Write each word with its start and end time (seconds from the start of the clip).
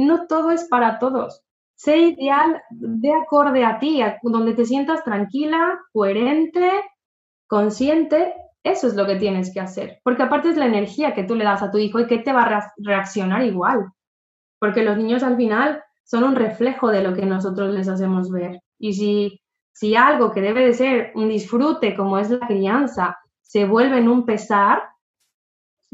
no 0.00 0.26
todo 0.26 0.50
es 0.50 0.64
para 0.64 0.98
todos. 0.98 1.42
Sé 1.76 1.98
ideal 1.98 2.62
de 2.70 3.12
acorde 3.12 3.64
a 3.64 3.78
ti, 3.78 4.02
donde 4.22 4.54
te 4.54 4.64
sientas 4.64 5.02
tranquila, 5.02 5.80
coherente, 5.92 6.70
consciente. 7.46 8.34
Eso 8.62 8.86
es 8.86 8.94
lo 8.94 9.06
que 9.06 9.16
tienes 9.16 9.52
que 9.52 9.60
hacer. 9.60 10.00
Porque 10.04 10.22
aparte 10.22 10.50
es 10.50 10.56
la 10.56 10.66
energía 10.66 11.14
que 11.14 11.24
tú 11.24 11.34
le 11.34 11.44
das 11.44 11.62
a 11.62 11.70
tu 11.70 11.78
hijo 11.78 11.98
y 11.98 12.06
que 12.06 12.18
te 12.18 12.32
va 12.32 12.42
a 12.42 12.72
reaccionar 12.76 13.42
igual. 13.44 13.90
Porque 14.58 14.82
los 14.82 14.98
niños 14.98 15.22
al 15.22 15.36
final 15.36 15.82
son 16.04 16.24
un 16.24 16.36
reflejo 16.36 16.88
de 16.88 17.02
lo 17.02 17.14
que 17.14 17.24
nosotros 17.24 17.72
les 17.72 17.88
hacemos 17.88 18.30
ver. 18.30 18.60
Y 18.78 18.92
si, 18.92 19.40
si 19.72 19.96
algo 19.96 20.32
que 20.32 20.42
debe 20.42 20.66
de 20.66 20.74
ser 20.74 21.12
un 21.14 21.28
disfrute 21.28 21.96
como 21.96 22.18
es 22.18 22.30
la 22.30 22.46
crianza 22.46 23.16
se 23.42 23.64
vuelve 23.64 23.98
en 23.98 24.08
un 24.08 24.26
pesar, 24.26 24.82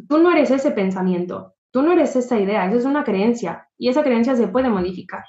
tú 0.08 0.18
no 0.18 0.30
eres 0.30 0.50
ese 0.50 0.72
pensamiento, 0.72 1.54
tú 1.76 1.82
no 1.82 1.92
eres 1.92 2.16
esa 2.16 2.40
idea, 2.40 2.66
eso 2.68 2.78
es 2.78 2.84
una 2.86 3.04
creencia 3.04 3.68
y 3.76 3.90
esa 3.90 4.02
creencia 4.02 4.34
se 4.34 4.48
puede 4.48 4.70
modificar. 4.70 5.24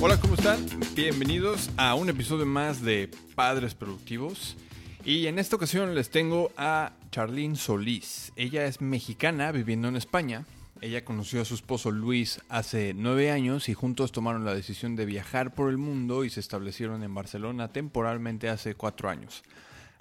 Hola, 0.00 0.18
¿cómo 0.22 0.32
están? 0.32 0.64
Bienvenidos 0.94 1.68
a 1.76 1.94
un 1.94 2.08
episodio 2.08 2.46
más 2.46 2.80
de 2.80 3.10
Padres 3.34 3.74
Productivos. 3.74 4.56
Y 5.04 5.26
en 5.26 5.38
esta 5.38 5.56
ocasión 5.56 5.94
les 5.94 6.08
tengo 6.08 6.50
a 6.56 6.92
Charlene 7.10 7.56
Solís. 7.56 8.32
Ella 8.36 8.64
es 8.64 8.80
mexicana 8.80 9.52
viviendo 9.52 9.88
en 9.88 9.96
España. 9.96 10.46
Ella 10.82 11.04
conoció 11.04 11.40
a 11.40 11.46
su 11.46 11.54
esposo 11.54 11.90
Luis 11.90 12.40
hace 12.50 12.92
nueve 12.94 13.30
años 13.30 13.68
y 13.70 13.74
juntos 13.74 14.12
tomaron 14.12 14.44
la 14.44 14.54
decisión 14.54 14.94
de 14.94 15.06
viajar 15.06 15.54
por 15.54 15.70
el 15.70 15.78
mundo 15.78 16.24
y 16.24 16.30
se 16.30 16.40
establecieron 16.40 17.02
en 17.02 17.14
Barcelona 17.14 17.72
temporalmente 17.72 18.50
hace 18.50 18.74
cuatro 18.74 19.08
años. 19.08 19.42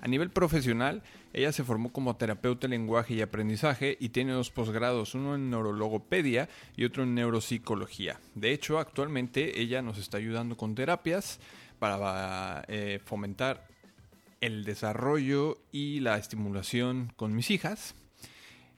A 0.01 0.09
nivel 0.09 0.29
profesional, 0.29 1.01
ella 1.31 1.53
se 1.53 1.63
formó 1.63 1.93
como 1.93 2.17
terapeuta 2.17 2.67
de 2.67 2.77
lenguaje 2.77 3.13
y 3.13 3.21
aprendizaje 3.21 3.97
y 3.99 4.09
tiene 4.09 4.33
dos 4.33 4.51
posgrados, 4.51 5.15
uno 5.15 5.35
en 5.35 5.49
neurologopedia 5.49 6.49
y 6.75 6.83
otro 6.83 7.03
en 7.03 7.15
neuropsicología. 7.15 8.19
De 8.35 8.51
hecho, 8.51 8.77
actualmente 8.77 9.61
ella 9.61 9.81
nos 9.81 9.97
está 9.97 10.17
ayudando 10.17 10.57
con 10.57 10.75
terapias 10.75 11.39
para 11.79 12.65
eh, 12.67 12.99
fomentar 13.05 13.67
el 14.41 14.65
desarrollo 14.65 15.57
y 15.71 16.01
la 16.01 16.17
estimulación 16.17 17.13
con 17.15 17.33
mis 17.33 17.49
hijas. 17.49 17.95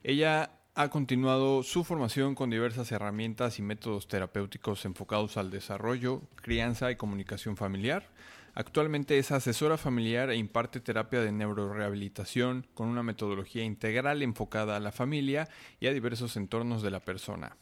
Ella 0.04 0.57
ha 0.80 0.90
continuado 0.90 1.64
su 1.64 1.82
formación 1.82 2.36
con 2.36 2.50
diversas 2.50 2.92
herramientas 2.92 3.58
y 3.58 3.62
métodos 3.62 4.06
terapéuticos 4.06 4.84
enfocados 4.84 5.36
al 5.36 5.50
desarrollo, 5.50 6.22
crianza 6.36 6.88
y 6.92 6.94
comunicación 6.94 7.56
familiar. 7.56 8.08
Actualmente 8.54 9.18
es 9.18 9.32
asesora 9.32 9.76
familiar 9.76 10.30
e 10.30 10.36
imparte 10.36 10.78
terapia 10.78 11.20
de 11.20 11.32
neurorehabilitación 11.32 12.64
con 12.74 12.86
una 12.86 13.02
metodología 13.02 13.64
integral 13.64 14.22
enfocada 14.22 14.76
a 14.76 14.80
la 14.80 14.92
familia 14.92 15.48
y 15.80 15.88
a 15.88 15.92
diversos 15.92 16.36
entornos 16.36 16.80
de 16.80 16.92
la 16.92 17.00
persona. 17.00 17.56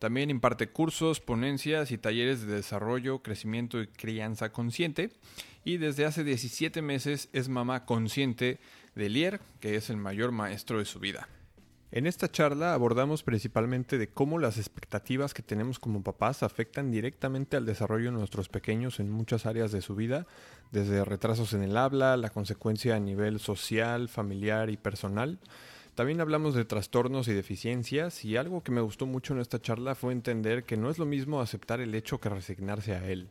También 0.00 0.28
imparte 0.28 0.68
cursos, 0.68 1.20
ponencias 1.20 1.92
y 1.92 1.98
talleres 1.98 2.44
de 2.48 2.56
desarrollo, 2.56 3.20
crecimiento 3.20 3.80
y 3.80 3.86
crianza 3.86 4.50
consciente. 4.50 5.12
Y 5.64 5.76
desde 5.76 6.04
hace 6.04 6.24
17 6.24 6.82
meses 6.82 7.28
es 7.32 7.48
mamá 7.48 7.84
consciente 7.84 8.58
de 8.96 9.08
Lier, 9.08 9.40
que 9.60 9.76
es 9.76 9.88
el 9.88 9.98
mayor 9.98 10.32
maestro 10.32 10.80
de 10.80 10.84
su 10.84 10.98
vida. 10.98 11.28
En 11.92 12.06
esta 12.06 12.30
charla 12.30 12.74
abordamos 12.74 13.22
principalmente 13.22 13.96
de 13.96 14.08
cómo 14.08 14.38
las 14.38 14.58
expectativas 14.58 15.34
que 15.34 15.42
tenemos 15.42 15.78
como 15.78 16.02
papás 16.02 16.42
afectan 16.42 16.90
directamente 16.90 17.56
al 17.56 17.64
desarrollo 17.64 18.10
de 18.10 18.18
nuestros 18.18 18.48
pequeños 18.48 18.98
en 18.98 19.08
muchas 19.08 19.46
áreas 19.46 19.70
de 19.70 19.82
su 19.82 19.94
vida, 19.94 20.26
desde 20.72 21.04
retrasos 21.04 21.52
en 21.52 21.62
el 21.62 21.76
habla, 21.76 22.16
la 22.16 22.30
consecuencia 22.30 22.96
a 22.96 23.00
nivel 23.00 23.38
social, 23.38 24.08
familiar 24.08 24.68
y 24.68 24.76
personal, 24.76 25.38
también 25.96 26.20
hablamos 26.20 26.54
de 26.54 26.66
trastornos 26.66 27.26
y 27.26 27.32
deficiencias 27.32 28.22
y 28.22 28.36
algo 28.36 28.62
que 28.62 28.70
me 28.70 28.82
gustó 28.82 29.06
mucho 29.06 29.32
en 29.32 29.40
esta 29.40 29.62
charla 29.62 29.94
fue 29.94 30.12
entender 30.12 30.64
que 30.64 30.76
no 30.76 30.90
es 30.90 30.98
lo 30.98 31.06
mismo 31.06 31.40
aceptar 31.40 31.80
el 31.80 31.94
hecho 31.94 32.20
que 32.20 32.28
resignarse 32.28 32.94
a 32.94 33.08
él. 33.08 33.30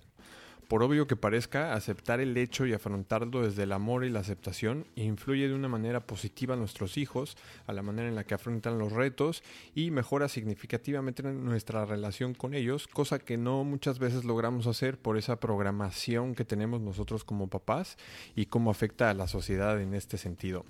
Por 0.68 0.82
obvio 0.82 1.06
que 1.06 1.16
parezca, 1.16 1.76
aceptar 1.76 2.20
el 2.20 2.36
hecho 2.38 2.66
y 2.66 2.74
afrontarlo 2.74 3.44
desde 3.44 3.64
el 3.64 3.72
amor 3.72 4.04
y 4.04 4.10
la 4.10 4.22
aceptación 4.22 4.88
influye 4.96 5.48
de 5.48 5.54
una 5.54 5.68
manera 5.68 6.08
positiva 6.08 6.56
a 6.56 6.58
nuestros 6.58 6.98
hijos, 6.98 7.38
a 7.68 7.74
la 7.74 7.84
manera 7.84 8.10
en 8.10 8.16
la 8.16 8.24
que 8.24 8.34
afrontan 8.34 8.80
los 8.80 8.92
retos 8.92 9.44
y 9.76 9.92
mejora 9.92 10.28
significativamente 10.28 11.22
nuestra 11.22 11.86
relación 11.86 12.34
con 12.34 12.56
ellos, 12.56 12.88
cosa 12.88 13.20
que 13.20 13.38
no 13.38 13.64
muchas 13.64 14.00
veces 14.00 14.26
logramos 14.26 14.66
hacer 14.66 14.98
por 14.98 15.18
esa 15.18 15.40
programación 15.40 16.34
que 16.34 16.46
tenemos 16.46 16.82
nosotros 16.82 17.24
como 17.24 17.48
papás 17.48 17.98
y 18.36 18.48
cómo 18.48 18.72
afecta 18.72 19.12
a 19.12 19.14
la 19.14 19.28
sociedad 19.28 19.80
en 19.80 19.94
este 19.94 20.18
sentido. 20.18 20.66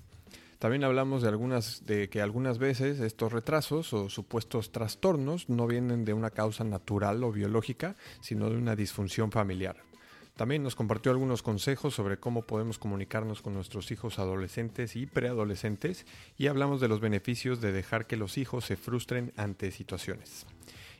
También 0.58 0.84
hablamos 0.84 1.22
de 1.22 1.28
algunas 1.28 1.86
de 1.86 2.10
que 2.10 2.20
algunas 2.20 2.58
veces 2.58 3.00
estos 3.00 3.32
retrasos 3.32 3.94
o 3.94 4.10
supuestos 4.10 4.72
trastornos 4.72 5.48
no 5.48 5.66
vienen 5.66 6.04
de 6.04 6.12
una 6.12 6.30
causa 6.30 6.64
natural 6.64 7.24
o 7.24 7.32
biológica, 7.32 7.94
sino 8.20 8.50
de 8.50 8.56
una 8.56 8.74
disfunción 8.74 9.30
familiar. 9.30 9.85
También 10.36 10.62
nos 10.62 10.74
compartió 10.76 11.10
algunos 11.12 11.42
consejos 11.42 11.94
sobre 11.94 12.18
cómo 12.18 12.42
podemos 12.42 12.78
comunicarnos 12.78 13.40
con 13.40 13.54
nuestros 13.54 13.90
hijos 13.90 14.18
adolescentes 14.18 14.94
y 14.94 15.06
preadolescentes 15.06 16.04
y 16.36 16.48
hablamos 16.48 16.78
de 16.82 16.88
los 16.88 17.00
beneficios 17.00 17.62
de 17.62 17.72
dejar 17.72 18.06
que 18.06 18.18
los 18.18 18.36
hijos 18.36 18.66
se 18.66 18.76
frustren 18.76 19.32
ante 19.36 19.70
situaciones. 19.70 20.44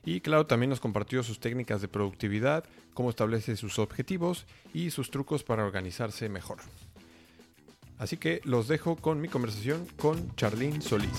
Y 0.06 0.22
claro, 0.22 0.46
también 0.46 0.70
nos 0.70 0.80
compartió 0.80 1.22
sus 1.22 1.38
técnicas 1.38 1.82
de 1.82 1.88
productividad, 1.88 2.64
cómo 2.94 3.10
establece 3.10 3.56
sus 3.56 3.78
objetivos 3.78 4.46
y 4.72 4.90
sus 4.90 5.10
trucos 5.10 5.44
para 5.44 5.66
organizarse 5.66 6.30
mejor. 6.30 6.58
Así 7.98 8.16
que 8.16 8.40
los 8.44 8.68
dejo 8.68 8.96
con 8.96 9.20
mi 9.20 9.28
conversación 9.28 9.86
con 9.98 10.34
Charlene 10.36 10.80
Solís. 10.80 11.10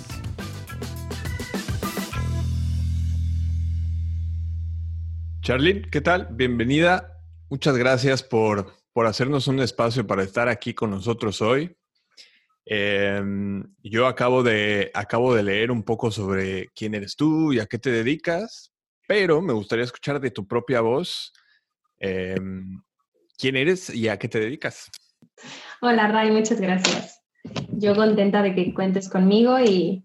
Charlene, 5.41 5.83
¿qué 5.91 6.01
tal? 6.01 6.29
Bienvenida. 6.31 7.16
Muchas 7.49 7.77
gracias 7.77 8.23
por, 8.23 8.73
por 8.91 9.05
hacernos 9.05 9.47
un 9.47 9.61
espacio 9.61 10.05
para 10.05 10.23
estar 10.23 10.49
aquí 10.49 10.73
con 10.73 10.91
nosotros 10.91 11.41
hoy. 11.41 11.77
Em, 12.65 13.63
yo 13.81 14.05
acabo 14.07 14.43
de, 14.43 14.91
acabo 14.93 15.33
de 15.33 15.43
leer 15.43 15.71
un 15.71 15.83
poco 15.83 16.11
sobre 16.11 16.67
quién 16.75 16.93
eres 16.93 17.15
tú 17.15 17.53
y 17.53 17.59
a 17.59 17.65
qué 17.65 17.79
te 17.79 17.89
dedicas, 17.89 18.73
pero 19.07 19.41
me 19.41 19.53
gustaría 19.53 19.85
escuchar 19.85 20.19
de 20.19 20.31
tu 20.31 20.45
propia 20.45 20.81
voz 20.81 21.31
em, 21.99 22.81
quién 23.37 23.55
eres 23.55 23.95
y 23.95 24.09
a 24.09 24.19
qué 24.19 24.27
te 24.27 24.41
dedicas. 24.41 24.89
Hola 25.79 26.09
Ray, 26.09 26.31
muchas 26.31 26.59
gracias. 26.59 27.21
Yo 27.71 27.95
contenta 27.95 28.41
de 28.41 28.53
que 28.53 28.73
cuentes 28.73 29.07
conmigo 29.07 29.57
y, 29.61 30.03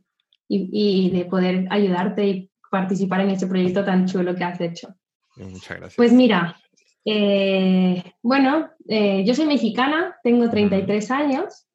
de 0.49 1.27
poder 1.29 1.67
ayudarte 1.71 2.27
y 2.29 2.53
participar 2.71 3.23
en 3.23 3.31
este 3.31 3.49
proyecto 3.49 3.85
tan 3.85 4.07
chulo 4.07 4.37
que 4.37 4.45
has 4.45 4.61
hecho. 4.61 4.95
Muchas 5.35 5.79
gracias. 5.79 5.97
Pues 5.97 6.13
mira, 6.13 6.62
eh, 7.05 8.03
bueno, 8.23 8.71
eh, 8.89 9.25
yo 9.25 9.35
soy 9.35 9.47
mexicana, 9.47 10.17
tengo 10.23 10.49
33 10.49 11.11
años 11.11 11.67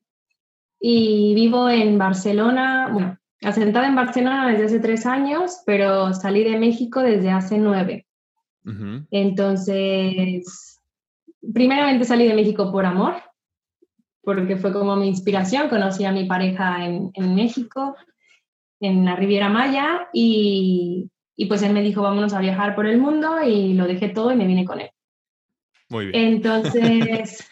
y 0.79 1.33
vivo 1.35 1.69
en 1.69 1.97
Barcelona, 1.97 2.89
bueno, 2.91 3.17
asentada 3.41 3.87
en 3.87 3.95
Barcelona 3.95 4.49
desde 4.49 4.65
hace 4.65 4.79
tres 4.79 5.05
años, 5.05 5.61
pero 5.65 6.13
salí 6.13 6.43
de 6.43 6.57
México 6.57 7.01
desde 7.01 7.31
hace 7.31 7.57
nueve. 7.57 8.05
Entonces, 9.11 10.81
primeramente 11.53 12.03
salí 12.03 12.27
de 12.27 12.33
México 12.33 12.69
por 12.69 12.85
amor, 12.85 13.15
porque 14.21 14.57
fue 14.57 14.73
como 14.73 14.97
mi 14.97 15.07
inspiración. 15.07 15.69
Conocí 15.69 16.03
a 16.03 16.11
mi 16.11 16.25
pareja 16.25 16.85
en, 16.85 17.35
México, 17.35 17.95
en 18.81 19.05
la 19.05 19.15
Riviera 19.15 19.47
Maya, 19.47 20.09
y, 20.11 21.09
pues 21.47 21.61
él 21.63 21.71
me 21.71 21.81
dijo, 21.81 22.01
vámonos 22.01 22.33
a 22.33 22.41
viajar 22.41 22.75
por 22.75 22.87
el 22.87 22.97
mundo, 22.97 23.41
y 23.41 23.73
lo 23.73 23.87
dejé 23.87 24.09
todo 24.09 24.33
y 24.33 24.35
me 24.35 24.47
vine 24.47 24.65
con 24.65 24.81
él. 24.81 24.89
Muy 25.89 26.07
bien. 26.07 26.23
Entonces, 26.33 27.47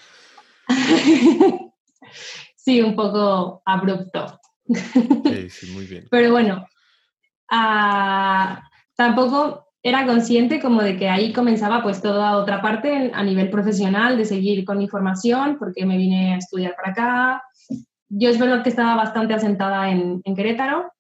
sí, 2.56 2.82
un 2.82 2.96
poco 2.96 3.62
abrupto. 3.66 4.40
Sí, 4.68 5.50
sí, 5.50 5.72
muy 5.72 5.86
bien. 5.86 6.08
Pero 6.10 6.32
bueno, 6.32 6.68
ah, 7.50 8.62
tampoco 8.96 9.66
era 9.86 10.06
consciente 10.08 10.60
como 10.60 10.82
de 10.82 10.98
que 10.98 11.08
ahí 11.08 11.32
comenzaba 11.32 11.84
pues 11.84 12.02
toda 12.02 12.38
otra 12.38 12.60
parte 12.60 13.12
a 13.14 13.24
nivel 13.24 13.52
profesional 13.52 14.18
de 14.18 14.26
seguir 14.26 14.66
con 14.66 14.80
mi 14.80 14.88
formación 14.88 15.58
porque 15.60 15.86
me 15.86 15.98
vine 15.98 16.34
a 16.34 16.38
estudiar 16.38 16.76
para 16.76 16.92
acá. 16.92 17.44
Yo 18.10 18.30
es 18.30 18.40
verdad 18.40 18.64
que 18.64 18.70
estaba 18.70 18.96
bastante 18.96 19.36
asentada 19.36 19.92
en, 19.92 20.24
Querétaro, 20.36 20.92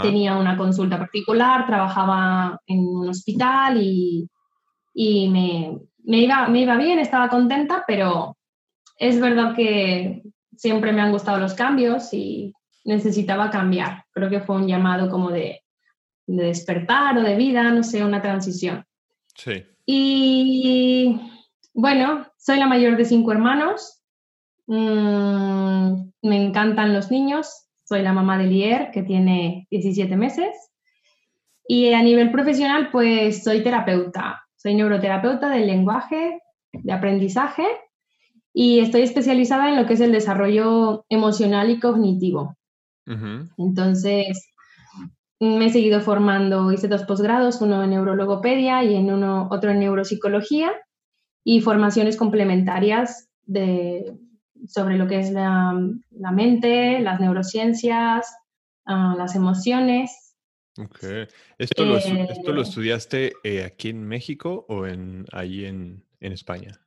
tenía 0.00 0.36
una 0.36 0.56
consulta 0.56 0.98
particular, 0.98 1.66
trabajaba 1.66 2.58
en 2.66 2.78
un 2.80 3.08
hospital 3.10 3.76
y, 3.78 4.28
y 4.94 5.28
me, 5.28 5.78
me, 6.08 6.18
iba, 6.18 6.48
me 6.48 6.60
iba 6.60 6.76
bien, 6.76 6.98
estaba 6.98 7.28
contenta, 7.28 7.84
pero 7.86 8.36
es 8.98 9.20
verdad 9.20 9.54
que 9.54 10.22
siempre 10.56 10.92
me 10.92 11.00
han 11.00 11.12
gustado 11.12 11.38
los 11.38 11.54
cambios 11.54 12.12
y 12.12 12.52
necesitaba 12.84 13.50
cambiar. 13.50 14.04
Creo 14.10 14.28
que 14.28 14.40
fue 14.40 14.56
un 14.56 14.66
llamado 14.66 15.08
como 15.08 15.30
de 15.30 15.62
de 16.28 16.44
despertar 16.44 17.16
o 17.18 17.22
de 17.22 17.36
vida, 17.36 17.70
no 17.72 17.82
sé, 17.82 18.04
una 18.04 18.22
transición. 18.22 18.84
Sí. 19.34 19.64
Y 19.86 21.20
Bueno, 21.72 22.26
soy 22.36 22.58
la 22.58 22.66
mayor 22.66 22.96
de 22.96 23.04
cinco 23.04 23.32
hermanos. 23.32 24.02
Mm, 24.66 26.10
me 26.22 26.44
encantan 26.44 26.92
los 26.92 27.10
niños. 27.10 27.68
Soy 27.84 28.02
la 28.02 28.12
mamá 28.12 28.36
de 28.36 28.44
Lier, 28.44 28.90
que 28.90 29.02
tiene 29.02 29.66
17 29.70 30.16
meses. 30.16 30.54
Y 31.66 31.92
a 31.92 32.02
nivel 32.02 32.30
profesional, 32.30 32.90
pues 32.90 33.42
soy 33.42 33.62
terapeuta. 33.62 34.47
Soy 34.58 34.74
neuroterapeuta 34.74 35.48
del 35.50 35.66
lenguaje, 35.66 36.40
de 36.72 36.92
aprendizaje 36.92 37.64
y 38.52 38.80
estoy 38.80 39.02
especializada 39.02 39.68
en 39.68 39.76
lo 39.76 39.86
que 39.86 39.94
es 39.94 40.00
el 40.00 40.12
desarrollo 40.12 41.04
emocional 41.08 41.70
y 41.70 41.78
cognitivo. 41.78 42.56
Entonces, 43.56 44.52
me 45.40 45.66
he 45.66 45.70
seguido 45.70 46.00
formando, 46.00 46.72
hice 46.72 46.88
dos 46.88 47.04
posgrados, 47.04 47.62
uno 47.62 47.82
en 47.82 47.90
neurologopedia 47.90 48.84
y 48.84 48.96
en 48.96 49.10
uno, 49.10 49.48
otro 49.50 49.70
en 49.70 49.78
neuropsicología 49.78 50.72
y 51.42 51.60
formaciones 51.60 52.16
complementarias 52.16 53.30
de, 53.46 54.18
sobre 54.66 54.98
lo 54.98 55.06
que 55.06 55.20
es 55.20 55.30
la, 55.30 55.72
mente, 56.32 57.00
las 57.00 57.20
neurociencias, 57.20 58.36
ah, 58.84 59.14
las 59.16 59.34
emociones. 59.36 60.27
Ok. 60.78 60.98
¿Esto, 61.58 61.84
lo, 61.84 61.96
¿esto 61.96 62.52
lo, 62.52 62.60
Eh, 62.60 62.62
estudiaste 62.62 63.32
eh, 63.42 63.64
aquí 63.64 63.88
en 63.88 64.06
México 64.06 64.64
o 64.68 64.86
en, 64.86 65.26
ahí 65.32 65.64
en, 65.64 66.04
en 66.20 66.32
España? 66.32 66.80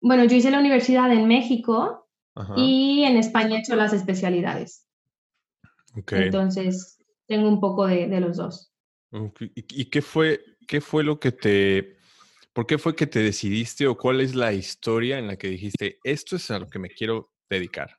bueno, 0.00 0.24
yo 0.24 0.36
hice 0.36 0.50
la 0.50 0.60
universidad 0.60 1.12
en 1.12 1.26
México 1.26 2.08
Ajá. 2.34 2.54
y 2.56 3.02
en 3.04 3.16
España 3.16 3.56
he 3.56 3.60
hecho 3.60 3.76
las 3.76 3.92
especialidades. 3.92 4.86
Ok. 5.96 6.12
Entonces, 6.12 6.98
tengo 7.26 7.48
un 7.48 7.60
poco 7.60 7.86
de, 7.86 8.06
de 8.06 8.20
los 8.20 8.36
dos. 8.36 8.72
Ok. 9.10 9.42
¿Y, 9.42 9.82
y 9.82 9.84
qué 9.86 10.00
fue, 10.00 10.40
qué 10.66 10.80
fue 10.80 11.02
lo 11.04 11.18
que 11.18 11.32
te, 11.32 11.96
por 12.52 12.66
qué 12.66 12.78
fue 12.78 12.94
que 12.94 13.06
te 13.06 13.18
decidiste 13.18 13.86
o 13.86 13.96
cuál 13.96 14.20
es 14.20 14.34
la 14.34 14.52
historia 14.52 15.18
en 15.18 15.26
la 15.26 15.36
que 15.36 15.48
dijiste, 15.48 15.98
esto 16.04 16.36
es 16.36 16.50
a 16.50 16.58
lo 16.60 16.68
que 16.68 16.78
me 16.78 16.90
quiero 16.90 17.32
dedicar? 17.48 17.96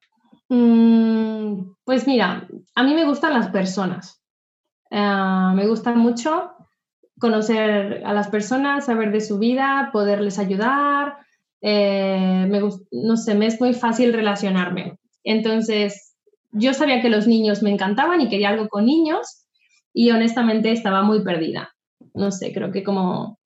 Mm, 0.49 1.75
pues 1.83 2.07
mira, 2.07 2.47
a 2.75 2.83
mí 2.83 2.93
me 2.93 3.05
gustan 3.05 3.33
las 3.33 3.49
personas. 3.49 4.20
Ah, 4.91 5.53
me 5.55 5.67
gusta 5.67 5.93
mucho 5.93 6.51
conocer 7.17 8.03
a 8.05 8.13
las 8.13 8.27
personas, 8.27 8.85
saber 8.85 9.11
de 9.11 9.21
su 9.21 9.39
vida, 9.39 9.89
poderles 9.93 10.37
ayudar. 10.37 11.15
Eh, 11.61 12.45
me 12.49 12.59
no 12.91 13.15
sé, 13.15 13.35
me 13.35 13.45
es 13.47 13.61
muy 13.61 13.73
fácil 13.73 14.11
relacionarme. 14.11 14.97
Entonces, 15.23 16.15
yo 16.51 16.73
sabía 16.73 17.01
que 17.01 17.09
los 17.09 17.27
niños 17.27 17.63
me 17.63 17.71
encantaban 17.71 18.19
y 18.19 18.27
quería 18.27 18.49
algo 18.49 18.67
con 18.67 18.85
niños 18.85 19.45
y 19.93 20.11
honestamente 20.11 20.71
estaba 20.71 21.03
muy 21.03 21.23
perdida. 21.23 21.69
No 22.13 22.31
sé, 22.31 22.51
creo 22.51 22.71
que 22.71 22.83
como 22.83 23.39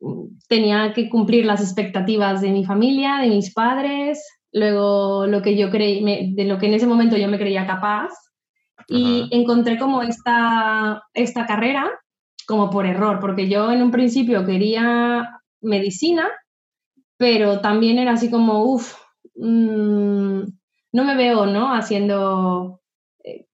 mm, 0.00 0.38
tenía 0.48 0.94
que 0.94 1.10
cumplir 1.10 1.44
las 1.44 1.60
expectativas 1.60 2.40
de 2.40 2.50
mi 2.50 2.64
familia, 2.64 3.18
de 3.20 3.28
mis 3.28 3.52
padres, 3.52 4.24
luego 4.52 5.26
lo 5.26 5.42
que 5.42 5.56
yo 5.56 5.70
creí, 5.70 6.34
de 6.34 6.44
lo 6.44 6.58
que 6.58 6.66
en 6.66 6.74
ese 6.74 6.86
momento 6.86 7.16
yo 7.16 7.28
me 7.28 7.38
creía 7.38 7.66
capaz 7.66 8.10
y 8.88 9.22
Ajá. 9.22 9.28
encontré 9.32 9.78
como 9.78 10.02
esta, 10.02 11.02
esta 11.14 11.46
carrera 11.46 11.90
como 12.46 12.70
por 12.70 12.86
error, 12.86 13.18
porque 13.20 13.48
yo 13.48 13.70
en 13.72 13.82
un 13.82 13.90
principio 13.90 14.46
quería 14.46 15.40
medicina, 15.60 16.28
pero 17.16 17.60
también 17.60 17.98
era 17.98 18.12
así 18.12 18.30
como, 18.30 18.62
uff, 18.64 18.94
no 19.36 21.04
me 21.04 21.16
veo, 21.16 21.46
¿no? 21.46 21.74
Haciendo, 21.74 22.80
eh, 23.24 23.46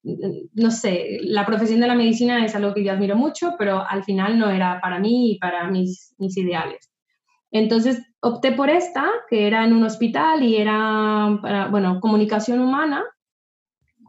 no 0.53 0.71
sé, 0.71 1.19
la 1.23 1.47
profesión 1.47 1.81
de 1.81 1.87
la 1.87 1.95
medicina 1.95 2.45
es 2.45 2.55
algo 2.55 2.75
que 2.75 2.85
yo 2.85 2.93
admiro 2.93 3.17
mucho, 3.17 3.55
pero 3.59 3.83
al 3.89 4.05
final 4.05 4.39
no 4.39 4.51
era 4.51 4.81
para 4.81 4.99
mí 4.99 5.33
y 5.33 5.39
para 5.39 5.69
mis, 5.71 6.15
mis 6.19 6.37
ideales. 6.37 6.91
Entonces 7.51 8.03
opté 8.21 8.53
por 8.53 8.71
esta, 8.71 9.07
que 9.29 9.47
era 9.47 9.65
en 9.65 9.73
un 9.73 9.85
hospital 9.85 10.43
y 10.43 10.57
era, 10.57 11.39
para, 11.41 11.69
bueno, 11.69 12.01
comunicación 12.01 12.61
humana, 12.61 13.05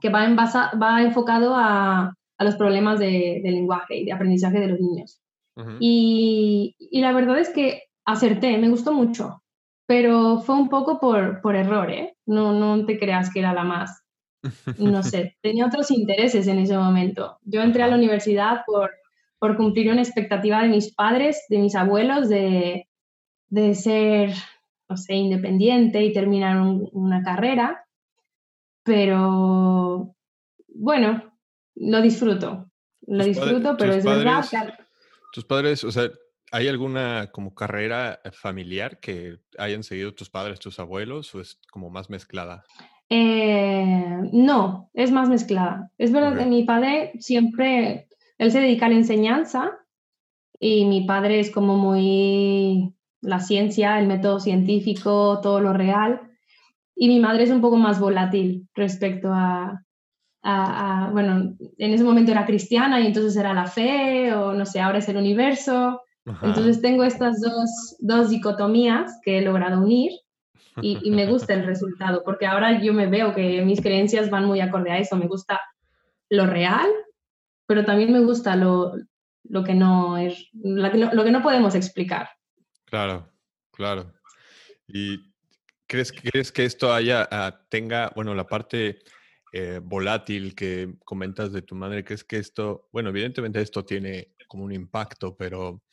que 0.04 0.10
va, 0.10 0.26
en 0.26 0.36
basa, 0.36 0.70
va 0.76 1.02
enfocado 1.02 1.56
a, 1.56 2.14
a 2.38 2.44
los 2.44 2.56
problemas 2.56 3.00
de, 3.00 3.40
de, 3.42 3.52
lenguaje 3.52 3.96
y 3.96 4.04
de 4.04 4.12
aprendizaje 4.12 4.60
de 4.60 4.68
los 4.68 4.80
niños. 4.82 5.22
Uh 5.56 5.62
-huh. 5.62 5.78
y, 5.80 6.76
y, 6.78 7.00
la 7.00 7.14
verdad 7.14 7.40
es 7.40 7.50
que 7.50 7.84
acerté, 8.06 8.58
me 8.58 8.68
gustó 8.70 8.92
mucho, 8.92 9.42
pero 9.88 10.40
fue 10.40 10.56
un 10.56 10.68
poco 10.68 11.00
por, 11.00 11.40
por 11.42 11.56
error, 11.56 11.90
¿eh? 11.90 12.16
No, 12.26 12.52
no 12.52 12.86
te 12.86 13.00
creas 13.00 13.32
que 13.32 13.40
era 13.40 13.54
la 13.54 13.64
más. 13.64 14.04
No 14.78 15.04
sé, 15.04 15.38
tenía 15.42 15.68
otros 15.68 15.90
intereses 15.90 16.48
en 16.48 16.60
ese 16.60 16.78
momento. 16.78 17.38
Yo 17.44 17.62
entré 17.62 17.84
a 17.84 17.88
la 17.88 17.96
universidad 17.96 18.64
por, 18.66 18.92
por 19.40 19.56
cumplir 19.56 19.90
una 19.90 20.02
expectativa 20.02 20.62
de 20.62 20.68
mis 20.68 20.94
padres, 20.94 21.46
de 21.48 21.60
mis 21.60 21.76
abuelos, 21.76 22.28
de, 22.28 22.90
de 23.48 23.74
ser, 23.74 24.34
no 24.90 24.98
sé, 24.98 25.14
independiente 25.14 26.04
y 26.04 26.12
terminar 26.12 26.60
un, 26.60 26.90
una 26.92 27.24
carrera, 27.24 27.83
pero 28.84 30.16
bueno, 30.68 31.38
lo 31.76 32.02
disfruto, 32.02 32.72
lo 33.08 33.24
disfruto, 33.24 33.76
pero 33.78 33.94
es 33.94 34.04
padres, 34.04 34.52
verdad 34.52 34.76
que... 34.78 34.84
Tus 35.34 35.46
padres, 35.46 35.84
o 35.84 35.92
sea, 35.92 36.12
¿hay 36.52 36.68
alguna 36.68 37.32
como 37.32 37.56
carrera 37.56 38.20
familiar 38.32 39.00
que 39.00 39.40
hayan 39.58 39.84
seguido 39.84 40.14
tus 40.14 40.30
padres, 40.30 40.60
tus 40.60 40.80
abuelos, 40.80 41.34
o 41.34 41.42
es 41.42 41.60
como 41.72 41.90
más 41.90 42.10
mezclada? 42.10 42.64
Eh, 43.10 44.30
no, 44.32 44.90
es 44.94 45.12
más 45.12 45.30
mezclada. 45.30 45.92
Es 45.98 46.12
verdad 46.12 46.34
okay. 46.34 46.44
que 46.44 46.50
mi 46.50 46.64
padre 46.64 47.14
siempre, 47.20 48.08
él 48.38 48.52
se 48.52 48.60
dedica 48.60 48.86
a 48.86 48.90
la 48.90 48.96
enseñanza 48.96 49.72
y 50.60 50.86
mi 50.86 51.06
padre 51.06 51.40
es 51.40 51.52
como 51.52 51.78
muy 51.78 52.94
la 53.22 53.40
ciencia, 53.40 54.00
el 54.00 54.08
método 54.08 54.40
científico, 54.40 55.40
todo 55.42 55.60
lo 55.60 55.74
real. 55.74 56.22
Y 56.96 57.08
mi 57.08 57.20
madre 57.20 57.44
es 57.44 57.50
un 57.50 57.62
poco 57.62 57.78
más 57.78 58.00
volátil 58.00 58.68
respecto 58.76 59.30
a, 59.32 59.84
a, 60.44 61.06
a, 61.08 61.12
bueno, 61.12 61.56
en 61.78 61.94
ese 61.94 62.04
momento 62.04 62.32
era 62.32 62.46
cristiana 62.46 63.00
y 63.00 63.08
entonces 63.08 63.36
era 63.36 63.54
la 63.54 63.68
fe, 63.68 64.34
o 64.34 64.54
no 64.54 64.66
sé, 64.66 64.80
ahora 64.80 65.00
es 65.00 65.10
el 65.10 65.18
universo. 65.18 66.02
Ajá. 66.26 66.48
Entonces 66.48 66.82
tengo 66.82 67.04
estas 67.04 67.42
dos, 67.42 67.98
dos 68.00 68.30
dicotomías 68.30 69.20
que 69.24 69.40
he 69.40 69.42
logrado 69.42 69.82
unir 69.82 70.12
y, 70.82 71.00
y, 71.04 71.12
me 71.12 71.28
gusta 71.28 71.54
el 71.54 71.66
resultado, 71.66 72.24
porque 72.24 72.48
ahora 72.48 72.82
yo 72.82 72.94
me 72.94 73.08
veo 73.08 73.34
que 73.34 73.62
mis 73.64 73.82
creencias 73.82 74.30
van 74.30 74.46
muy 74.46 74.60
acorde 74.60 74.92
a 74.92 74.98
eso. 74.98 75.16
Me 75.16 75.28
gusta 75.28 75.62
lo 76.30 76.48
real, 76.48 76.88
pero 77.68 77.86
también 77.86 78.12
me 78.12 78.22
gusta 78.22 78.56
lo, 78.56 78.94
lo 79.44 79.64
que 79.64 79.76
no 79.76 80.18
es, 80.18 80.50
lo 80.54 80.92
que 80.92 80.98
no, 80.98 81.14
lo 81.14 81.24
que 81.24 81.32
no 81.32 81.44
podemos 81.44 81.76
explicar. 81.76 82.30
Claro, 82.86 83.30
claro. 83.72 84.14
¿Y 84.88 85.33
crees, 85.94 86.12
crees 86.12 86.52
que 86.52 86.66
esto 86.66 86.92
haya, 86.92 87.30
uh, 87.32 87.56
tenga, 87.70 88.12
bueno, 88.16 88.34
la 88.34 88.48
parte 88.48 88.98
eh, 89.52 89.80
volátil 89.84 90.56
que 90.56 90.96
comentas 91.06 91.54
de 91.54 91.62
tu 91.62 91.76
madre, 91.76 92.04
crees 92.04 92.24
que 92.24 92.38
esto, 92.38 92.90
bueno, 92.92 93.10
evidentemente 93.10 93.62
esto 93.62 93.86
tiene 93.86 94.34
como 94.48 94.64
un 94.64 94.74
impacto, 94.74 95.38
pero 95.38 95.84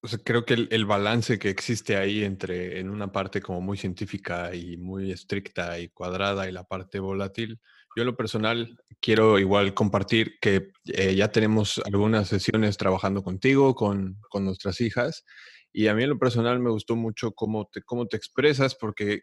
o 0.00 0.08
sea, 0.08 0.18
creo 0.24 0.44
que 0.44 0.54
el, 0.54 0.68
el, 0.72 0.84
balance 0.84 1.38
que 1.38 1.48
existe 1.48 1.96
ahí 1.96 2.24
entre 2.24 2.80
en 2.80 2.90
una 2.90 3.12
parte 3.12 3.40
como 3.40 3.60
muy 3.60 3.76
científica 3.76 4.52
y 4.52 4.76
muy 4.76 5.12
estricta 5.12 5.78
y 5.78 5.88
cuadrada 5.90 6.48
y 6.48 6.52
la 6.52 6.64
parte 6.64 6.98
volátil, 6.98 7.60
yo 7.94 8.02
en 8.02 8.06
lo 8.06 8.16
personal 8.16 8.78
quiero 9.00 9.38
igual 9.38 9.74
compartir 9.74 10.38
que 10.40 10.70
eh, 10.86 11.14
ya 11.14 11.30
tenemos 11.30 11.80
algunas 11.84 12.28
sesiones 12.28 12.76
trabajando 12.76 13.22
contigo, 13.22 13.74
con, 13.74 14.18
con, 14.28 14.44
nuestras 14.44 14.80
hijas, 14.80 15.24
y 15.72 15.88
a 15.88 15.94
mí 15.94 16.02
en 16.02 16.10
lo 16.10 16.18
personal 16.18 16.58
me 16.60 16.70
gustó 16.70 16.96
mucho 16.96 17.32
cómo 17.32 17.66
te, 17.66 17.82
cómo 17.82 18.06
te 18.06 18.16
expresas, 18.16 18.74
porque 18.74 19.22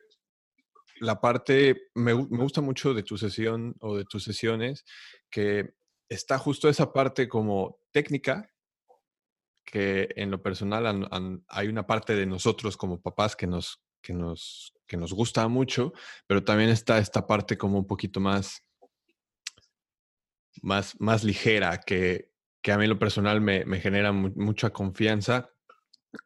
la 1.00 1.20
parte, 1.20 1.90
me, 1.94 2.14
me 2.14 2.44
gusta 2.44 2.62
mucho 2.62 2.94
de 2.94 3.04
tu 3.04 3.18
sesión 3.18 3.76
o 3.82 3.98
de 3.98 4.06
tus 4.06 4.24
sesiones, 4.24 4.86
que 5.30 5.74
está 6.10 6.38
justo 6.38 6.70
esa 6.70 6.94
parte 6.94 7.28
como 7.28 7.80
técnica, 7.92 8.50
que 9.66 10.10
en 10.16 10.32
lo 10.32 10.42
personal 10.42 11.08
hay 11.48 11.68
una 11.68 11.88
parte 11.88 12.16
de 12.16 12.26
nosotros 12.26 12.78
como 12.78 13.02
papás 13.02 13.36
que 13.36 13.48
nos, 13.48 13.84
que, 14.02 14.14
nos, 14.14 14.74
que 14.88 14.96
nos 14.96 15.12
gusta 15.12 15.48
mucho, 15.48 15.92
pero 16.28 16.44
también 16.44 16.70
está 16.70 17.00
esta 17.00 17.26
parte 17.26 17.58
como 17.58 17.80
un 17.80 17.88
poquito 17.88 18.20
más, 18.20 18.64
más, 20.62 20.96
más 21.02 21.24
ligera, 21.24 21.80
que, 21.80 22.32
que 22.62 22.72
a 22.72 22.78
mí 22.78 22.84
en 22.84 22.92
lo 22.92 23.00
personal 23.00 23.42
me, 23.42 23.66
me 23.66 23.82
genera 23.82 24.12
mu 24.12 24.32
mucha 24.36 24.70
confianza 24.70 25.55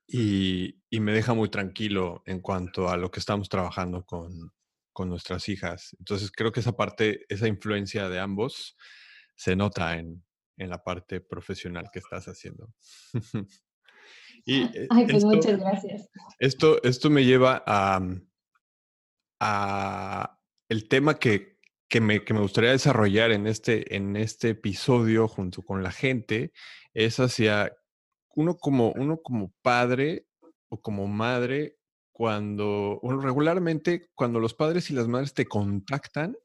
y, 0.08 0.82
y, 0.90 1.00
me 1.00 1.12
deja 1.12 1.34
muy 1.34 1.50
tranquilo 1.50 2.24
en 2.26 2.42
cuanto 2.42 2.90
a 2.90 2.98
lo 2.98 3.12
que 3.12 3.20
estamos 3.20 3.50
trabajando 3.50 4.06
con, 4.06 4.52
con 4.94 5.10
nuestras 5.10 5.48
hijas. 5.50 5.96
Entonces 6.00 6.32
creo 6.32 6.52
que 6.52 6.60
esa 6.60 6.76
parte, 6.76 7.26
esa 7.30 7.48
influencia 7.48 8.10
de 8.10 8.20
ambos 8.20 8.76
se 9.36 9.56
nota 9.56 9.98
en, 9.98 10.24
en 10.58 10.70
la 10.70 10.84
parte 10.84 11.22
profesional 11.22 11.90
que 11.92 12.00
estás 12.00 12.28
haciendo. 12.28 12.74
y 14.46 14.64
Ay, 14.90 15.06
pues 15.06 15.18
esto, 15.18 15.28
muchas 15.28 15.60
gracias. 15.60 16.10
Esto, 16.38 16.84
esto 16.84 17.10
me 17.10 17.24
lleva 17.24 17.64
a, 17.66 18.02
a 19.40 20.40
el 20.68 20.88
tema 20.88 21.18
que, 21.18 21.60
que, 21.88 22.02
me, 22.02 22.24
que 22.24 22.34
me 22.34 22.42
gustaría 22.42 22.72
desarrollar 22.72 23.32
en 23.32 23.48
este, 23.48 23.96
en 23.96 24.16
este 24.16 24.50
episodio 24.50 25.28
junto 25.28 25.62
con 25.62 25.82
la 25.82 25.92
gente, 25.92 26.52
es 26.94 27.20
hacia 27.20 27.74
uno 28.40 28.58
como, 28.58 28.94
uno 28.94 29.18
como 29.22 29.52
padre, 29.62 30.26
o 30.70 30.82
como 30.82 31.08
madre 31.08 31.76
cuando, 32.14 33.00
bueno, 33.04 33.20
regularmente 33.20 34.08
cuando 34.16 34.40
los 34.40 34.54
padres 34.54 34.90
y 34.90 34.94
las 34.94 35.10
madres 35.10 35.34
te 35.34 35.46
contactan, 35.46 36.38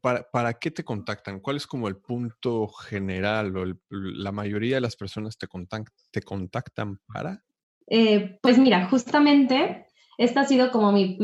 para, 0.00 0.28
¿para, 0.28 0.54
qué 0.54 0.72
te 0.72 0.82
contactan? 0.82 1.38
¿Cuál 1.38 1.56
es 1.56 1.68
como 1.68 1.86
el 1.86 1.98
punto 1.98 2.66
general 2.66 3.56
o 3.56 3.64
la 3.90 4.32
mayoría 4.32 4.76
de 4.76 4.80
las 4.80 4.96
personas 4.96 5.38
te, 5.38 5.46
te 6.10 6.22
contactan 6.22 6.98
para? 7.06 7.44
Eh, 7.86 8.38
pues 8.42 8.58
mira, 8.58 8.88
justamente 8.88 9.86
este 10.16 10.40
ha 10.40 10.44
sido 10.44 10.72
como 10.72 10.90
mi, 10.90 11.16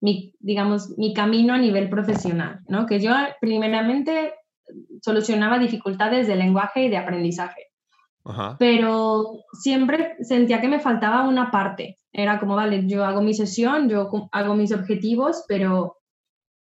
mi, 0.00 0.34
digamos, 0.40 0.98
mi 0.98 1.14
camino 1.14 1.54
a 1.54 1.58
nivel 1.58 1.88
profesional, 1.88 2.60
¿no? 2.66 2.86
Que 2.86 2.98
yo 2.98 3.12
primeramente 3.40 4.34
solucionaba 5.00 5.60
dificultades 5.60 6.26
de 6.26 6.34
lenguaje 6.34 6.86
y 6.86 6.88
de 6.88 6.96
aprendizaje. 6.96 7.73
Pero 8.58 9.44
siempre 9.52 10.16
sentía 10.22 10.60
que 10.60 10.68
me 10.68 10.80
faltaba 10.80 11.28
una 11.28 11.50
parte. 11.50 11.96
Era 12.12 12.38
como, 12.38 12.56
vale, 12.56 12.86
yo 12.86 13.04
hago 13.04 13.20
mi 13.20 13.34
sesión, 13.34 13.88
yo 13.88 14.10
hago 14.32 14.54
mis 14.54 14.72
objetivos, 14.72 15.44
pero, 15.46 15.98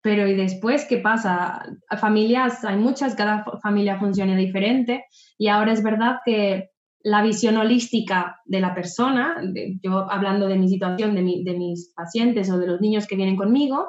pero 0.02 0.28
¿y 0.28 0.36
después 0.36 0.86
qué 0.88 0.98
pasa? 0.98 1.66
Familias, 2.00 2.64
hay 2.64 2.78
muchas, 2.78 3.16
cada 3.16 3.44
familia 3.62 4.00
funciona 4.00 4.36
diferente 4.36 5.06
y 5.38 5.48
ahora 5.48 5.74
es 5.74 5.82
verdad 5.82 6.18
que 6.24 6.70
la 7.02 7.24
visión 7.24 7.58
holística 7.58 8.36
de 8.46 8.60
la 8.60 8.76
persona, 8.76 9.38
yo 9.82 10.12
hablando 10.12 10.48
de 10.48 10.58
mi 10.58 10.68
situación, 10.68 11.16
de, 11.16 11.22
de 11.44 11.58
mis 11.58 11.94
pacientes 11.96 12.52
o 12.52 12.58
de 12.60 12.68
los 12.68 12.82
niños 12.82 13.08
que 13.08 13.16
vienen 13.16 13.38
conmigo, 13.38 13.88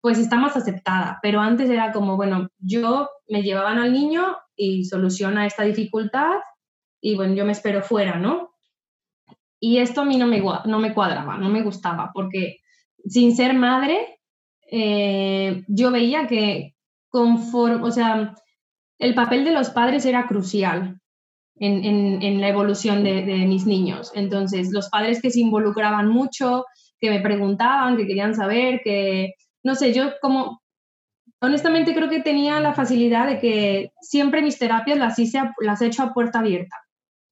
pues 0.00 0.18
está 0.18 0.36
más 0.36 0.56
aceptada. 0.56 1.18
Pero 1.22 1.40
antes 1.40 1.68
era 1.68 1.90
como, 1.92 2.16
bueno, 2.16 2.48
yo 2.58 3.08
me 3.28 3.42
llevaban 3.42 3.78
al 3.78 3.92
niño 3.92 4.36
y 4.54 4.84
soluciona 4.84 5.46
esta 5.46 5.64
dificultad 5.64 6.36
y 7.04 7.16
bueno, 7.16 7.34
yo 7.34 7.44
me 7.44 7.52
espero 7.52 7.82
fuera, 7.82 8.18
¿no? 8.18 8.54
Y 9.60 9.76
esto 9.76 10.00
a 10.00 10.04
mí 10.06 10.16
no 10.16 10.26
me, 10.26 10.40
no 10.40 10.78
me 10.78 10.94
cuadraba, 10.94 11.36
no 11.36 11.50
me 11.50 11.62
gustaba, 11.62 12.10
porque 12.14 12.60
sin 13.04 13.36
ser 13.36 13.52
madre, 13.52 14.20
eh, 14.70 15.64
yo 15.68 15.90
veía 15.90 16.26
que 16.26 16.74
conforme, 17.10 17.86
o 17.86 17.90
sea, 17.90 18.34
el 18.98 19.14
papel 19.14 19.44
de 19.44 19.52
los 19.52 19.68
padres 19.68 20.06
era 20.06 20.26
crucial 20.26 20.98
en, 21.56 22.40
la 22.40 22.48
evolución 22.48 23.04
de, 23.04 23.22
de, 23.22 23.36
mis 23.44 23.66
niños. 23.66 24.10
Entonces, 24.14 24.72
los 24.72 24.88
padres 24.88 25.20
que 25.20 25.30
se 25.30 25.40
involucraban 25.40 26.08
mucho, 26.08 26.64
que 26.98 27.10
me 27.10 27.20
preguntaban, 27.20 27.98
que 27.98 28.06
querían 28.06 28.34
saber, 28.34 28.80
que, 28.82 29.34
no 29.62 29.74
sé, 29.74 29.92
yo 29.92 30.12
como 30.22 30.62
honestamente 31.42 31.94
creo 31.94 32.08
que 32.08 32.20
tenía 32.20 32.60
la 32.60 32.72
facilidad 32.72 33.26
de 33.26 33.38
que 33.38 33.92
siempre 34.00 34.40
mis 34.40 34.58
terapias 34.58 34.98
las 34.98 35.18
hice, 35.18 35.42
las 35.58 35.82
he 35.82 35.86
hecho 35.86 36.02
a 36.02 36.14
puerta 36.14 36.38
abierta. 36.38 36.83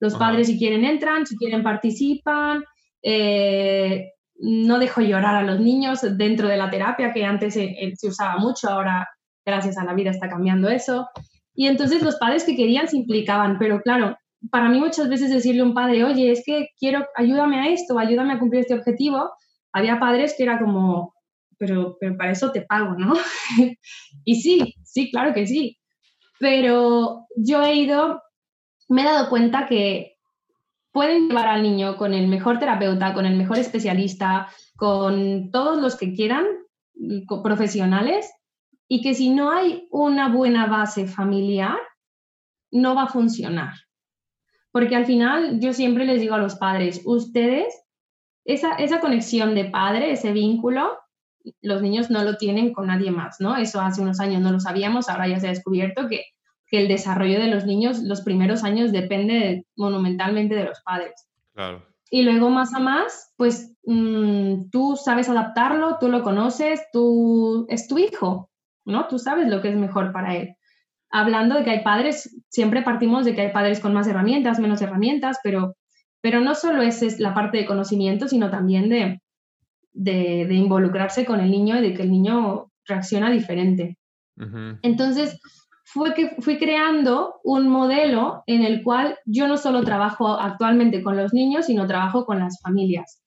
Los 0.02 0.16
padres 0.16 0.48
si 0.48 0.58
quieren 0.58 0.84
entran, 0.84 1.26
si 1.26 1.36
quieren 1.36 1.62
participan. 1.62 2.64
Eh, 3.04 4.10
no 4.34 4.80
dejo 4.80 5.00
llorar 5.00 5.36
a 5.36 5.44
los 5.44 5.60
niños 5.60 6.00
dentro 6.18 6.48
de 6.48 6.56
la 6.56 6.70
terapia, 6.70 7.12
que 7.12 7.24
antes 7.24 7.54
se, 7.54 8.08
usaba 8.08 8.36
mucho, 8.38 8.68
ahora 8.68 9.08
gracias 9.46 9.78
a 9.78 9.84
la 9.84 9.94
vida 9.94 10.10
está 10.10 10.28
cambiando 10.28 10.68
eso. 10.68 11.06
Y 11.54 11.68
entonces 11.68 12.02
los 12.02 12.16
padres 12.16 12.42
que 12.42 12.56
querían 12.56 12.88
se 12.88 12.96
implicaban, 12.96 13.60
pero 13.60 13.80
claro, 13.80 14.16
para 14.50 14.68
mí 14.68 14.80
muchas 14.80 15.08
veces 15.08 15.30
decirle 15.30 15.60
a 15.60 15.66
un 15.66 15.74
padre, 15.74 16.02
oye, 16.02 16.32
es 16.32 16.42
que 16.44 16.70
quiero, 16.80 17.06
ayúdame 17.14 17.60
a 17.60 17.68
esto, 17.68 17.96
ayúdame 17.96 18.32
a 18.32 18.40
cumplir 18.40 18.62
este 18.62 18.74
objetivo, 18.74 19.30
había 19.72 20.00
padres 20.00 20.34
que 20.36 20.42
era 20.42 20.58
como, 20.58 21.14
pero, 21.58 21.96
pero 22.00 22.16
para 22.16 22.32
eso 22.32 22.50
te 22.50 22.62
pago, 22.62 22.96
¿no? 22.98 23.14
y 24.24 24.34
sí, 24.42 24.74
sí, 24.82 25.12
claro 25.12 25.32
que 25.32 25.46
sí. 25.46 25.78
Pero 26.40 27.28
yo 27.36 27.62
he 27.62 27.76
ido 27.76 28.20
me 28.88 29.02
he 29.02 29.04
dado 29.04 29.28
cuenta 29.28 29.66
que 29.66 30.18
pueden 30.92 31.28
llevar 31.28 31.48
al 31.48 31.62
niño 31.62 31.96
con 31.96 32.14
el 32.14 32.28
mejor 32.28 32.58
terapeuta, 32.58 33.14
con 33.14 33.26
el 33.26 33.36
mejor 33.36 33.58
especialista, 33.58 34.48
con 34.76 35.50
todos 35.50 35.80
los 35.80 35.96
que 35.96 36.12
quieran, 36.14 36.44
profesionales, 37.42 38.30
y 38.88 39.00
que 39.00 39.14
si 39.14 39.30
no 39.30 39.50
hay 39.50 39.88
una 39.90 40.28
buena 40.28 40.66
base 40.66 41.06
familiar, 41.06 41.78
no 42.70 42.94
va 42.94 43.04
a 43.04 43.08
funcionar. 43.08 43.72
Porque 44.70 44.96
al 44.96 45.06
final 45.06 45.60
yo 45.60 45.72
siempre 45.72 46.04
les 46.04 46.20
digo 46.20 46.34
a 46.34 46.38
los 46.38 46.56
padres, 46.56 47.00
ustedes, 47.04 47.74
esa, 48.44 48.74
esa 48.74 49.00
conexión 49.00 49.54
de 49.54 49.66
padre, 49.66 50.12
ese 50.12 50.32
vínculo, 50.32 50.98
los 51.60 51.82
niños 51.82 52.10
no 52.10 52.22
lo 52.22 52.36
tienen 52.36 52.72
con 52.72 52.86
nadie 52.86 53.10
más, 53.10 53.40
¿no? 53.40 53.56
Eso 53.56 53.80
hace 53.80 54.02
unos 54.02 54.20
años 54.20 54.42
no 54.42 54.52
lo 54.52 54.60
sabíamos, 54.60 55.08
ahora 55.08 55.28
ya 55.28 55.40
se 55.40 55.46
ha 55.46 55.50
descubierto 55.50 56.08
que 56.08 56.24
que 56.72 56.78
el 56.78 56.88
desarrollo 56.88 57.38
de 57.38 57.48
los 57.48 57.66
niños 57.66 57.98
los 58.02 58.22
primeros 58.22 58.64
años 58.64 58.92
depende 58.92 59.66
monumentalmente 59.76 60.54
de 60.54 60.64
los 60.64 60.80
padres. 60.80 61.28
Claro. 61.52 61.86
Y 62.10 62.22
luego 62.22 62.48
más 62.48 62.72
a 62.72 62.78
más, 62.78 63.34
pues 63.36 63.76
mm, 63.84 64.70
tú 64.70 64.96
sabes 64.96 65.28
adaptarlo, 65.28 65.98
tú 66.00 66.08
lo 66.08 66.22
conoces, 66.22 66.80
tú 66.90 67.66
es 67.68 67.88
tu 67.88 67.98
hijo, 67.98 68.50
¿no? 68.86 69.06
Tú 69.06 69.18
sabes 69.18 69.48
lo 69.48 69.60
que 69.60 69.68
es 69.68 69.76
mejor 69.76 70.12
para 70.12 70.34
él. 70.34 70.56
Hablando 71.10 71.56
de 71.56 71.64
que 71.64 71.70
hay 71.72 71.84
padres, 71.84 72.42
siempre 72.48 72.80
partimos 72.80 73.26
de 73.26 73.34
que 73.34 73.42
hay 73.42 73.52
padres 73.52 73.78
con 73.78 73.92
más 73.92 74.08
herramientas, 74.08 74.58
menos 74.58 74.80
herramientas, 74.80 75.40
pero, 75.44 75.76
pero 76.22 76.40
no 76.40 76.54
solo 76.54 76.80
es, 76.80 77.20
la 77.20 77.34
parte 77.34 77.58
de 77.58 77.66
conocimiento, 77.66 78.28
sino 78.28 78.50
también 78.50 78.88
de, 78.88 79.20
de, 79.92 80.46
de, 80.46 80.54
involucrarse 80.54 81.26
con 81.26 81.40
el 81.40 81.50
niño 81.50 81.78
y 81.78 81.82
de 81.82 81.92
que 81.92 82.02
el 82.02 82.10
niño 82.10 82.70
reacciona 82.86 83.30
diferente. 83.30 83.98
Entonces, 84.82 85.38
fue 85.92 86.14
que 86.14 86.30
fui 86.40 86.58
creando 86.58 87.40
un 87.44 87.68
modelo 87.68 88.42
en 88.46 88.62
el 88.62 88.82
cual 88.82 89.18
yo 89.26 89.46
no 89.46 89.58
solo 89.58 89.84
trabajo 89.84 90.40
actualmente 90.40 91.02
con 91.02 91.18
los 91.18 91.34
niños, 91.34 91.66
sino 91.66 91.86
trabajo 91.86 92.24
con 92.24 92.38
las 92.38 92.58
familias. 92.62 93.22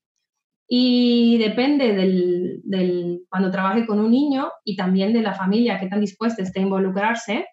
Y 0.68 1.38
depende 1.38 1.94
del, 1.94 3.22
cuando 3.30 3.52
trabaje 3.52 3.86
con 3.86 4.00
un 4.00 4.10
niño 4.10 4.50
y 4.64 4.76
también 4.76 5.14
de 5.14 5.22
la 5.22 5.36
familia 5.36 5.80
que 5.80 5.88
tan 5.88 6.02
dispuesta 6.02 6.42
esté 6.42 6.60
a 6.60 6.64
involucrarse, 6.64 7.46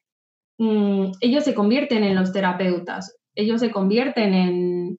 mm, 0.56 1.12
ellos 1.20 1.44
se 1.44 1.54
convierten 1.54 2.04
en 2.04 2.14
los 2.14 2.32
terapeutas, 2.32 3.14
ellos 3.34 3.60
se 3.60 3.70
convierten 3.70 4.32
en, 4.32 4.98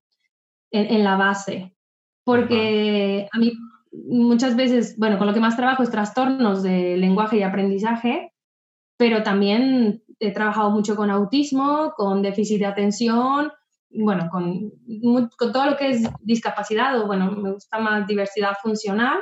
en, 0.70 1.04
la 1.04 1.18
base. 1.18 1.74
Porque 2.24 3.28
a 3.32 3.40
mí 3.40 3.54
muchas 3.92 4.56
veces, 4.56 4.96
bueno, 5.00 5.18
con 5.18 5.26
lo 5.26 5.34
que 5.34 5.40
más 5.40 5.56
trabajo 5.56 5.82
es 5.82 5.90
trastornos 5.90 6.62
de 6.62 6.98
lenguaje 6.98 7.38
y 7.38 7.44
aprendizaje, 7.44 8.33
pero 8.98 9.24
también 9.24 10.04
he 10.20 10.32
trabajado 10.32 10.70
mucho 10.70 10.96
con 10.96 11.10
autismo, 11.10 11.94
con 11.96 12.22
déficit 12.22 12.60
de 12.60 12.66
atención, 12.66 13.52
bueno, 13.90 14.30
con, 14.32 14.72
con 15.38 15.52
todo 15.52 15.66
lo 15.72 15.78
que 15.78 15.92
es 15.92 16.10
discapacidad, 16.22 17.00
o 17.00 17.06
bueno, 17.06 17.32
me 17.32 17.52
gusta 17.52 17.80
más 17.80 18.08
diversidad 18.08 18.54
funcional. 18.62 19.20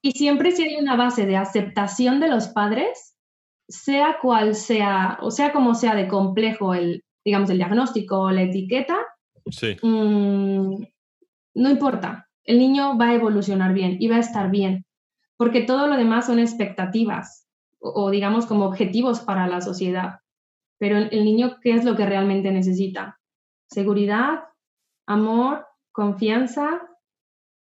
Y 0.00 0.12
siempre 0.12 0.52
si 0.52 0.62
hay 0.62 0.76
una 0.76 0.96
base 0.96 1.26
de 1.26 1.36
aceptación 1.36 2.20
de 2.20 2.28
los 2.28 2.48
padres, 2.48 3.16
sea 3.68 4.18
cual 4.20 4.54
sea, 4.54 5.18
o 5.22 5.30
sea 5.30 5.52
como 5.52 5.74
sea 5.74 5.94
de 5.94 6.08
complejo 6.08 6.74
el, 6.74 7.04
digamos, 7.24 7.50
el 7.50 7.58
diagnóstico 7.58 8.20
o 8.20 8.30
la 8.30 8.42
etiqueta, 8.42 8.98
sí. 9.50 9.76
Mm, 9.82 10.84
no 11.54 11.70
importa, 11.70 12.28
el 12.44 12.58
niño 12.58 12.96
va 12.96 13.08
a 13.08 13.14
evolucionar 13.14 13.72
bien 13.72 13.96
y 14.00 14.08
va 14.08 14.16
a 14.16 14.20
estar 14.20 14.50
bien, 14.50 14.84
porque 15.36 15.62
todo 15.62 15.86
lo 15.88 15.96
demás 15.96 16.26
son 16.26 16.38
expectativas 16.38 17.49
o, 17.80 18.10
digamos 18.10 18.46
como 18.46 18.66
objetivos 18.66 19.20
para 19.20 19.46
la 19.46 19.60
sociedad. 19.60 20.20
Pero 20.78 20.98
el, 20.98 21.24
niño, 21.24 21.58
¿qué 21.62 21.72
es 21.72 21.84
lo 21.84 21.96
que 21.96 22.06
realmente 22.06 22.52
necesita? 22.52 23.18
Seguridad, 23.68 24.44
amor, 25.06 25.66
confianza, 25.92 26.82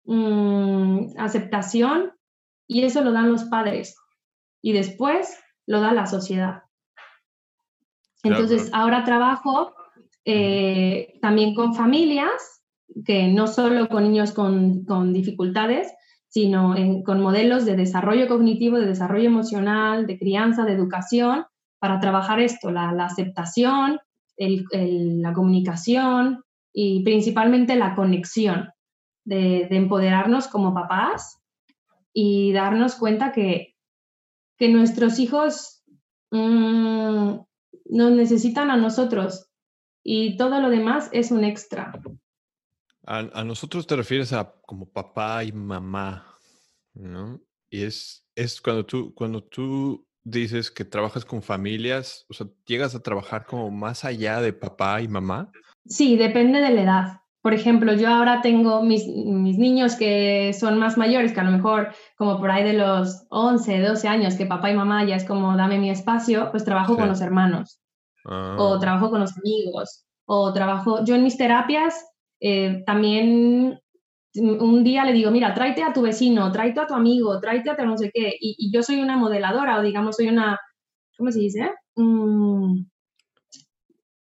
mm, 0.04 1.19
aceptación, 1.19 2.12
y 2.66 2.85
eso 2.85 3.02
lo 3.02 3.12
dan 3.12 3.31
los 3.31 3.45
padres. 3.45 3.97
Y 4.62 4.73
después 4.73 5.38
lo 5.66 5.81
da 5.81 5.92
la 5.92 6.07
sociedad. 6.07 6.62
Entonces, 8.23 8.71
ahora 8.73 9.04
trabajo 9.04 9.75
eh, 10.25 11.19
también 11.21 11.54
con 11.54 11.75
familias, 11.75 12.62
que 13.04 13.28
no 13.28 13.47
solo 13.47 13.88
con 13.88 14.04
niños 14.04 14.33
con, 14.33 14.85
con 14.85 15.12
dificultades, 15.12 15.92
sino 16.33 16.75
con 17.05 17.21
modelos 17.21 17.67
de 17.67 17.77
desarrollo 17.77 18.27
cognitivo, 18.27 18.79
de 18.79 18.87
desarrollo 18.87 19.27
emocional, 19.27 20.07
de 20.07 20.19
crianza, 20.19 20.65
de 20.65 20.73
educación, 20.73 21.45
para 21.79 22.01
trabajar 22.01 22.41
esto, 22.41 22.71
la, 22.71 22.89
aceptación, 23.05 24.01
la 24.39 25.33
comunicación 25.35 26.43
y 26.73 27.05
principalmente 27.05 27.77
la 27.77 27.95
conexión, 27.95 28.71
de, 29.27 29.69
empoderarnos 29.71 30.49
como 30.49 30.73
papás 30.73 31.39
y 32.15 32.53
darnos 32.53 32.95
cuenta 32.95 33.33
que, 33.33 33.75
que 34.57 34.71
nuestros 34.71 35.19
hijos 35.19 35.85
mm, 36.31 37.35
nos 37.91 38.11
necesitan 38.12 38.71
a 38.71 38.77
nosotros 38.79 39.51
y 40.03 40.39
todo 40.39 40.62
lo 40.62 40.71
demás 40.71 41.11
es 41.12 41.31
un 41.31 41.45
extra. 41.45 41.93
A, 43.05 43.45
nosotros 43.45 43.87
te 43.87 43.97
refieres 43.97 44.33
a 44.33 44.55
como 44.65 44.89
papá 44.89 45.43
y 45.43 45.53
mamá, 45.53 46.39
¿no? 46.95 47.41
Y 47.69 47.83
es, 47.83 48.29
es 48.37 48.61
cuando 48.61 48.87
tú, 48.87 49.13
cuando 49.15 49.43
tú 49.43 50.07
dices 50.23 50.71
que 50.71 50.85
trabajas 50.85 51.25
con 51.25 51.43
familias, 51.43 52.25
o 52.29 52.35
sea, 52.35 52.47
llegas 52.65 52.95
a 52.95 53.03
trabajar 53.03 53.45
como 53.45 53.71
más 53.71 54.05
allá 54.05 54.41
de 54.41 54.53
papá 54.53 55.01
y 55.01 55.09
mamá. 55.09 55.51
Sí, 55.87 56.17
depende 56.17 56.61
de 56.61 56.71
la 56.71 56.83
edad. 56.83 57.19
por 57.41 57.55
ejemplo, 57.55 57.93
yo 57.95 58.09
ahora 58.09 58.41
tengo 58.41 58.85
mis, 58.85 59.05
mis, 59.09 59.59
niños 59.59 59.97
que 59.97 60.53
son 60.53 60.79
más 60.79 60.97
mayores, 60.97 61.33
que 61.33 61.41
a 61.41 61.45
lo 61.45 61.51
mejor 61.51 61.93
como 62.17 62.39
por 62.39 62.53
ahí 62.53 62.63
de 62.63 62.75
los 62.75 63.27
11, 63.31 63.81
12 63.81 64.07
años, 64.07 64.35
que 64.37 64.47
papá 64.47 64.71
y 64.71 64.77
mamá 64.77 65.05
ya 65.05 65.17
es 65.17 65.25
como 65.25 65.57
dame 65.57 65.79
mi 65.79 65.91
espacio, 65.91 66.53
pues 66.53 66.65
trabajo 66.65 66.97
con 66.97 67.09
los 67.09 67.21
hermanos 67.21 67.81
o 68.25 68.75
ah. 68.75 68.79
trabajo 68.81 69.11
con 69.11 69.21
los 69.21 69.37
amigos 69.39 70.05
o 70.25 70.53
trabajo, 70.53 71.05
yo 71.05 71.17
en 71.17 71.25
mis 71.25 71.37
terapias 71.37 72.12
eh, 72.45 72.83
también 72.85 73.81
un 74.35 74.83
día 74.83 75.05
le 75.05 75.13
digo, 75.13 75.31
mira, 75.31 75.55
tráete 75.55 75.85
a 75.85 75.93
tu 75.93 76.03
vecino, 76.03 76.51
tráete 76.51 76.81
a 76.81 76.87
tu 76.89 76.95
amigo, 76.95 77.39
tráete 77.39 77.71
a 77.71 77.77
tu 77.77 77.85
no 77.85 77.97
sé 77.97 78.11
qué, 78.13 78.35
y, 78.41 78.73
yo 78.73 78.83
soy 78.83 79.01
una 79.01 79.17
modeladora 79.17 79.79
o 79.79 79.83
digamos 79.83 80.17
soy 80.17 80.29
una, 80.29 80.59
¿cómo 81.17 81.31
se 81.31 81.39
dice? 81.39 81.73
Mm, 81.95 82.85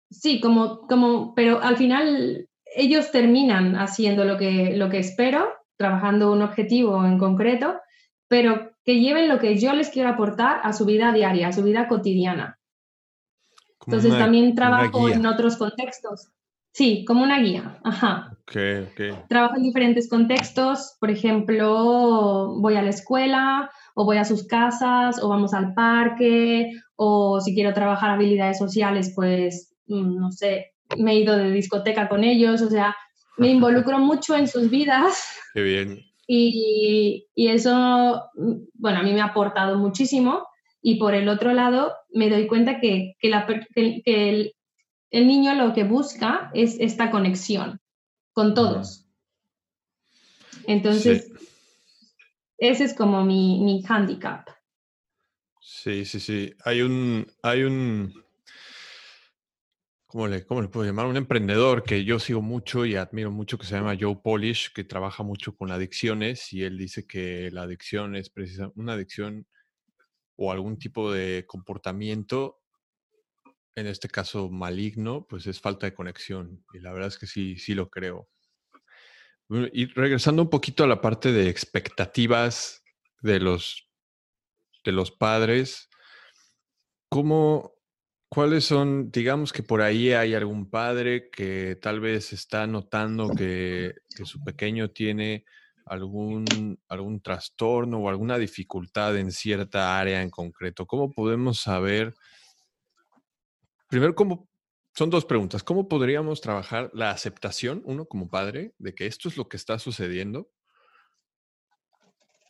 sí, 0.08 0.40
como, 0.40 0.86
como, 0.86 1.34
pero 1.34 1.60
al 1.60 1.76
final 1.76 2.48
ellos 2.76 3.10
terminan 3.10 3.74
haciendo 3.74 4.24
lo 4.24 4.38
que, 4.38 4.76
lo 4.76 4.88
que 4.88 4.98
espero, 4.98 5.48
trabajando 5.76 6.30
un 6.30 6.42
objetivo 6.42 7.04
en 7.04 7.18
concreto, 7.18 7.80
pero 8.28 8.70
que 8.84 9.00
lleven 9.00 9.28
lo 9.28 9.40
que 9.40 9.58
yo 9.58 9.72
les 9.72 9.90
quiero 9.90 10.10
aportar 10.10 10.60
a 10.62 10.72
su 10.72 10.84
vida 10.84 11.12
diaria, 11.12 11.48
a 11.48 11.52
su 11.52 11.64
vida 11.64 11.88
cotidiana. 11.88 12.58
Entonces 13.84 14.16
también 14.16 14.54
trabajo 14.54 15.08
en 15.08 15.26
otros 15.26 15.56
contextos. 15.56 16.30
Sí, 16.72 17.04
como 17.06 17.22
una 17.22 17.40
guía. 17.40 17.78
Ajá. 17.84 18.36
Okay, 18.42 18.88
okay. 18.92 19.12
Trabajo 19.28 19.56
en 19.56 19.62
diferentes 19.62 20.08
contextos. 20.08 20.96
Por 20.98 21.10
ejemplo, 21.10 22.54
voy 22.58 22.76
a 22.76 22.82
la 22.82 22.90
escuela 22.90 23.70
o 23.94 24.04
voy 24.04 24.16
a 24.16 24.24
sus 24.24 24.46
casas 24.46 25.22
o 25.22 25.28
vamos 25.28 25.54
al 25.54 25.74
parque 25.74 26.72
o 26.96 27.40
si 27.40 27.54
quiero 27.54 27.72
trabajar 27.74 28.10
habilidades 28.10 28.58
sociales, 28.58 29.12
pues, 29.14 29.74
mm, 29.86 30.16
no 30.18 30.32
sé, 30.32 30.72
me 30.96 31.12
he 31.12 31.20
ido 31.20 31.36
de 31.36 31.50
discoteca 31.50 32.08
con 32.08 32.24
ellos. 32.24 32.62
O 32.62 32.70
sea, 32.70 32.96
me 33.36 33.48
involucro 33.48 33.98
mucho 33.98 34.36
en 34.36 34.48
sus 34.48 34.70
vidas. 34.70 35.26
Qué 35.54 35.62
bien. 35.62 36.00
Y, 36.26 37.26
y 37.34 37.48
eso, 37.48 38.22
mm, 38.34 38.52
bueno, 38.74 39.00
a 39.00 39.02
mí 39.02 39.12
me 39.12 39.20
ha 39.20 39.26
aportado 39.26 39.78
muchísimo. 39.78 40.46
Y 40.80 40.96
por 40.96 41.14
el 41.14 41.28
otro 41.28 41.52
lado, 41.52 41.94
me 42.12 42.28
doy 42.28 42.46
cuenta 42.48 42.80
que, 42.80 43.14
que, 43.20 43.28
la, 43.28 43.46
que, 43.46 44.02
el, 44.04 44.52
el 45.12 45.26
niño 45.26 45.54
lo 45.54 45.74
que 45.74 45.84
busca 45.84 46.50
es 46.54 46.76
esta 46.80 47.10
conexión 47.10 47.80
con 48.32 48.54
todos. 48.54 49.06
Entonces, 50.66 51.30
ese 52.56 52.84
es 52.84 52.94
como 52.94 53.24
mi, 53.24 53.60
mi 53.60 53.84
handicap. 53.86 54.48
Sí, 55.60 56.04
sí, 56.06 56.18
sí. 56.18 56.54
Hay 56.64 56.80
un, 56.80 57.30
hay 57.42 57.62
un, 57.62 58.14
¿cómo 60.06 60.28
le, 60.28 60.46
¿cómo 60.46 60.62
le 60.62 60.68
puedo 60.68 60.86
llamar? 60.86 61.06
Un 61.06 61.18
emprendedor 61.18 61.82
que 61.82 62.04
yo 62.04 62.18
sigo 62.18 62.40
mucho 62.40 62.86
y 62.86 62.96
admiro 62.96 63.30
mucho 63.30 63.58
que 63.58 63.66
se 63.66 63.74
llama 63.74 63.96
Joe 64.00 64.16
Polish, 64.16 64.72
que 64.72 64.84
trabaja 64.84 65.22
mucho 65.22 65.54
con 65.54 65.70
adicciones 65.70 66.52
y 66.54 66.62
él 66.62 66.78
dice 66.78 67.06
que 67.06 67.50
la 67.52 67.62
adicción 67.62 68.16
es 68.16 68.30
precisamente 68.30 68.80
una 68.80 68.94
adicción 68.94 69.46
o 70.36 70.50
algún 70.50 70.78
tipo 70.78 71.12
de 71.12 71.44
comportamiento 71.46 72.61
en 73.74 73.86
este 73.86 74.08
caso 74.08 74.50
maligno, 74.50 75.26
pues 75.28 75.46
es 75.46 75.60
falta 75.60 75.86
de 75.86 75.94
conexión. 75.94 76.64
Y 76.74 76.80
la 76.80 76.92
verdad 76.92 77.08
es 77.08 77.18
que 77.18 77.26
sí, 77.26 77.56
sí 77.56 77.74
lo 77.74 77.88
creo. 77.88 78.28
Y 79.72 79.86
regresando 79.86 80.42
un 80.42 80.50
poquito 80.50 80.84
a 80.84 80.86
la 80.86 81.00
parte 81.00 81.32
de 81.32 81.48
expectativas 81.48 82.82
de 83.20 83.38
los, 83.38 83.88
de 84.84 84.92
los 84.92 85.10
padres, 85.10 85.90
¿cómo, 87.10 87.74
cuáles 88.28 88.64
son, 88.64 89.10
digamos 89.10 89.52
que 89.52 89.62
por 89.62 89.82
ahí 89.82 90.12
hay 90.12 90.34
algún 90.34 90.70
padre 90.70 91.28
que 91.30 91.76
tal 91.80 92.00
vez 92.00 92.32
está 92.32 92.66
notando 92.66 93.28
que, 93.28 93.94
su 94.24 94.42
pequeño 94.42 94.90
tiene 94.90 95.44
algún, 95.84 96.80
algún 96.88 97.20
trastorno 97.20 97.98
o 97.98 98.08
alguna 98.08 98.38
dificultad 98.38 99.18
en 99.18 99.32
cierta 99.32 99.98
área 99.98 100.22
en 100.22 100.30
concreto? 100.30 100.86
¿Cómo 100.86 101.10
podemos 101.10 101.60
saber? 101.60 102.14
Primero, 103.92 104.14
¿cómo, 104.14 104.48
son 104.94 105.10
dos 105.10 105.26
preguntas. 105.26 105.62
¿Cómo 105.62 105.86
podríamos 105.86 106.40
trabajar 106.40 106.90
la 106.94 107.10
aceptación, 107.10 107.82
uno 107.84 108.06
como 108.06 108.30
padre, 108.30 108.74
de 108.78 108.94
que 108.94 109.04
esto 109.04 109.28
es 109.28 109.36
lo 109.36 109.50
que 109.50 109.58
está 109.58 109.78
sucediendo? 109.78 110.50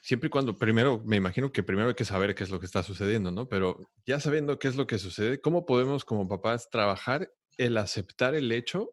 Siempre 0.04 0.28
y 0.28 0.30
cuando, 0.30 0.56
primero, 0.56 1.02
me 1.04 1.16
imagino 1.16 1.50
que 1.50 1.64
primero 1.64 1.88
hay 1.88 1.96
que 1.96 2.04
saber 2.04 2.36
qué 2.36 2.44
es 2.44 2.50
lo 2.50 2.60
que 2.60 2.66
está 2.66 2.84
sucediendo, 2.84 3.32
¿no? 3.32 3.48
Pero 3.48 3.90
ya 4.06 4.20
sabiendo 4.20 4.60
qué 4.60 4.68
es 4.68 4.76
lo 4.76 4.86
que 4.86 4.98
sucede, 4.98 5.40
¿cómo 5.40 5.66
podemos 5.66 6.04
como 6.04 6.28
papás 6.28 6.70
trabajar 6.70 7.28
el 7.58 7.76
aceptar 7.76 8.36
el 8.36 8.52
hecho? 8.52 8.90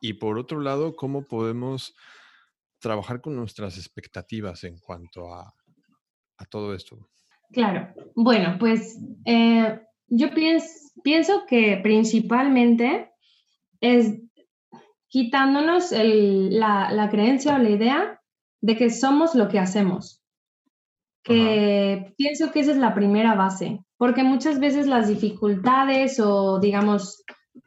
Y 0.00 0.14
por 0.14 0.40
otro 0.40 0.58
lado, 0.58 0.96
¿cómo 0.96 1.24
podemos 1.24 1.94
trabajar 2.80 3.20
con 3.20 3.36
nuestras 3.36 3.78
expectativas 3.78 4.64
en 4.64 4.76
cuanto 4.80 5.32
a, 5.32 5.54
todo 6.50 6.74
esto? 6.74 6.98
Claro, 7.52 7.94
bueno, 8.16 8.56
pues 8.58 8.98
eh, 9.24 9.80
yo 10.10 10.30
pienso, 10.34 10.66
pienso 11.02 11.46
que 11.46 11.78
principalmente 11.82 13.10
es 13.80 14.20
quitándonos 15.08 15.92
la, 15.92 17.08
creencia 17.10 17.54
o 17.54 17.58
la 17.58 17.70
idea 17.70 18.20
de 18.60 18.76
que 18.76 18.90
somos 18.90 19.34
lo 19.34 19.48
que 19.48 19.58
hacemos. 19.58 20.22
Que 21.22 22.12
pienso 22.16 22.50
que 22.50 22.60
esa 22.60 22.72
es 22.72 22.78
la 22.78 22.94
primera 22.94 23.34
base, 23.34 23.80
porque 23.96 24.22
muchas 24.22 24.58
veces 24.58 24.86
las 24.86 25.08
dificultades 25.08 26.18
o 26.18 26.58
digamos 26.60 27.22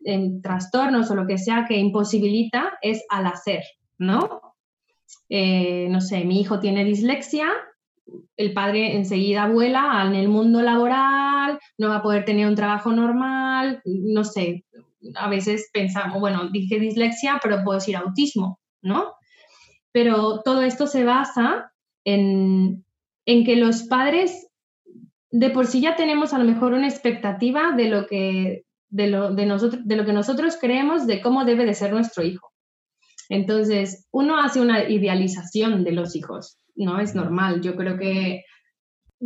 en 0.06 0.42
trastornos 0.42 1.12
o 1.12 1.16
lo 1.16 1.28
que 1.28 1.38
sea 1.38 1.66
que 1.68 1.78
imposibilita 1.78 2.78
es 2.82 3.04
al 3.10 3.28
hacer, 3.28 3.64
¿no? 3.98 4.42
Eh, 5.30 5.88
no 5.90 6.02
sé, 6.02 6.26
mi 6.26 6.42
hijo 6.42 6.60
tiene 6.60 6.84
dislexia, 6.84 7.48
el 8.38 8.54
padre 8.54 8.96
enseguida 8.96 9.48
vuela 9.48 10.04
en 10.06 10.16
el 10.16 10.28
mundo 10.28 10.62
laboral, 10.62 11.60
no 11.78 11.90
va 11.90 11.98
a 11.98 12.02
poder 12.02 12.26
tener 12.26 12.48
un 12.48 12.56
trabajo 12.56 12.92
normal, 12.92 13.82
no 13.86 14.24
sé, 14.24 14.66
a 15.16 15.30
veces 15.30 15.70
pensamos, 15.74 16.20
bueno, 16.20 16.50
dije 16.50 16.80
dislexia, 16.80 17.40
pero 17.42 17.64
puedo 17.64 17.80
decir 17.80 17.96
autismo, 17.96 18.60
¿no? 18.82 19.14
Pero 19.92 20.42
todo 20.44 20.62
esto 20.62 20.88
se 20.88 21.04
basa 21.04 21.72
en, 22.06 22.84
que 23.26 23.56
los 23.56 23.84
padres 23.84 24.48
de 25.30 25.50
por 25.50 25.68
sí 25.68 25.82
ya 25.82 25.96
tenemos 25.96 26.34
a 26.34 26.40
lo 26.40 26.46
mejor 26.46 26.74
una 26.74 26.88
expectativa 26.88 27.72
de 27.72 27.90
lo 27.90 28.08
que, 28.08 28.64
de 28.90 29.08
lo, 29.08 29.34
de 29.34 29.46
nosotros, 29.46 29.82
de 29.86 29.96
lo 29.96 30.06
que 30.06 30.14
nosotros 30.14 30.58
creemos 30.60 31.08
de 31.08 31.22
cómo 31.22 31.46
debe 31.46 31.66
de 31.66 31.74
ser 31.74 31.92
nuestro 31.92 32.24
hijo. 32.24 32.50
Entonces, 33.30 34.08
uno 34.12 34.38
hace 34.40 34.62
una 34.62 34.88
idealización 34.90 35.84
de 35.84 35.92
los 35.92 36.16
hijos 36.16 36.60
¿no? 36.76 37.00
Es 37.00 37.16
normal. 37.16 37.62
Yo 37.62 37.76
creo 37.76 37.98
que 37.98 38.44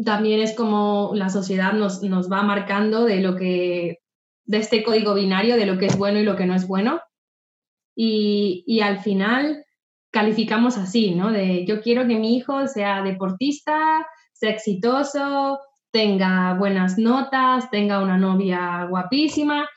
también 0.03 0.41
es 0.41 0.55
como 0.55 1.11
la 1.13 1.29
sociedad 1.29 1.73
nos, 1.73 2.01
va 2.31 2.43
marcando 2.43 3.05
de 3.05 3.21
lo 3.21 3.35
que, 3.35 3.99
de 4.45 4.57
este 4.57 4.83
código 4.83 5.13
binario, 5.13 5.55
de 5.55 5.65
lo 5.65 5.77
que 5.77 5.87
es 5.87 5.97
bueno 5.97 6.19
y 6.19 6.23
lo 6.23 6.35
que 6.35 6.45
no 6.45 6.55
es 6.55 6.67
bueno. 6.67 7.01
Y, 7.95 8.79
al 8.81 8.99
final 8.99 9.65
calificamos 10.11 10.77
así, 10.77 11.15
¿no? 11.15 11.31
De 11.31 11.65
yo 11.65 11.81
quiero 11.81 12.07
que 12.07 12.15
mi 12.15 12.37
hijo 12.37 12.67
sea 12.67 13.01
deportista, 13.01 14.07
sea 14.33 14.51
exitoso, 14.51 15.59
tenga 15.91 16.53
buenas 16.53 16.97
notas, 16.97 17.69
tenga 17.71 18.01
una 18.01 18.17
novia 18.17 18.85
guapísima. 18.89 19.67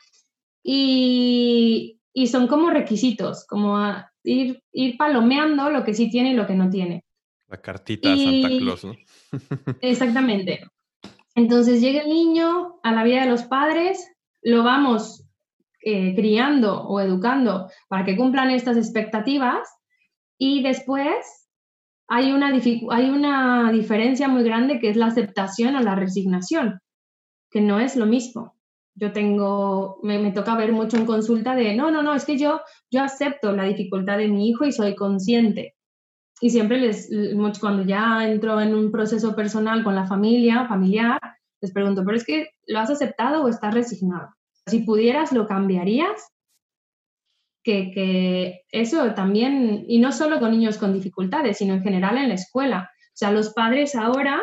Y, 0.63 1.97
son 2.27 2.47
como 2.47 2.69
requisitos, 2.69 3.45
como 3.47 3.79
ir, 4.23 4.61
ir 4.71 4.97
palomeando 4.97 5.69
lo 5.71 5.83
que 5.83 5.95
sí 5.95 6.11
tiene 6.11 6.31
y 6.31 6.35
lo 6.35 6.45
que 6.45 6.55
no 6.55 6.69
tiene. 6.69 7.03
La 7.51 7.61
cartita 7.61 8.13
a 8.13 8.15
Santa 8.15 8.47
Claus, 8.47 8.85
¿no? 8.85 8.95
exactamente. 9.81 10.61
Entonces 11.35 11.81
llega 11.81 12.03
el 12.03 12.07
niño 12.07 12.79
a 12.81 12.93
la 12.93 13.03
vida 13.03 13.25
de 13.25 13.29
los 13.29 13.43
padres, 13.43 14.09
lo 14.41 14.63
vamos 14.63 15.27
eh, 15.81 16.15
criando 16.15 16.81
o 16.83 17.01
educando 17.01 17.69
para 17.89 18.05
que 18.05 18.15
cumplan 18.15 18.51
estas 18.51 18.77
expectativas 18.77 19.67
y 20.37 20.63
después 20.63 21.49
hay 22.07 22.31
una, 22.31 22.53
hay 22.91 23.09
una 23.09 23.69
diferencia 23.73 24.29
muy 24.29 24.43
grande 24.43 24.79
que 24.79 24.89
es 24.89 24.95
la 24.95 25.07
aceptación 25.07 25.75
o 25.75 25.81
la 25.81 25.95
resignación, 25.95 26.79
que 27.49 27.59
no 27.59 27.81
es 27.81 27.97
lo 27.97 28.05
mismo. 28.05 28.55
Yo 28.95 29.11
tengo, 29.11 29.99
me, 30.03 30.19
me, 30.19 30.31
toca 30.31 30.55
ver 30.55 30.71
mucho 30.71 30.95
en 30.95 31.05
consulta 31.05 31.53
de, 31.53 31.75
no, 31.75 31.91
no, 31.91 32.01
no, 32.01 32.13
es 32.13 32.23
que 32.23 32.37
yo, 32.37 32.61
yo 32.89 33.03
acepto 33.03 33.51
la 33.51 33.65
dificultad 33.65 34.19
de 34.19 34.29
mi 34.29 34.47
hijo 34.47 34.63
y 34.63 34.71
soy 34.71 34.95
consciente 34.95 35.75
y 36.41 36.49
siempre 36.49 36.79
les, 36.79 37.09
cuando 37.59 37.83
ya 37.83 38.27
entro 38.27 38.59
en 38.59 38.73
un 38.73 38.91
proceso 38.91 39.35
personal 39.35 39.83
con 39.83 39.93
la 39.93 40.07
familia, 40.07 40.67
familiar, 40.67 41.19
les 41.61 41.71
pregunto, 41.71 42.03
¿pero 42.03 42.17
es 42.17 42.25
que 42.25 42.49
lo 42.65 42.79
has 42.79 42.89
aceptado 42.89 43.43
o 43.43 43.47
estás 43.47 43.73
resignado? 43.73 44.29
Si 44.65 44.79
pudieras, 44.79 45.31
¿lo 45.31 45.47
cambiarías? 45.47 46.31
Que, 47.63 47.91
que, 47.91 48.61
eso 48.71 49.13
también, 49.13 49.85
y 49.87 49.99
no 49.99 50.11
solo 50.11 50.39
con 50.39 50.49
niños 50.49 50.79
con 50.79 50.93
dificultades, 50.93 51.59
sino 51.59 51.75
en 51.75 51.83
general 51.83 52.17
en 52.17 52.29
la 52.29 52.35
escuela. 52.35 52.89
O 52.91 53.13
sea, 53.13 53.31
los 53.31 53.53
padres 53.53 53.93
ahora 53.93 54.41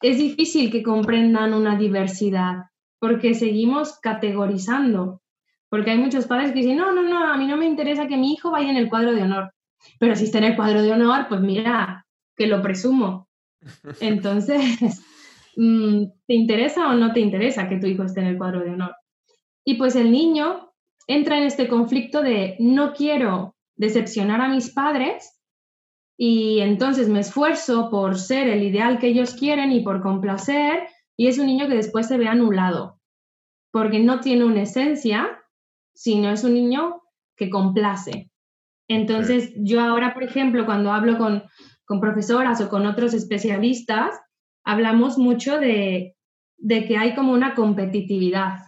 es 0.00 0.18
difícil 0.18 0.70
que 0.70 0.84
comprendan 0.84 1.52
una 1.52 1.76
diversidad 1.76 2.66
porque 3.00 3.34
seguimos 3.34 3.98
categorizando. 3.98 5.20
Porque 5.68 5.90
hay 5.90 5.98
muchos 5.98 6.26
padres 6.26 6.52
que 6.52 6.60
dicen, 6.60 6.76
no, 6.76 6.92
no, 6.92 7.02
no, 7.02 7.26
a 7.26 7.36
mí 7.36 7.46
no 7.46 7.56
me 7.56 7.66
interesa 7.66 8.06
que 8.06 8.16
mi 8.16 8.32
hijo 8.32 8.52
vaya 8.52 8.70
en 8.70 8.76
el 8.76 8.88
cuadro 8.88 9.12
de 9.14 9.22
honor. 9.22 9.52
Pero 9.98 10.16
si 10.16 10.24
está 10.24 10.38
en 10.38 10.44
el 10.44 10.56
cuadro 10.56 10.82
de 10.82 10.92
honor, 10.92 11.26
pues 11.28 11.40
mira, 11.40 12.06
que 12.36 12.46
lo 12.46 12.62
presumo. 12.62 13.28
Entonces, 14.00 14.62
mm, 15.56 16.04
¿te 16.26 16.34
interesa 16.34 16.88
o 16.88 16.94
no 16.94 17.12
te 17.12 17.20
interesa 17.20 17.68
que 17.68 17.78
tu 17.78 17.86
hijo 17.86 18.04
esté 18.04 18.20
en 18.20 18.26
el 18.26 18.38
cuadro 18.38 18.60
de 18.60 18.70
honor? 18.70 18.94
Y 19.64 19.74
pues 19.74 19.96
el 19.96 20.10
niño 20.10 20.72
entra 21.06 21.38
en 21.38 21.44
este 21.44 21.68
conflicto 21.68 22.22
de 22.22 22.56
no 22.58 22.92
quiero 22.92 23.56
decepcionar 23.76 24.40
a 24.40 24.48
mis 24.48 24.70
padres 24.70 25.40
y 26.16 26.60
entonces 26.60 27.08
me 27.08 27.20
esfuerzo 27.20 27.90
por 27.90 28.18
ser 28.18 28.48
el 28.48 28.62
ideal 28.62 28.98
que 28.98 29.08
ellos 29.08 29.34
quieren 29.34 29.72
y 29.72 29.80
por 29.80 30.02
complacer 30.02 30.88
y 31.16 31.28
es 31.28 31.38
un 31.38 31.46
niño 31.46 31.68
que 31.68 31.76
después 31.76 32.08
se 32.08 32.18
ve 32.18 32.26
anulado 32.26 32.98
porque 33.70 34.00
no 34.00 34.20
tiene 34.20 34.44
una 34.44 34.62
esencia 34.62 35.38
sino 35.94 36.30
es 36.30 36.44
un 36.44 36.54
niño 36.54 37.02
que 37.36 37.50
complace. 37.50 38.30
Entonces, 38.88 39.52
yo 39.56 39.80
ahora, 39.80 40.14
por 40.14 40.22
ejemplo, 40.22 40.64
cuando 40.64 40.92
hablo 40.92 41.18
con, 41.18 41.44
profesoras 42.00 42.60
o 42.60 42.68
con 42.68 42.86
otros 42.86 43.14
especialistas, 43.14 44.18
hablamos 44.64 45.18
mucho 45.18 45.58
de, 45.58 46.16
que 46.66 46.96
hay 46.98 47.14
como 47.14 47.32
una 47.32 47.54
competitividad 47.54 48.58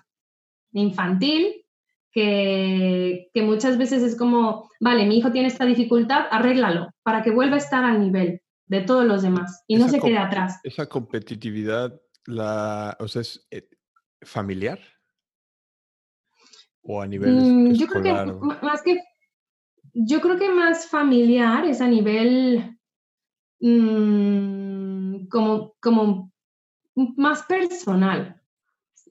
infantil 0.73 1.65
que, 2.13 3.31
muchas 3.35 3.79
veces 3.79 4.03
es 4.03 4.17
como, 4.17 4.71
vale, 4.79 5.07
mi 5.07 5.19
hijo 5.19 5.33
tiene 5.33 5.49
esta 5.49 5.65
dificultad, 5.65 6.27
arréglalo 6.31 6.91
para 7.03 7.23
que 7.23 7.31
vuelva 7.31 7.57
a 7.57 7.61
estar 7.61 7.85
al 7.85 8.01
nivel 8.01 8.43
de 8.67 8.83
todos 8.83 9.05
los 9.05 9.23
demás 9.23 9.65
y 9.67 9.77
no 9.77 9.89
se 9.89 10.01
quede 10.01 10.19
atrás. 10.19 10.61
Esa 10.63 10.87
competitividad, 10.87 11.99
la, 12.27 12.97
o 13.01 13.09
sea, 13.09 13.23
es 13.23 13.47
eh, 13.51 13.69
familiar. 14.23 14.79
¿O 16.83 17.03
a 17.03 17.07
nivel 17.07 17.35
mm, 17.35 17.73
yo 17.73 17.87
creo 17.87 18.03
que 18.03 18.13
más 18.63 18.83
que 18.83 18.99
yo 19.95 20.21
creo 20.21 20.39
que 20.39 20.51
más 20.51 20.87
familiar 20.87 21.65
es 21.67 21.81
a 21.81 21.89
nivel 21.89 22.79
mm, 23.61 25.27
como, 25.29 25.75
como 25.81 26.33
más 26.95 27.43
personal. 27.45 28.41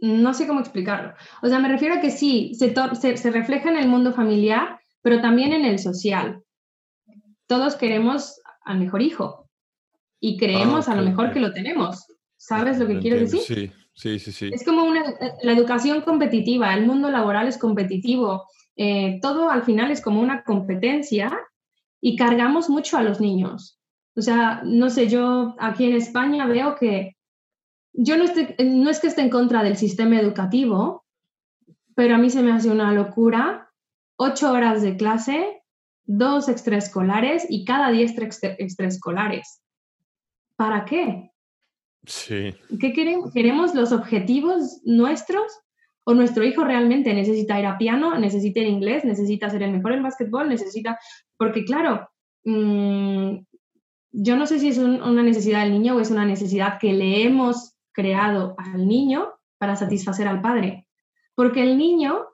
No 0.02 0.34
sé 0.34 0.48
cómo 0.48 0.60
explicarlo. 0.60 1.14
O 1.42 1.48
sea, 1.48 1.60
me 1.60 1.68
refiero 1.68 1.96
a 1.96 2.02
que 2.02 2.12
sí, 2.12 2.54
se, 2.56 2.74
se, 3.18 3.32
refleja 3.32 3.70
en 3.70 3.78
el 3.78 3.88
mundo 3.88 4.14
familiar, 4.14 4.80
pero 5.02 5.22
también 5.22 5.52
en 5.52 5.66
el 5.66 5.80
social. 5.80 6.44
Todos 7.48 7.76
queremos 7.76 8.42
al 8.64 8.80
mejor 8.80 9.02
hijo 9.02 9.50
y 10.20 10.38
creemos 10.38 10.88
ah, 10.88 10.94
a 10.94 10.96
lo 10.96 11.04
mejor 11.04 11.34
que 11.34 11.40
lo 11.40 11.52
tenemos. 11.52 12.06
¿Sabes 12.38 12.80
lo 12.80 12.88
que 12.88 13.00
quiero 13.00 13.20
decir? 13.20 13.42
Sí, 13.42 13.72
Sí, 14.00 14.18
sí, 14.18 14.32
sí. 14.32 14.50
Es 14.54 14.64
como 14.64 14.86
una, 14.86 15.04
la 15.44 15.52
educación 15.52 16.00
competitiva, 16.00 16.74
el 16.74 16.86
mundo 16.86 17.12
laboral 17.12 17.50
es 17.50 17.58
competitivo, 17.58 18.46
eh, 18.82 19.20
todo 19.22 19.50
al 19.50 19.64
final 19.64 19.92
es 19.92 20.00
como 20.00 20.22
una 20.22 20.46
competencia 20.46 21.38
y 22.00 22.16
cargamos 22.16 22.70
mucho 22.70 22.96
a 22.96 23.04
los 23.04 23.20
niños. 23.20 23.78
O 24.16 24.22
sea, 24.22 24.62
no 24.64 24.90
sé, 24.90 25.10
yo 25.10 25.54
aquí 25.60 25.84
en 25.84 25.98
España 25.98 26.46
veo 26.46 26.76
que 26.76 27.18
yo 27.92 28.16
no, 28.16 28.24
no 28.24 28.90
es 28.90 29.02
que 29.02 29.08
esté 29.08 29.20
en 29.20 29.30
contra 29.30 29.64
del 29.64 29.76
sistema 29.76 30.18
educativo, 30.18 31.04
pero 31.94 32.16
a 32.16 32.18
mí 32.20 32.30
se 32.30 32.42
me 32.42 32.54
hace 32.54 32.70
una 32.70 32.94
locura. 32.94 33.70
Ocho 34.16 34.50
horas 34.50 34.82
de 34.82 34.96
clase, 34.96 35.62
dos 36.06 36.48
extraescolares 36.48 37.46
y 37.50 37.66
cada 37.66 37.92
diez 37.92 38.14
extraescolares. 38.18 39.62
¿Para 40.56 40.86
qué? 40.86 41.34
Sí. 42.06 42.56
¿Qué 42.80 42.94
queremos? 42.94 43.34
¿Queremos 43.34 43.76
los 43.76 43.92
objetivos 43.92 44.80
nuestros? 44.86 45.52
¿O 46.10 46.16
nuestro 46.16 46.44
hijo 46.44 46.64
realmente 46.64 47.14
necesita 47.14 47.60
ir 47.60 47.68
a 47.68 47.78
piano, 47.78 48.18
necesita 48.18 48.62
ir 48.62 48.66
a 48.66 48.70
inglés, 48.70 49.06
necesita 49.06 49.48
ser 49.48 49.62
el 49.62 49.74
mejor 49.74 49.92
en 49.92 50.02
básquetbol, 50.02 50.50
necesita... 50.50 50.98
Porque 51.38 51.64
claro, 51.64 52.10
mm, 52.46 53.36
yo 54.14 54.36
no 54.36 54.48
sé 54.48 54.58
si 54.58 54.70
es 54.70 54.80
una 54.80 55.22
necesidad 55.22 55.62
del 55.62 55.74
niño 55.74 55.96
o 55.96 56.00
es 56.00 56.10
una 56.10 56.26
necesidad 56.26 56.80
que 56.80 56.94
le 56.94 57.22
hemos 57.22 57.76
creado 57.92 58.56
al 58.58 58.88
niño 58.88 59.30
para 59.60 59.76
satisfacer 59.76 60.28
al 60.28 60.42
padre. 60.42 60.88
Porque 61.36 61.62
el 61.62 61.78
niño 61.78 62.26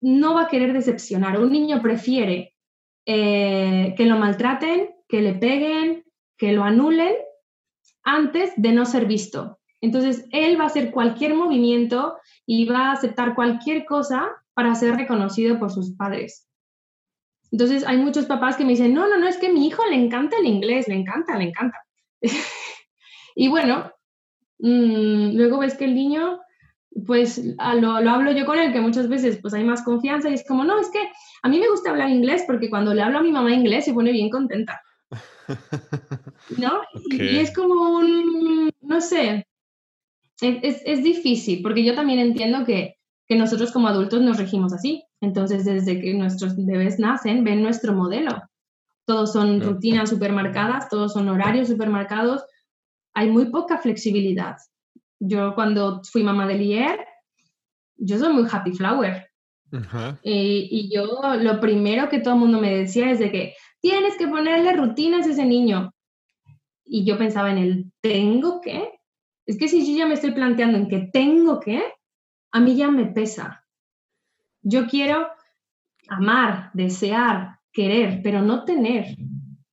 no 0.00 0.34
va 0.34 0.42
a 0.42 0.48
querer 0.48 0.72
decepcionar. 0.72 1.38
Un 1.38 1.52
niño 1.52 1.80
prefiere 1.80 2.56
eh, 3.04 3.94
que 3.96 4.06
lo 4.06 4.18
maltraten, 4.18 4.90
que 5.06 5.22
le 5.22 5.34
peguen, 5.34 6.04
que 6.36 6.50
lo 6.50 6.64
anulen, 6.64 7.14
antes 8.02 8.54
de 8.56 8.72
no 8.72 8.86
ser 8.86 9.06
visto. 9.06 9.60
Entonces, 9.80 10.26
él 10.32 10.58
va 10.58 10.64
a 10.64 10.66
hacer 10.66 10.90
cualquier 10.90 11.34
movimiento 11.34 12.16
y 12.46 12.64
va 12.64 12.88
a 12.88 12.92
aceptar 12.92 13.34
cualquier 13.34 13.84
cosa 13.84 14.30
para 14.54 14.74
ser 14.74 14.96
reconocido 14.96 15.58
por 15.58 15.70
sus 15.70 15.94
padres. 15.96 16.48
Entonces, 17.50 17.84
hay 17.86 17.98
muchos 17.98 18.26
papás 18.26 18.56
que 18.56 18.64
me 18.64 18.70
dicen, 18.70 18.94
no, 18.94 19.08
no, 19.08 19.18
no, 19.18 19.28
es 19.28 19.36
que 19.36 19.48
a 19.48 19.52
mi 19.52 19.66
hijo 19.66 19.82
le 19.86 19.96
encanta 19.96 20.36
el 20.38 20.46
inglés, 20.46 20.88
le 20.88 20.94
encanta, 20.94 21.36
le 21.36 21.44
encanta. 21.44 21.78
y 23.34 23.48
bueno, 23.48 23.92
mm, 24.58 25.36
luego 25.36 25.58
ves 25.58 25.76
que 25.76 25.84
el 25.84 25.94
niño, 25.94 26.40
pues 27.06 27.42
lo, 27.78 28.00
lo, 28.00 28.10
hablo 28.10 28.32
yo 28.32 28.46
con 28.46 28.58
él, 28.58 28.72
que 28.72 28.80
muchas 28.80 29.08
veces 29.08 29.38
pues 29.40 29.54
hay 29.54 29.64
más 29.64 29.82
confianza 29.82 30.30
y 30.30 30.34
es 30.34 30.46
como, 30.46 30.64
no, 30.64 30.80
es 30.80 30.90
que 30.90 31.08
a 31.42 31.48
mí 31.48 31.60
me 31.60 31.68
gusta 31.68 31.90
hablar 31.90 32.10
inglés 32.10 32.44
porque 32.46 32.70
cuando 32.70 32.94
le 32.94 33.02
hablo 33.02 33.18
a 33.18 33.22
mi 33.22 33.32
mamá 33.32 33.52
inglés 33.52 33.84
se 33.84 33.94
pone 33.94 34.12
bien 34.12 34.30
contenta. 34.30 34.80
¿No? 36.58 36.80
Y 37.10 37.38
es 37.38 37.54
como 37.54 37.98
un, 37.98 38.70
no 38.80 39.00
sé, 39.00 39.46
es, 40.40 40.82
es, 40.84 41.02
difícil, 41.02 41.62
porque 41.62 41.84
yo 41.84 41.94
también 41.94 42.18
entiendo 42.18 42.64
que, 42.64 42.96
que, 43.26 43.36
nosotros 43.36 43.72
como 43.72 43.88
adultos 43.88 44.20
nos 44.20 44.38
regimos 44.38 44.72
así. 44.72 45.04
Entonces, 45.20 45.64
desde 45.64 46.00
que 46.00 46.14
nuestros 46.14 46.54
bebés 46.56 46.98
nacen, 46.98 47.44
ven 47.44 47.62
nuestro 47.62 47.94
modelo. 47.94 48.42
Todos 49.06 49.32
son 49.32 49.60
rutinas 49.60 50.10
supermarcadas, 50.10 50.88
todos 50.88 51.12
son 51.12 51.28
horarios 51.28 51.68
supermarcados. 51.68 52.42
Hay 53.14 53.30
muy 53.30 53.50
poca 53.50 53.78
flexibilidad. 53.78 54.56
Yo 55.20 55.54
cuando 55.54 56.02
fui 56.04 56.22
mamá 56.22 56.46
de 56.46 56.58
Lier, 56.58 57.06
yo 57.96 58.18
soy 58.18 58.32
muy 58.32 58.46
happy 58.50 58.72
flower. 58.72 59.30
y, 60.22 60.68
y, 60.70 60.94
yo 60.94 61.36
lo 61.40 61.60
primero 61.60 62.08
que 62.08 62.20
todo 62.20 62.34
el 62.34 62.40
mundo 62.40 62.60
me 62.60 62.74
decía 62.76 63.10
es 63.10 63.18
de 63.18 63.32
que 63.32 63.54
tienes 63.80 64.16
que 64.16 64.28
ponerle 64.28 64.72
rutinas 64.74 65.26
a 65.26 65.30
ese 65.30 65.44
niño. 65.44 65.92
Y 66.84 67.04
yo 67.04 67.16
pensaba 67.18 67.50
en 67.50 67.58
el 67.58 67.92
tengo 68.00 68.60
que. 68.60 68.95
Es 69.46 69.58
que 69.58 69.68
si 69.68 69.86
yo 69.86 69.98
ya 69.98 70.06
me 70.06 70.14
estoy 70.14 70.32
planteando 70.32 70.76
en 70.76 70.88
que 70.88 71.08
tengo 71.12 71.60
que, 71.60 71.82
a 72.52 72.60
mí 72.60 72.76
ya 72.76 72.90
me 72.90 73.06
pesa. 73.06 73.64
Yo 74.62 74.86
quiero 74.86 75.28
amar, 76.08 76.70
desear, 76.74 77.60
querer, 77.72 78.20
pero 78.22 78.42
no 78.42 78.64
tener. 78.64 79.16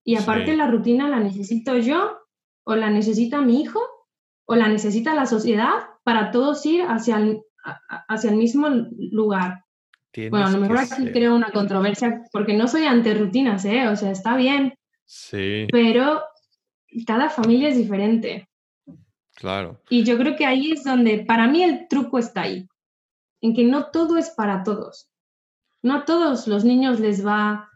Y 0.04 0.16
aparte 0.16 0.56
la 0.56 0.68
rutina 0.68 1.10
la 1.10 1.20
necesito 1.20 1.78
yo, 1.78 2.20
o 2.64 2.76
la 2.76 2.90
necesita 2.90 3.42
mi 3.42 3.62
hijo, 3.62 3.80
o 4.46 4.56
la 4.56 4.68
necesita 4.68 5.16
la 5.16 5.26
sociedad 5.26 5.74
para 6.04 6.32
todos 6.32 6.66
ir 6.66 6.84
hacia 6.84 7.18
el, 7.18 7.42
hacia 8.08 8.30
el 8.30 8.38
mismo 8.38 8.68
lugar 9.12 9.64
bueno, 10.30 10.46
a 10.46 10.52
lo 10.52 10.60
mejor 10.60 10.78
aquí 10.78 11.12
creo 11.12 11.36
una 11.36 11.52
controversia 11.52 12.22
porque 12.32 12.54
no 12.54 12.68
soy 12.68 12.86
ante 12.86 13.14
rutinas, 13.16 13.66
¿eh? 13.66 13.88
O 13.88 13.96
sea, 13.96 14.12
está 14.12 14.36
bien. 14.36 14.76
Sí. 15.06 15.66
Pero 15.72 16.22
cada 17.08 17.30
familia 17.30 17.70
es 17.70 17.78
diferente. 17.78 18.48
Claro. 19.44 19.82
Y 19.90 20.06
yo 20.06 20.18
creo 20.18 20.38
que 20.38 20.46
ahí 20.46 20.72
es 20.72 20.86
donde, 20.86 21.26
para 21.26 21.50
mí 21.50 21.62
el 21.62 21.90
truco 21.90 22.18
está 22.18 22.44
ahí, 22.44 22.66
en 23.42 23.54
que 23.54 23.66
no 23.66 23.88
todo 23.88 24.16
es 24.16 24.30
para 24.30 24.64
todos. 24.64 25.10
No 25.82 25.96
a 25.96 26.06
todos 26.06 26.48
los 26.48 26.64
niños 26.64 27.02
les 27.02 27.28
va, 27.28 27.70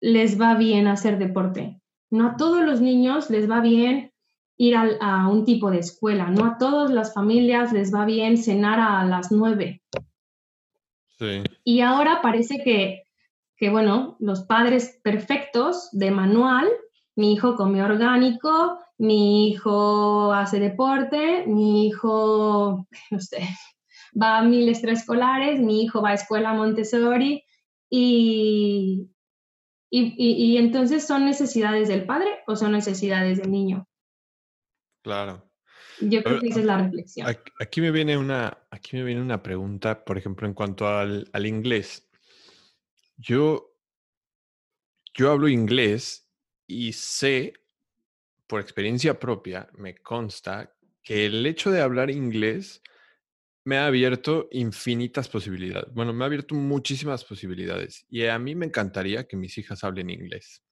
les 0.00 0.40
va 0.40 0.56
bien 0.56 0.88
hacer 0.88 1.18
deporte. 1.18 1.80
No 2.10 2.30
a 2.30 2.36
todos 2.36 2.64
los 2.64 2.80
niños 2.80 3.30
les 3.30 3.48
va 3.48 3.60
bien 3.60 4.12
ir 4.56 4.74
a, 4.74 4.88
a 5.00 5.28
un 5.28 5.44
tipo 5.44 5.70
de 5.70 5.78
escuela. 5.78 6.30
No 6.30 6.46
a 6.46 6.58
todas 6.58 6.90
las 6.90 7.14
familias 7.14 7.72
les 7.72 7.94
va 7.94 8.04
bien 8.04 8.36
cenar 8.36 8.80
a 8.80 9.04
las 9.04 9.30
nueve. 9.30 9.84
Y 11.62 11.80
ahora 11.80 12.22
parece 12.22 12.60
que, 12.64 13.04
que, 13.56 13.70
bueno, 13.70 14.16
los 14.18 14.42
padres 14.42 14.98
perfectos 15.04 15.90
de 15.92 16.10
manual, 16.10 16.66
mi 17.16 17.32
hijo 17.32 17.56
come 17.56 17.82
orgánico, 17.82 18.78
mi 18.98 19.48
hijo 19.48 20.32
hace 20.32 20.60
deporte, 20.60 21.46
mi 21.46 21.86
hijo, 21.86 22.86
no 23.10 23.20
sé, 23.20 23.48
va 24.20 24.38
a 24.38 24.42
mil 24.42 24.68
extraescolares, 24.68 25.60
mi 25.60 25.82
hijo 25.82 26.02
va 26.02 26.10
a 26.10 26.14
escuela 26.14 26.54
Montessori 26.54 27.44
y, 27.90 29.10
y, 29.90 30.14
y, 30.16 30.56
entonces 30.56 31.06
son 31.06 31.24
necesidades 31.24 31.88
del 31.88 32.04
padre 32.04 32.42
o 32.46 32.56
son 32.56 32.72
necesidades 32.72 33.38
del 33.38 33.50
niño. 33.50 33.88
Claro. 35.02 35.50
Yo 36.00 36.24
creo 36.24 36.40
que 36.40 36.48
esa 36.48 36.58
es 36.58 36.66
la 36.66 36.78
reflexión. 36.78 37.28
Aquí 37.60 37.80
me 37.80 37.92
viene 37.92 38.18
una, 38.18 38.66
aquí 38.70 38.96
me 38.96 39.04
viene 39.04 39.20
una 39.20 39.42
pregunta, 39.44 40.04
por 40.04 40.18
ejemplo, 40.18 40.48
en 40.48 40.54
cuanto 40.54 40.88
al, 40.88 41.28
al 41.32 41.46
inglés. 41.46 42.08
Yo, 43.16 43.76
yo 45.14 45.30
hablo 45.30 45.46
inglés 45.46 46.23
y 46.66 46.92
sé, 46.92 47.54
por 48.46 48.60
experiencia 48.60 49.18
propia, 49.18 49.68
me 49.74 49.96
consta 49.96 50.74
que 51.02 51.26
el 51.26 51.44
hecho 51.46 51.70
de 51.70 51.80
hablar 51.80 52.10
inglés 52.10 52.82
me 53.64 53.78
ha 53.78 53.86
abierto 53.86 54.48
infinitas 54.52 55.28
posibilidades. 55.28 55.92
Bueno, 55.94 56.12
me 56.12 56.24
ha 56.24 56.26
abierto 56.26 56.54
muchísimas 56.54 57.24
posibilidades. 57.24 58.04
Y 58.08 58.26
a 58.26 58.38
mí 58.38 58.54
me 58.54 58.66
encantaría 58.66 59.26
que 59.26 59.36
mis 59.36 59.56
hijas 59.56 59.84
hablen 59.84 60.10
inglés. 60.10 60.62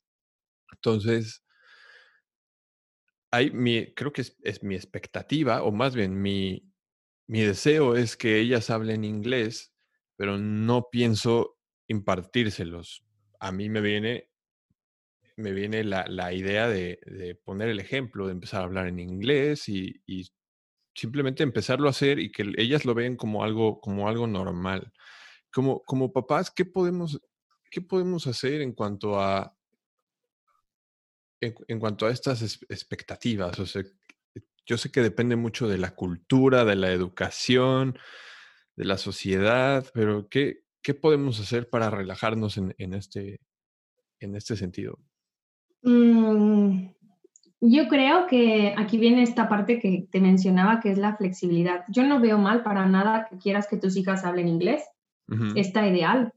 Entonces, 0.73 1.43
creo 3.31 4.13
que 4.13 4.23
es, 4.43 4.63
mi 4.63 4.75
expectativa, 4.75 5.63
o 5.63 5.73
más 5.73 5.95
bien 5.95 6.21
mi, 6.21 6.71
mi 7.27 7.41
deseo 7.41 7.97
es 7.97 8.17
que 8.17 8.39
ellas 8.39 8.69
hablen 8.69 9.05
inglés, 9.05 9.75
pero 10.17 10.39
no 10.39 10.89
pienso 10.91 11.59
impartírselos. 11.89 13.05
A 13.41 13.53
mí 13.53 13.71
me 13.71 13.81
viene, 13.81 14.29
me 15.37 15.53
viene 15.53 15.85
la, 15.85 16.33
idea 16.33 16.69
de, 16.69 17.39
poner 17.45 17.69
el 17.69 17.81
ejemplo, 17.81 18.27
de 18.27 18.33
empezar 18.33 18.61
a 18.61 18.65
hablar 18.65 18.87
en 18.87 18.99
inglés 18.99 19.69
y, 19.69 20.03
y 20.07 20.31
simplemente 20.95 21.43
empezarlo 21.43 21.89
a 21.89 21.91
hacer 21.91 22.19
y 22.19 22.31
que 22.31 22.53
ellas 22.57 22.85
lo 22.85 22.95
ven 22.95 23.17
como 23.17 23.45
algo, 23.45 23.81
como 23.81 24.09
algo 24.09 24.27
normal. 24.27 24.93
Como, 25.53 25.83
como 25.83 26.13
papás, 26.13 26.51
¿qué 26.51 26.65
podemos, 26.65 27.21
¿qué 27.71 27.81
podemos 27.81 28.27
hacer 28.27 28.63
en 28.63 28.73
cuanto 28.73 29.21
a, 29.21 29.57
en, 31.41 31.81
cuanto 31.81 32.07
a 32.07 32.11
estas 32.11 32.43
expectativas? 32.69 33.57
Yo 34.67 34.79
sé 34.79 34.93
que 34.93 35.01
depende 35.01 35.37
mucho 35.37 35.69
de 35.69 35.79
la 35.79 35.95
cultura, 35.95 36.65
de 36.65 36.77
la 36.77 36.93
educación, 36.93 37.99
de 38.77 38.85
la 38.85 38.97
sociedad, 38.97 39.87
pero 39.93 40.29
¿qué, 40.29 40.65
qué 40.83 40.95
podemos 40.95 41.41
hacer 41.41 41.69
para 41.69 41.91
relajarnos 41.91 42.57
en, 42.57 42.75
en 42.79 42.95
este, 42.95 43.41
en 44.21 44.37
este 44.37 44.57
sentido? 44.57 44.99
Mm, 45.83 46.89
yo 47.61 47.89
creo 47.89 48.27
que 48.27 48.75
aquí 48.77 48.99
viene 48.99 49.23
esta 49.23 49.49
parte 49.49 49.79
que 49.79 50.09
te 50.11 50.21
mencionaba, 50.21 50.81
que 50.81 50.91
es 50.91 50.99
la 50.99 51.17
flexibilidad. 51.17 51.85
Yo 51.89 52.05
no 52.05 52.21
veo 52.21 52.39
mal 52.39 52.63
para 52.63 52.87
nada 52.87 53.29
que 53.31 53.39
quieras 53.39 53.69
que 53.69 53.77
tus 53.77 53.97
hijas 53.97 54.25
hablen 54.25 54.49
inglés. 54.49 54.83
Está 55.55 55.87
ideal, 55.87 56.33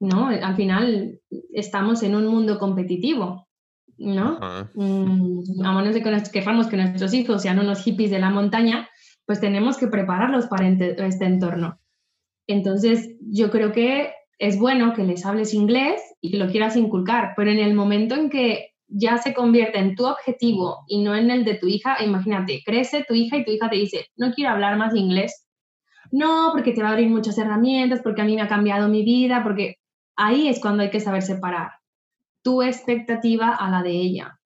¿no? 0.00 0.28
Al 0.28 0.56
final 0.56 1.20
estamos 1.52 2.02
en 2.02 2.14
un 2.14 2.26
mundo 2.28 2.58
competitivo, 2.58 3.46
¿no? 3.98 4.38
Mm, 4.74 5.64
a 5.64 5.72
menos 5.72 5.94
de 5.94 6.02
que 6.02 6.10
nos 6.10 6.28
que 6.30 6.76
nuestros 6.76 7.12
hijos 7.12 7.42
sean 7.42 7.58
unos 7.58 7.82
hippies 7.82 8.10
de 8.10 8.20
la 8.20 8.30
montaña, 8.30 8.88
pues 9.26 9.40
tenemos 9.40 9.76
que 9.76 9.88
prepararlos 9.88 10.46
para 10.46 10.66
este 10.68 11.24
entorno. 11.26 11.78
Entonces, 12.46 13.16
yo 13.20 13.50
creo 13.50 13.72
que 13.72 14.12
es 14.38 14.58
bueno 14.58 14.94
que 14.94 15.04
les 15.04 15.26
hables 15.26 15.52
inglés 15.52 16.00
y 16.20 16.30
que 16.30 16.38
lo 16.38 16.48
quieras 16.48 16.76
inculcar, 16.76 17.34
pero 17.36 17.50
en 17.50 17.58
el 17.58 17.74
momento 17.74 18.14
en 18.14 18.30
que 18.30 18.76
ya 18.88 19.18
se 19.18 19.34
convierte 19.34 19.78
en 19.78 19.94
tu 19.94 20.06
objetivo 20.06 20.84
y 20.86 21.02
no 21.02 21.14
en 21.14 21.30
el 21.30 21.44
de 21.44 21.54
tu 21.54 21.66
hija, 21.66 22.02
imagínate, 22.02 22.62
crece 22.64 23.04
tu 23.06 23.14
hija 23.14 23.36
y 23.36 23.44
tu 23.44 23.50
hija 23.50 23.68
te 23.68 23.76
dice, 23.76 24.06
no 24.16 24.32
quiero 24.32 24.52
hablar 24.52 24.76
más 24.76 24.94
inglés. 24.94 25.44
No, 26.10 26.50
porque 26.52 26.72
te 26.72 26.82
va 26.82 26.88
a 26.88 26.92
abrir 26.92 27.10
muchas 27.10 27.36
herramientas, 27.36 28.00
porque 28.02 28.22
a 28.22 28.24
mí 28.24 28.34
me 28.34 28.40
ha 28.40 28.48
cambiado 28.48 28.88
mi 28.88 29.04
vida, 29.04 29.42
porque 29.42 29.76
ahí 30.16 30.48
es 30.48 30.58
cuando 30.58 30.82
hay 30.82 30.90
que 30.90 31.00
saber 31.00 31.22
separar 31.22 31.72
tu 32.42 32.62
expectativa 32.62 33.54
a 33.54 33.70
la 33.70 33.82
de 33.82 33.90
ella, 33.90 34.40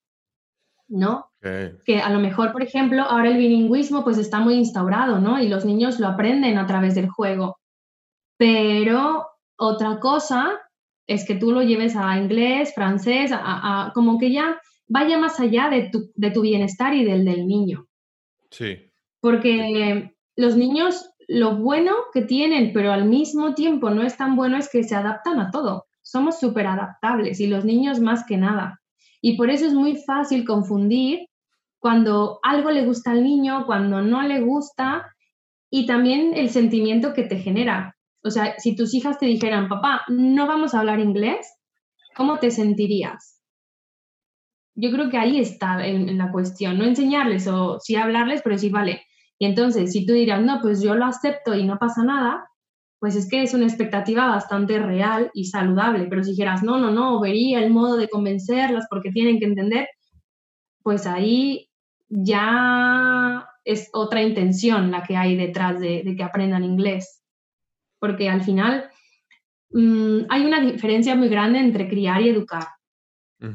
¿no? 0.88 1.31
Que 1.40 2.00
a 2.00 2.11
lo 2.11 2.18
mejor, 2.18 2.53
por 2.53 2.62
ejemplo, 2.62 3.03
ahora 3.03 3.29
el 3.29 3.37
bilingüismo 3.37 4.05
pues 4.05 4.16
está 4.16 4.40
muy 4.40 4.55
instaurado, 4.55 5.20
¿no? 5.20 5.38
Y 5.38 5.48
los 5.48 5.66
niños 5.66 6.00
lo 6.00 6.09
aprenden 6.09 6.57
a 6.57 6.66
través 6.66 6.94
del 6.94 7.11
juego. 7.11 7.59
Pero 8.38 9.26
otra 9.57 10.00
cosa 10.00 10.59
es 11.11 11.27
que 11.27 11.35
tú 11.35 11.51
lo 11.51 11.62
lleves 11.62 11.96
a 11.96 12.16
inglés, 12.16 12.73
francés, 12.73 13.33
a, 13.35 13.90
como 13.94 14.16
que 14.16 14.31
ya 14.31 14.61
vaya 14.87 15.18
más 15.18 15.40
allá 15.40 15.68
de 15.68 15.90
tu, 15.90 16.12
de 16.14 16.31
tu 16.31 16.42
bienestar 16.42 16.94
y 16.94 17.05
del 17.05 17.25
del 17.25 17.49
niño. 17.49 17.88
Sí. 18.51 18.92
Porque 19.20 20.14
los 20.37 20.57
niños, 20.57 21.11
lo 21.27 21.57
bueno 21.57 21.92
que 22.14 22.23
tienen, 22.23 22.73
pero 22.73 22.92
al 22.92 23.07
mismo 23.07 23.55
tiempo 23.55 23.90
no 23.90 24.03
es 24.03 24.16
tan 24.16 24.37
bueno, 24.37 24.57
es 24.57 24.70
que 24.70 24.85
se 24.85 24.94
adaptan 24.94 25.40
a 25.40 25.51
todo. 25.51 25.87
Somos 26.03 26.38
súper 26.38 26.68
adaptables 26.68 27.40
y 27.40 27.49
los 27.49 27.64
niños 27.64 27.99
más 27.99 28.25
que 28.25 28.37
nada. 28.37 28.81
Y 29.20 29.37
por 29.37 29.51
eso 29.51 29.66
es 29.66 29.75
muy 29.75 29.96
fácil 29.96 30.44
confundir 30.44 31.27
cuando 31.81 32.38
algo 32.44 32.70
le 32.70 32.85
gusta 32.85 33.11
al 33.11 33.25
niño, 33.25 33.66
cuando 33.66 34.01
no 34.01 34.23
le 34.23 34.40
gusta 34.40 35.12
y 35.70 35.87
también 35.87 36.35
el 36.37 36.51
sentimiento 36.51 37.14
que 37.14 37.25
te 37.25 37.37
genera. 37.37 37.96
O 38.22 38.30
sea, 38.30 38.59
si 38.59 38.76
tus 38.76 38.94
hijas 38.94 39.18
te 39.18 39.26
dijeran, 39.26 39.68
papá, 39.68 40.02
no 40.09 40.46
vamos 40.46 40.74
a 40.74 40.80
hablar 40.80 41.00
inglés, 41.00 41.46
¿cómo 42.14 42.38
te 42.38 42.50
sentirías? 42.50 43.40
Yo 44.74 44.90
creo 44.90 45.11
que 45.11 45.18
ahí 45.18 45.38
está 45.38 45.87
en, 45.87 46.18
la 46.18 46.30
cuestión, 46.30 46.78
no 46.78 46.85
enseñarles 46.85 47.48
o 47.48 47.78
sí 47.80 47.96
hablarles, 47.96 48.42
pero 48.42 48.56
decir, 48.56 48.72
vale, 48.72 49.02
y 49.38 49.46
entonces 49.46 49.92
si 49.92 50.06
tú 50.06 50.12
dirás, 50.12 50.42
no, 50.42 50.61
pues 50.61 50.83
yo 50.83 50.94
lo 50.94 51.06
acepto 51.06 51.54
y 51.54 51.64
no 51.64 51.78
pasa 51.78 52.04
nada, 52.04 52.46
pues 52.98 53.16
es 53.16 53.28
que 53.28 53.42
es 53.42 53.54
una 53.54 53.66
expectativa 53.66 54.26
bastante 54.26 54.78
real 54.78 55.30
y 55.33 55.46
saludable, 55.46 56.06
pero 56.09 56.22
si 56.22 56.33
dijeras, 56.33 56.62
no, 56.62 56.78
no, 56.78 56.90
no, 56.90 57.20
vería 57.20 57.61
el 57.61 57.70
modo 57.70 57.96
de 57.96 58.09
convencerlas 58.09 58.87
porque 58.90 59.11
tienen 59.11 59.38
que 59.38 59.46
entender, 59.46 59.88
pues 60.83 61.06
ahí 61.06 61.70
ya 62.09 63.46
es 63.64 63.88
otra 63.94 64.22
intención 64.22 64.90
la 64.90 65.02
que 65.02 65.16
hay 65.16 65.37
detrás 65.37 65.80
de 65.80 66.14
que 66.16 66.22
aprendan 66.22 66.64
inglés 66.64 67.19
porque 68.00 68.28
al 68.28 68.42
final 68.42 68.90
mm, 69.70 70.22
hay 70.28 70.44
una 70.44 70.60
diferencia 70.60 71.14
muy 71.14 71.28
grande 71.28 71.60
entre 71.60 71.88
criar 71.88 72.22
y 72.22 72.30
educar. 72.30 72.66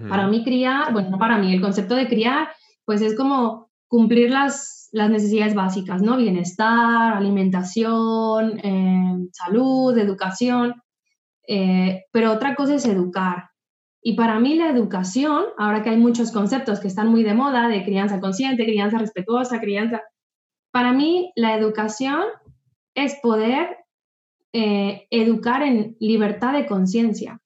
Para 0.10 0.28
mí 0.28 0.44
criar, 0.44 0.92
bueno, 0.94 1.12
no 1.12 1.20
para 1.20 1.38
mí, 1.38 1.54
el 1.54 1.62
concepto 1.62 1.94
de 1.94 2.08
criar, 2.08 2.50
pues 2.86 3.02
es 3.02 3.16
como 3.16 3.70
cumplir 3.88 4.32
las, 4.32 4.90
las 4.94 5.12
necesidades 5.12 5.54
básicas, 5.54 6.02
¿no? 6.02 6.18
Bienestar, 6.18 7.14
alimentación, 7.14 8.60
em, 8.64 9.30
salud, 9.32 9.96
educación, 9.96 10.74
eh, 11.48 12.06
pero 12.12 12.32
otra 12.32 12.56
cosa 12.56 12.76
es 12.76 12.86
educar. 12.86 13.50
Y 14.02 14.16
para 14.16 14.40
mí 14.40 14.56
la 14.56 14.70
educación, 14.70 15.46
ahora 15.58 15.84
que 15.84 15.90
hay 15.90 15.98
muchos 15.98 16.32
conceptos 16.32 16.80
que 16.80 16.88
están 16.88 17.10
muy 17.10 17.24
de 17.24 17.34
moda, 17.34 17.68
de 17.68 17.84
crianza 17.84 18.20
consciente, 18.20 18.66
crianza 18.66 18.98
respetuosa, 18.98 19.60
crianza, 19.60 20.02
para 20.72 20.94
mí 20.94 21.32
la 21.36 21.56
educación 21.56 22.24
es 22.96 23.18
poder 23.22 23.78
eh, 24.58 25.06
educar 25.12 25.64
en 25.64 25.98
libertad 26.00 26.54
de 26.54 26.66
conciencia, 26.66 27.42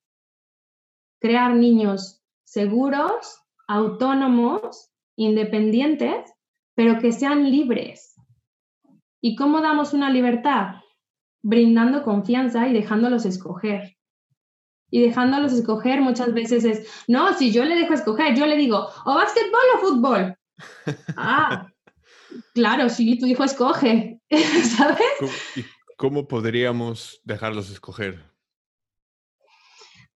crear 1.19 1.55
niños 1.55 2.21
seguros, 2.43 3.41
autónomos, 3.67 4.91
independientes, 5.15 6.31
pero 6.75 6.99
que 6.99 7.11
sean 7.11 7.49
libres. 7.49 8.13
¿Y 9.21 9.35
cómo 9.35 9.59
damos 9.59 9.93
una 9.93 10.11
libertad? 10.11 10.75
Brindando 11.41 12.03
confianza 12.03 12.67
y 12.67 12.73
dejándolos 12.73 13.25
escoger. 13.25 13.97
Y 14.91 15.01
dejándolos 15.01 15.53
escoger 15.53 16.01
muchas 16.01 16.31
veces 16.35 16.63
es, 16.63 17.05
no, 17.07 17.33
si 17.33 17.51
yo 17.51 17.65
le 17.65 17.75
dejo 17.75 17.95
escoger, 17.95 18.35
yo 18.35 18.45
le 18.45 18.55
digo, 18.55 18.87
o 19.03 19.15
básquetbol 19.15 19.59
o 19.73 19.79
fútbol. 19.79 20.37
ah, 21.17 21.71
claro, 22.53 22.87
si 22.87 23.17
tu 23.17 23.25
hijo 23.25 23.43
escoge, 23.43 24.21
¿sabes? 24.29 25.65
¿Cómo 25.99 26.29
podríamos 26.29 27.19
dejarlos 27.25 27.69
escoger? 27.69 28.23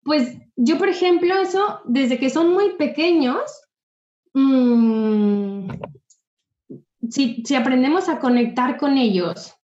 Pues 0.04 0.38
yo, 0.54 0.78
por 0.78 0.88
ejemplo, 0.88 1.34
eso, 1.34 1.80
desde 1.86 2.20
que 2.20 2.30
son 2.30 2.52
muy 2.52 2.76
pequeños, 2.76 3.42
mm, 4.32 5.70
si, 7.10 7.44
aprendemos 7.56 8.08
a 8.08 8.20
conectar 8.20 8.76
con 8.76 8.96
ellos 8.96 9.56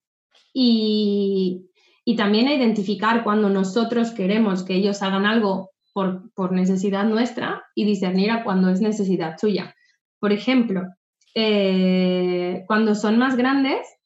y, 0.51 1.69
también 2.17 2.47
a 2.47 2.56
identificar 2.56 3.23
cuando 3.23 3.49
nosotros 3.49 4.10
queremos 4.10 4.63
que 4.63 4.73
ellos 4.73 5.03
hagan 5.03 5.27
algo 5.27 5.69
por, 5.93 6.51
necesidad 6.51 7.06
nuestra 7.06 7.63
y 7.75 7.86
discernir 7.86 8.32
a 8.32 8.43
cuando 8.43 8.69
es 8.69 8.82
necesidad 8.82 9.38
suya. 9.38 9.75
Por 10.19 10.34
ejemplo, 10.34 10.82
eh, 11.36 12.63
cuando 12.65 12.95
son 12.95 13.19
más 13.19 13.38
grandes, 13.38 13.96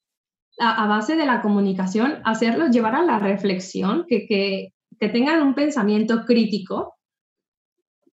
a, 0.62 0.88
base 0.88 1.15
de 1.15 1.26
la 1.26 1.41
comunicación, 1.41 2.21
hacerlos 2.24 2.69
llevar 2.69 2.95
a 2.95 3.04
la 3.04 3.17
reflexión, 3.19 4.06
que, 4.08 4.26
que, 4.28 4.74
tengan 5.10 5.41
un 5.41 5.56
pensamiento 5.56 6.26
crítico 6.26 6.93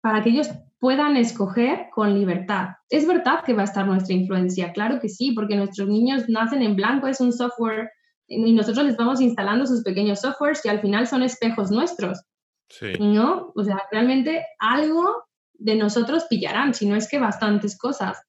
para 0.01 0.21
que 0.21 0.29
ellos 0.29 0.49
puedan 0.77 1.17
escoger 1.17 1.87
con 1.91 2.13
libertad. 2.13 2.75
Es 2.89 3.07
verdad 3.07 3.43
que 3.43 3.53
va 3.53 3.63
a 3.63 3.65
estar 3.65 3.87
nuestra 3.87 4.13
influencia, 4.13 4.71
claro 4.71 4.99
que 4.99 5.09
sí, 5.09 5.31
porque 5.31 5.55
nuestros 5.55 5.87
niños 5.87 6.29
nacen 6.29 6.61
en 6.61 6.75
blanco, 6.75 7.07
es 7.07 7.19
un 7.19 7.33
software 7.33 7.89
y 8.27 8.53
nosotros 8.53 8.85
les 8.85 8.97
vamos 8.97 9.19
instalando 9.21 9.65
sus 9.65 9.81
pequeños 9.81 10.21
softwares 10.21 10.61
que 10.61 10.69
al 10.69 10.81
final 10.81 11.07
son 11.07 11.23
espejos 11.23 11.71
nuestros. 11.71 12.21
Sí. 12.69 12.93
¿No? 12.99 13.51
O 13.55 13.63
sea, 13.63 13.81
realmente 13.91 14.45
algo 14.59 15.23
de 15.53 15.75
nosotros 15.75 16.25
pillarán, 16.29 16.75
si 16.75 16.85
no 16.85 16.95
es 16.95 17.09
que 17.09 17.17
bastantes 17.17 17.77
cosas. 17.77 18.21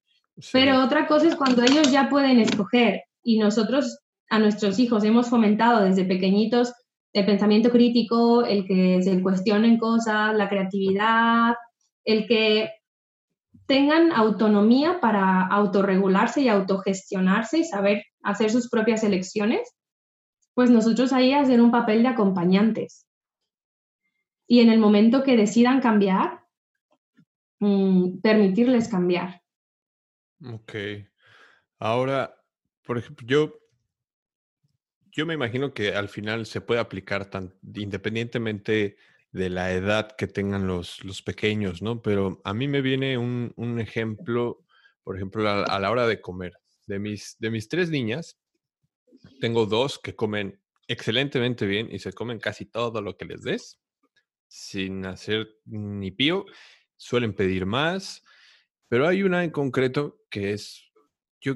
Pero 0.53 0.83
otra 0.83 1.07
cosa 1.07 1.29
es 1.29 1.37
cuando 1.37 1.63
ellos 1.63 1.91
ya 1.91 2.09
pueden 2.09 2.41
escoger 2.41 3.03
y 3.23 3.39
nosotros 3.39 3.99
a 4.29 4.39
nuestros 4.39 4.79
hijos 4.79 5.05
hemos 5.05 5.29
fomentado 5.29 5.85
desde 5.85 6.05
pequeñitos 6.05 6.73
el 7.13 7.25
pensamiento 7.25 7.71
crítico, 7.71 8.45
el 8.45 8.67
que 8.67 9.03
se 9.03 9.23
cuestionen 9.23 9.79
cosas, 9.79 10.35
la 10.35 10.49
creatividad, 10.49 11.55
el 12.05 12.27
que 12.27 12.71
tengan 13.67 14.13
autonomía 14.13 15.01
para 15.01 15.47
autorregularse 15.47 16.43
y 16.43 16.49
autogestionarse 16.49 17.59
y 17.59 17.65
saber 17.65 18.05
hacer 18.23 18.51
sus 18.51 18.69
propias 18.69 19.03
elecciones, 19.03 19.77
pues 20.55 20.71
nosotros 20.71 21.13
ahí 21.13 21.33
hacer 21.33 21.61
un 21.61 21.71
papel 21.71 22.03
de 22.03 22.09
acompañantes. 22.09 23.07
Y 24.47 24.61
en 24.61 24.71
el 24.71 24.79
momento 24.79 25.23
que 25.23 25.37
decidan 25.37 25.81
cambiar, 25.81 26.41
mm, 27.61 28.21
permitirles 28.21 28.89
cambiar. 28.89 29.43
Ok. 30.45 30.75
Ahora, 31.79 32.37
por 32.85 32.99
ejemplo, 32.99 33.27
yo, 33.27 33.53
yo 35.17 35.25
me 35.25 35.33
imagino 35.33 35.73
que 35.73 35.95
al 35.95 36.11
final 36.11 36.45
se 36.45 36.61
puede 36.61 36.79
aplicar 36.79 37.31
tan, 37.31 37.55
independientemente 37.75 38.99
de 39.33 39.49
la 39.49 39.73
edad 39.73 40.15
que 40.15 40.27
tengan 40.27 40.67
los, 40.67 41.03
los 41.05 41.23
pequeños, 41.23 41.81
¿no? 41.81 42.03
Pero 42.03 42.43
a 42.45 42.53
mí 42.53 42.69
me 42.69 42.83
viene 42.83 43.17
un, 43.17 43.55
un 43.57 43.81
ejemplo, 43.81 44.63
por 45.03 45.17
ejemplo, 45.17 45.49
a, 45.49 45.65
a, 45.65 45.81
la 45.81 45.91
hora 45.91 46.07
de 46.07 46.21
comer. 46.21 46.53
De 46.87 46.99
mis, 46.99 47.37
de 47.39 47.51
mis 47.51 47.67
tres 47.69 47.89
niñas, 47.89 48.39
tengo 49.41 49.65
dos 49.65 49.99
que 49.99 50.15
comen 50.15 50.61
excelentemente 50.87 51.67
bien 51.67 51.89
y 51.91 51.99
se 51.99 52.13
comen 52.13 52.39
casi 52.39 52.67
todo 52.67 53.01
lo 53.01 53.17
que 53.17 53.25
les 53.25 53.43
des, 53.43 53.81
sin 54.49 55.07
hacer 55.07 55.49
ni 55.65 56.11
pío. 56.11 56.45
Suelen 56.99 57.35
pedir 57.35 57.65
más, 57.65 58.23
pero 58.87 59.09
hay 59.09 59.23
una 59.23 59.45
en 59.45 59.51
concreto 59.51 60.21
que 60.29 60.53
es, 60.53 60.93
yo, 61.41 61.55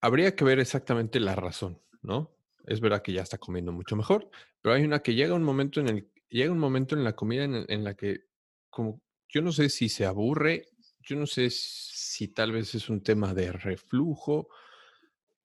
habría 0.00 0.36
que 0.36 0.44
ver 0.44 0.60
exactamente 0.60 1.18
la 1.18 1.34
razón, 1.34 1.82
¿no? 2.00 2.33
Es 2.66 2.80
verdad 2.80 3.02
que 3.02 3.12
ya 3.12 3.22
está 3.22 3.38
comiendo 3.38 3.72
mucho 3.72 3.96
mejor, 3.96 4.30
pero 4.60 4.74
hay 4.74 4.84
una 4.84 5.00
que 5.00 5.14
llega 5.14 5.34
un 5.34 5.42
momento 5.44 5.80
en 5.80 5.88
el, 5.88 6.10
llega 6.28 6.52
un 6.52 6.58
momento 6.58 6.94
en 6.96 7.04
la 7.04 7.14
comida 7.14 7.44
en, 7.44 7.64
en 7.68 7.84
la 7.84 7.94
que, 7.94 8.24
como, 8.70 9.00
yo 9.28 9.42
no 9.42 9.52
sé 9.52 9.68
si 9.68 9.88
se 9.88 10.06
aburre, 10.06 10.66
yo 11.00 11.16
no 11.16 11.26
sé 11.26 11.50
si 11.50 12.28
tal 12.28 12.52
vez 12.52 12.74
es 12.74 12.88
un 12.88 13.02
tema 13.02 13.34
de 13.34 13.52
reflujo, 13.52 14.48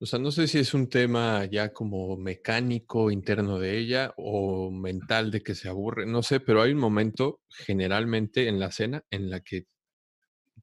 o 0.01 0.05
sea, 0.05 0.17
no 0.17 0.31
sé 0.31 0.47
si 0.47 0.59
es 0.59 0.73
un 0.73 0.87
tema 0.87 1.43
ya 1.45 1.73
como 1.73 2.15
mecánico 2.15 3.11
interno 3.11 3.59
de 3.59 3.77
ella 3.77 4.13
o 4.15 4.71
mental 4.71 5.29
de 5.29 5.41
que 5.41 5.55
se 5.55 5.67
aburre, 5.67 6.05
no 6.05 6.23
sé, 6.23 6.39
pero 6.39 6.61
hay 6.61 6.71
un 6.71 6.79
momento 6.79 7.41
generalmente 7.49 8.47
en 8.47 8.59
la 8.61 8.71
cena 8.71 9.03
en 9.11 9.29
la 9.29 9.41
que 9.41 9.65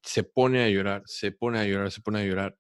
se 0.03 0.23
pone 0.25 0.65
a 0.65 0.71
llorar, 0.71 1.03
se 1.07 1.33
pone 1.33 1.59
a 1.59 1.65
llorar, 1.65 1.91
se 1.91 2.01
pone 2.01 2.21
a 2.21 2.25
llorar. 2.25 2.57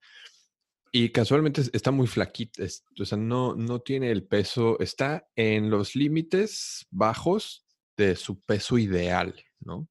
Y 0.98 1.11
casualmente 1.11 1.61
está 1.74 1.90
muy 1.90 2.06
flaquita, 2.06 2.62
o 2.98 3.04
sea, 3.04 3.18
no, 3.18 3.54
no 3.54 3.80
tiene 3.80 4.11
el 4.11 4.24
peso, 4.24 4.80
está 4.80 5.28
en 5.37 5.68
los 5.68 5.94
límites 5.94 6.87
bajos 6.90 7.66
de 7.98 8.16
su 8.16 8.40
peso 8.40 8.78
ideal, 8.78 9.35
¿no? 9.61 9.90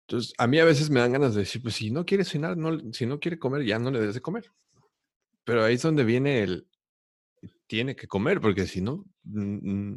Entonces, 0.00 0.34
a 0.36 0.48
mí 0.48 0.58
a 0.58 0.64
veces 0.64 0.90
me 0.90 0.98
dan 0.98 1.12
ganas 1.12 1.36
de 1.36 1.42
decir, 1.42 1.62
pues 1.62 1.76
si 1.76 1.92
no 1.92 2.04
quiere 2.04 2.24
cenar, 2.24 2.56
no, 2.56 2.92
si 2.92 3.06
no 3.06 3.20
quiere 3.20 3.38
comer, 3.38 3.64
ya 3.64 3.78
no 3.78 3.92
le 3.92 4.00
des 4.00 4.14
de 4.14 4.20
comer. 4.20 4.50
Pero 5.44 5.62
ahí 5.62 5.76
es 5.76 5.82
donde 5.82 6.02
viene 6.02 6.42
el, 6.42 6.66
tiene 7.68 7.94
que 7.94 8.08
comer, 8.08 8.40
porque 8.40 8.66
si 8.66 8.80
no, 8.80 9.04
no 9.22 9.96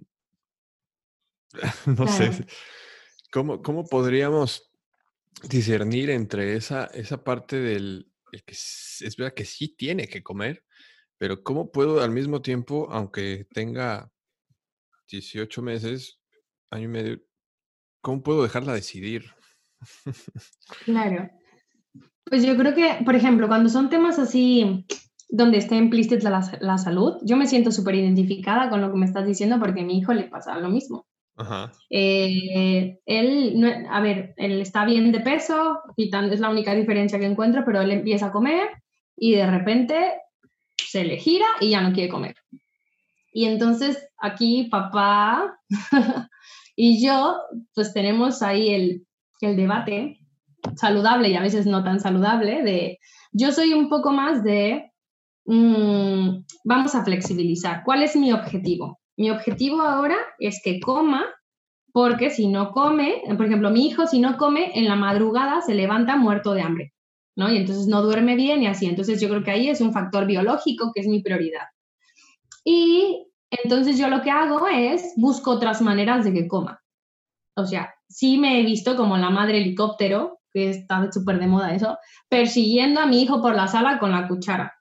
claro. 1.86 2.12
sé, 2.12 2.46
¿cómo, 3.32 3.64
¿cómo 3.64 3.88
podríamos 3.88 4.70
discernir 5.50 6.12
entre 6.12 6.56
esa, 6.56 6.86
esa 6.86 7.24
parte 7.24 7.56
del, 7.56 8.12
es 8.32 9.16
verdad 9.18 9.34
que 9.34 9.46
sí 9.46 9.76
tiene 9.76 10.08
que 10.08 10.24
comer, 10.24 10.64
pero 11.18 11.44
cómo 11.44 11.72
puedo 11.72 12.02
al 12.02 12.12
mismo 12.12 12.42
tiempo, 12.42 12.88
aunque 12.92 13.48
tenga 13.54 14.12
18 15.10 15.62
meses, 15.62 16.20
año 16.70 16.86
y 16.86 16.88
medio, 16.88 17.22
cómo 18.02 18.22
puedo 18.22 18.44
dejarla 18.44 18.74
decidir? 18.74 19.26
Claro. 20.86 21.30
Pues 22.26 22.44
yo 22.44 22.58
creo 22.58 22.74
que, 22.74 23.04
por 23.06 23.16
ejemplo, 23.16 23.48
cuando 23.48 23.70
son 23.70 23.90
temas 23.90 24.20
así 24.20 24.86
donde 25.30 25.58
esté 25.58 25.76
implícita 25.76 26.30
la, 26.30 26.58
la 26.62 26.78
salud, 26.78 27.18
yo 27.24 27.38
me 27.38 27.48
siento 27.48 27.72
súper 27.72 27.96
identificada 27.96 28.70
con 28.70 28.82
lo 28.82 28.92
que 28.92 28.98
me 28.98 29.06
estás 29.06 29.26
diciendo 29.26 29.60
porque 29.60 29.82
a 29.82 29.86
mi 29.86 29.98
hijo 29.98 30.14
le 30.14 30.24
pasa 30.24 30.58
lo 30.58 30.70
mismo. 30.70 31.08
Ajá. 31.38 31.72
Eh, 31.92 33.00
él, 33.06 33.60
no, 33.60 33.68
a 33.92 34.02
ver, 34.02 34.34
él 34.38 34.60
está 34.60 34.86
bien 34.86 35.12
de 35.12 35.20
peso 35.20 35.80
tan, 36.12 36.32
es 36.34 36.40
la 36.40 36.50
única 36.50 36.74
diferencia 36.74 37.20
que 37.20 37.26
encuentro, 37.26 37.64
pero 37.64 37.82
él 37.82 37.92
empieza 37.92 38.28
a 38.28 38.32
comer 38.32 38.68
y 39.16 39.36
de 39.36 39.50
repente 39.50 40.14
se 40.78 41.04
le 41.04 41.18
gira 41.18 41.46
y 41.60 41.72
ya 41.72 41.82
no 41.82 41.94
quiere 41.94 42.10
comer. 42.10 42.36
Y 43.32 43.46
entonces 43.46 44.10
aquí 44.18 44.68
papá 44.72 45.60
y 46.76 47.06
yo 47.06 47.38
pues 47.76 47.94
tenemos 47.94 48.42
ahí 48.42 48.74
el, 48.74 49.08
el 49.42 49.56
debate 49.56 50.20
saludable 50.76 51.30
y 51.30 51.36
a 51.36 51.42
veces 51.42 51.68
no 51.68 51.84
tan 51.84 52.00
saludable 52.00 52.64
de 52.64 53.00
yo 53.32 53.52
soy 53.52 53.74
un 53.74 53.90
poco 53.90 54.12
más 54.12 54.44
de 54.44 54.92
mmm, 55.46 56.44
vamos 56.64 56.96
a 56.96 57.04
flexibilizar. 57.04 57.84
¿Cuál 57.84 58.04
es 58.04 58.16
mi 58.16 58.32
objetivo? 58.32 59.00
Mi 59.18 59.32
objetivo 59.32 59.82
ahora 59.82 60.16
es 60.40 60.62
que 60.64 60.80
coma, 60.80 61.26
porque 61.92 62.30
si 62.30 62.48
no 62.48 62.72
come, 62.72 63.24
por 63.36 63.48
ejemplo, 63.48 63.72
mi 63.72 63.88
hijo 63.88 64.06
si 64.06 64.20
no 64.20 64.38
come 64.38 64.72
en 64.76 64.88
la 64.88 64.96
madrugada 64.96 65.62
se 65.62 65.74
levanta 65.74 66.16
muerto 66.16 66.54
de 66.54 66.62
hambre, 66.62 66.94
¿no? 67.36 67.52
Y 67.52 67.58
entonces 67.58 67.88
no 67.88 68.04
duerme 68.04 68.36
bien 68.36 68.62
y 68.62 68.68
así. 68.68 68.86
Entonces 68.86 69.20
yo 69.20 69.28
creo 69.30 69.44
que 69.44 69.52
ahí 69.52 69.70
es 69.70 69.82
un 69.82 69.92
factor 69.92 70.28
biológico 70.28 70.92
que 70.94 71.02
es 71.02 71.08
mi 71.08 71.22
prioridad. 71.24 71.66
Y 72.64 73.28
entonces 73.50 73.98
yo 73.98 74.08
lo 74.10 74.22
que 74.22 74.30
hago 74.30 74.68
es 74.68 75.14
busco 75.16 75.52
otras 75.52 75.82
maneras 75.82 76.24
de 76.24 76.34
que 76.34 76.48
coma. 76.48 76.84
O 77.56 77.66
sea, 77.66 77.96
sí 78.08 78.38
me 78.38 78.60
he 78.60 78.64
visto 78.64 78.96
como 78.96 79.18
la 79.18 79.32
madre 79.32 79.58
helicóptero, 79.58 80.40
que 80.54 80.70
está 80.70 81.12
súper 81.12 81.40
de 81.40 81.48
moda 81.48 81.74
eso, 81.74 81.98
persiguiendo 82.30 83.02
a 83.02 83.08
mi 83.08 83.24
hijo 83.24 83.42
por 83.42 83.56
la 83.56 83.68
sala 83.68 83.98
con 83.98 84.12
la 84.12 84.28
cuchara. 84.28 84.76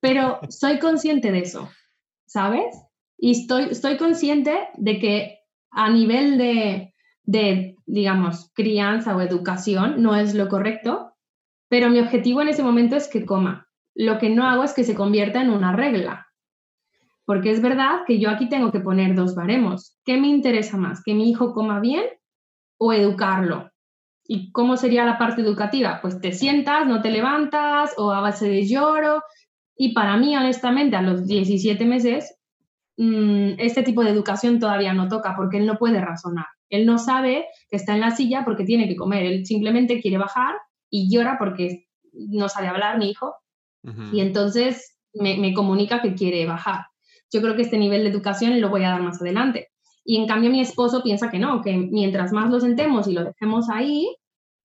Pero 0.00 0.40
soy 0.48 0.78
consciente 0.78 1.30
de 1.30 1.40
eso, 1.40 1.68
¿sabes? 2.26 2.74
Y 3.24 3.30
estoy, 3.30 3.68
estoy 3.70 3.96
consciente 3.96 4.68
de 4.76 4.98
que 4.98 5.38
a 5.70 5.88
nivel 5.88 6.36
de, 6.36 6.92
de, 7.22 7.74
digamos, 7.86 8.52
crianza 8.54 9.16
o 9.16 9.22
educación 9.22 10.02
no 10.02 10.14
es 10.14 10.34
lo 10.34 10.50
correcto, 10.50 11.14
pero 11.70 11.88
mi 11.88 12.00
objetivo 12.00 12.42
en 12.42 12.48
ese 12.48 12.62
momento 12.62 12.96
es 12.96 13.08
que 13.08 13.24
coma. 13.24 13.66
Lo 13.94 14.18
que 14.18 14.28
no 14.28 14.46
hago 14.46 14.62
es 14.62 14.74
que 14.74 14.84
se 14.84 14.94
convierta 14.94 15.40
en 15.40 15.48
una 15.48 15.72
regla, 15.72 16.26
porque 17.24 17.50
es 17.50 17.62
verdad 17.62 18.00
que 18.06 18.20
yo 18.20 18.28
aquí 18.28 18.50
tengo 18.50 18.70
que 18.70 18.80
poner 18.80 19.14
dos 19.14 19.34
baremos. 19.34 19.96
¿Qué 20.04 20.20
me 20.20 20.28
interesa 20.28 20.76
más? 20.76 21.02
¿Que 21.02 21.14
mi 21.14 21.30
hijo 21.30 21.54
coma 21.54 21.80
bien 21.80 22.04
o 22.76 22.92
educarlo? 22.92 23.70
¿Y 24.28 24.52
cómo 24.52 24.76
sería 24.76 25.06
la 25.06 25.16
parte 25.16 25.40
educativa? 25.40 26.00
Pues 26.02 26.20
te 26.20 26.32
sientas, 26.32 26.86
no 26.86 27.00
te 27.00 27.10
levantas 27.10 27.94
o 27.96 28.12
a 28.12 28.20
base 28.20 28.50
de 28.50 28.68
lloro. 28.68 29.22
Y 29.78 29.94
para 29.94 30.18
mí, 30.18 30.36
honestamente, 30.36 30.96
a 30.96 31.00
los 31.00 31.26
17 31.26 31.86
meses, 31.86 32.38
este 32.96 33.82
tipo 33.82 34.04
de 34.04 34.10
educación 34.10 34.60
todavía 34.60 34.92
no 34.92 35.08
toca 35.08 35.34
porque 35.36 35.58
él 35.58 35.66
no 35.66 35.78
puede 35.78 36.00
razonar. 36.00 36.46
Él 36.68 36.86
no 36.86 36.98
sabe 36.98 37.46
que 37.68 37.76
está 37.76 37.94
en 37.94 38.00
la 38.00 38.12
silla 38.12 38.44
porque 38.44 38.64
tiene 38.64 38.88
que 38.88 38.96
comer. 38.96 39.24
Él 39.24 39.46
simplemente 39.46 40.00
quiere 40.00 40.18
bajar 40.18 40.54
y 40.90 41.12
llora 41.12 41.36
porque 41.38 41.88
no 42.12 42.48
sabe 42.48 42.68
hablar 42.68 42.98
mi 42.98 43.10
hijo. 43.10 43.34
Uh 43.82 43.90
-huh. 43.90 44.14
Y 44.14 44.20
entonces 44.20 44.96
me, 45.12 45.36
me, 45.36 45.52
comunica 45.54 46.02
que 46.02 46.14
quiere 46.14 46.46
bajar. 46.46 46.86
Yo 47.32 47.42
creo 47.42 47.56
que 47.56 47.62
este 47.62 47.78
nivel 47.78 48.04
de 48.04 48.10
educación 48.10 48.60
lo 48.60 48.70
voy 48.70 48.84
a 48.84 48.90
dar 48.90 49.02
más 49.02 49.20
adelante. 49.20 49.68
Y 50.04 50.16
en 50.16 50.26
cambio 50.26 50.50
mi 50.50 50.60
esposo 50.60 51.02
piensa 51.02 51.30
que 51.30 51.38
no, 51.38 51.62
que 51.62 51.76
mientras 51.76 52.32
más 52.32 52.50
lo 52.50 52.60
sentemos 52.60 53.08
y 53.08 53.12
lo 53.12 53.24
dejemos 53.24 53.68
ahí, 53.70 54.16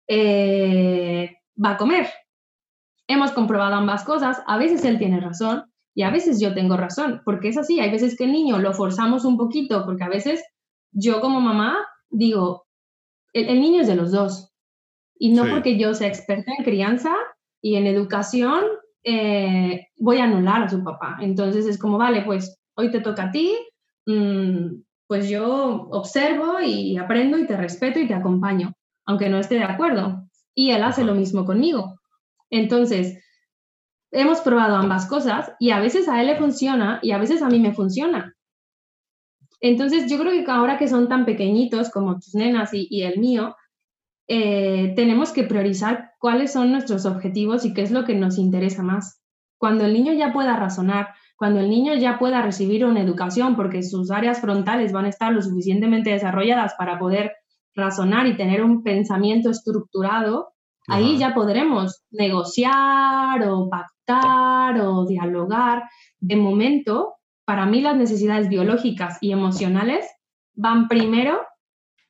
eh, 0.06 1.36
va 1.62 1.70
a 1.70 1.76
comer. 1.76 2.08
Hemos 3.06 3.32
comprobado 3.32 3.74
ambas 3.74 4.04
cosas. 4.04 4.42
A 4.46 4.58
veces 4.58 4.84
él 4.84 4.98
tiene 4.98 5.20
razón, 5.20 5.64
y 5.94 6.02
a 6.02 6.10
veces 6.10 6.40
yo 6.40 6.54
tengo 6.54 6.76
razón, 6.76 7.22
porque 7.24 7.48
es 7.48 7.56
así, 7.56 7.80
hay 7.80 7.90
veces 7.90 8.16
que 8.16 8.24
el 8.24 8.32
niño 8.32 8.58
lo 8.58 8.72
forzamos 8.72 9.24
un 9.24 9.36
poquito, 9.36 9.84
porque 9.84 10.04
a 10.04 10.08
veces 10.08 10.42
yo 10.92 11.20
como 11.20 11.40
mamá 11.40 11.78
digo, 12.10 12.66
el, 13.32 13.48
el 13.48 13.60
niño 13.60 13.82
es 13.82 13.86
de 13.86 13.96
los 13.96 14.12
dos. 14.12 14.50
Y 15.16 15.32
no 15.32 15.44
sí. 15.44 15.50
porque 15.50 15.78
yo 15.78 15.94
sea 15.94 16.08
experta 16.08 16.52
en 16.58 16.64
crianza 16.64 17.14
y 17.62 17.76
en 17.76 17.86
educación, 17.86 18.64
eh, 19.04 19.86
voy 19.96 20.18
a 20.18 20.24
anular 20.24 20.62
a 20.62 20.68
su 20.68 20.82
papá. 20.82 21.18
Entonces 21.20 21.66
es 21.66 21.78
como, 21.78 21.98
vale, 21.98 22.22
pues 22.22 22.58
hoy 22.74 22.90
te 22.90 23.00
toca 23.00 23.24
a 23.24 23.30
ti, 23.30 23.54
mmm, 24.06 24.82
pues 25.06 25.28
yo 25.28 25.88
observo 25.90 26.60
y 26.60 26.96
aprendo 26.96 27.38
y 27.38 27.46
te 27.46 27.56
respeto 27.56 28.00
y 28.00 28.08
te 28.08 28.14
acompaño, 28.14 28.72
aunque 29.06 29.28
no 29.28 29.38
esté 29.38 29.56
de 29.56 29.64
acuerdo. 29.64 30.24
Y 30.54 30.70
él 30.70 30.82
hace 30.82 31.04
lo 31.04 31.14
mismo 31.14 31.44
conmigo. 31.44 32.00
Entonces, 32.50 33.18
hemos 34.14 34.40
probado 34.40 34.76
ambas 34.76 35.06
cosas 35.06 35.52
y 35.58 35.70
a 35.70 35.80
veces 35.80 36.08
a 36.08 36.20
él 36.20 36.28
le 36.28 36.36
funciona 36.36 37.00
y 37.02 37.10
a 37.10 37.18
veces 37.18 37.42
a 37.42 37.48
mí 37.48 37.58
me 37.58 37.74
funciona. 37.74 38.34
Entonces 39.60 40.10
yo 40.10 40.18
creo 40.18 40.32
que 40.32 40.50
ahora 40.50 40.78
que 40.78 40.88
son 40.88 41.08
tan 41.08 41.24
pequeñitos 41.24 41.90
como 41.90 42.14
tus 42.14 42.34
nenas 42.34 42.70
y, 42.72 43.02
el 43.02 43.18
mío, 43.18 43.56
eh, 44.28 44.92
tenemos 44.94 45.32
que 45.32 45.44
priorizar 45.44 46.12
cuáles 46.18 46.52
son 46.52 46.70
nuestros 46.70 47.06
objetivos 47.06 47.64
y 47.64 47.74
qué 47.74 47.82
es 47.82 47.90
lo 47.90 48.04
que 48.04 48.14
nos 48.14 48.38
interesa 48.38 48.82
más. 48.82 49.20
Cuando 49.58 49.84
el 49.84 49.92
niño 49.92 50.12
ya 50.12 50.32
pueda 50.32 50.56
razonar, 50.56 51.08
cuando 51.36 51.60
el 51.60 51.68
niño 51.68 51.94
ya 51.94 52.18
pueda 52.18 52.42
recibir 52.42 52.84
una 52.84 53.00
educación 53.00 53.56
porque 53.56 53.82
sus 53.82 54.10
áreas 54.10 54.40
frontales 54.40 54.92
van 54.92 55.06
a 55.06 55.08
estar 55.08 55.32
lo 55.32 55.42
suficientemente 55.42 56.10
desarrolladas 56.10 56.74
para 56.78 56.98
poder 56.98 57.32
razonar 57.74 58.26
y 58.26 58.36
tener 58.36 58.62
un 58.62 58.82
pensamiento 58.82 59.50
estructurado. 59.50 60.53
Ahí 60.88 61.18
ya 61.18 61.34
podremos 61.34 62.04
negociar 62.10 63.42
o 63.48 63.68
pactar 63.68 64.80
o 64.80 65.06
dialogar. 65.06 65.84
De 66.20 66.36
momento, 66.36 67.14
para 67.44 67.66
mí 67.66 67.80
las 67.80 67.96
necesidades 67.96 68.48
biológicas 68.48 69.18
y 69.20 69.32
emocionales 69.32 70.06
van 70.54 70.88
primero 70.88 71.40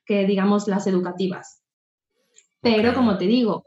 que, 0.05 0.25
digamos, 0.25 0.67
las 0.67 0.87
educativas. 0.87 1.63
Pero, 2.61 2.93
como 2.93 3.17
te 3.17 3.25
digo, 3.25 3.63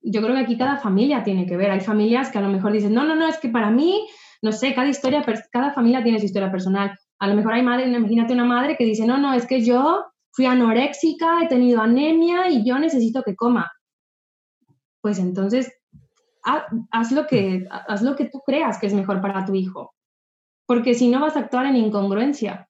yo 0.00 0.20
creo 0.20 0.34
que 0.34 0.42
aquí 0.42 0.58
cada 0.58 0.76
familia 0.76 1.22
tiene 1.22 1.46
que 1.46 1.56
ver. 1.56 1.70
Hay 1.70 1.80
familias 1.80 2.30
que 2.30 2.38
a 2.38 2.42
lo 2.42 2.48
mejor 2.48 2.72
dicen, 2.72 2.94
no, 2.94 3.04
no, 3.04 3.14
no, 3.14 3.26
es 3.26 3.38
que 3.38 3.48
para 3.48 3.70
mí, 3.70 4.06
no 4.42 4.52
sé, 4.52 4.74
cada 4.74 4.88
historia, 4.88 5.24
cada 5.50 5.72
familia 5.72 6.02
tiene 6.02 6.18
su 6.18 6.26
historia 6.26 6.50
personal. 6.50 6.96
A 7.18 7.28
lo 7.28 7.34
mejor 7.34 7.54
hay 7.54 7.62
madre, 7.62 7.88
imagínate 7.88 8.32
una 8.32 8.44
madre 8.44 8.76
que 8.76 8.84
dice, 8.84 9.06
no, 9.06 9.18
no, 9.18 9.32
es 9.32 9.46
que 9.46 9.64
yo 9.64 10.04
fui 10.32 10.46
anoréxica, 10.46 11.42
he 11.42 11.48
tenido 11.48 11.80
anemia 11.80 12.48
y 12.48 12.64
yo 12.66 12.78
necesito 12.78 13.22
que 13.22 13.36
coma. 13.36 13.70
Pues 15.02 15.18
entonces, 15.18 15.70
haz, 16.42 17.12
lo 17.12 17.26
que, 17.26 17.66
haz 17.70 18.02
lo 18.02 18.16
que 18.16 18.26
tú 18.26 18.40
creas 18.46 18.78
que 18.78 18.86
es 18.86 18.94
mejor 18.94 19.20
para 19.20 19.44
tu 19.44 19.54
hijo. 19.54 19.94
Porque 20.66 20.94
si 20.94 21.08
no 21.08 21.20
vas 21.20 21.36
a 21.36 21.40
actuar 21.40 21.66
en 21.66 21.76
incongruencia. 21.76 22.68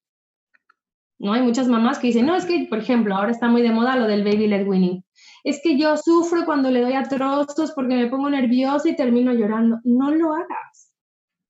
¿no? 1.18 1.32
Hay 1.34 1.42
muchas 1.42 1.68
mamás 1.68 2.00
que 2.00 2.08
dicen, 2.08 2.26
no, 2.26 2.34
es 2.34 2.46
que, 2.46 2.66
por 2.68 2.78
ejemplo, 2.78 3.14
ahora 3.14 3.30
está 3.30 3.48
muy 3.48 3.62
de 3.62 3.70
moda 3.70 3.94
lo 3.94 4.08
del 4.08 4.24
baby 4.24 4.48
led 4.48 4.66
winning. 4.66 5.04
Es 5.44 5.60
que 5.62 5.78
yo 5.78 5.96
sufro 5.96 6.44
cuando 6.44 6.70
le 6.70 6.80
doy 6.80 6.94
a 6.94 7.04
trozos 7.04 7.72
porque 7.72 7.94
me 7.94 8.08
pongo 8.08 8.28
nerviosa 8.28 8.88
y 8.88 8.96
termino 8.96 9.32
llorando. 9.32 9.78
No 9.84 10.10
lo 10.10 10.34
hagas. 10.34 10.92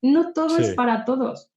No 0.03 0.33
todo 0.33 0.59
es 0.59 0.75
para 0.75 1.05
todos. 1.05 1.49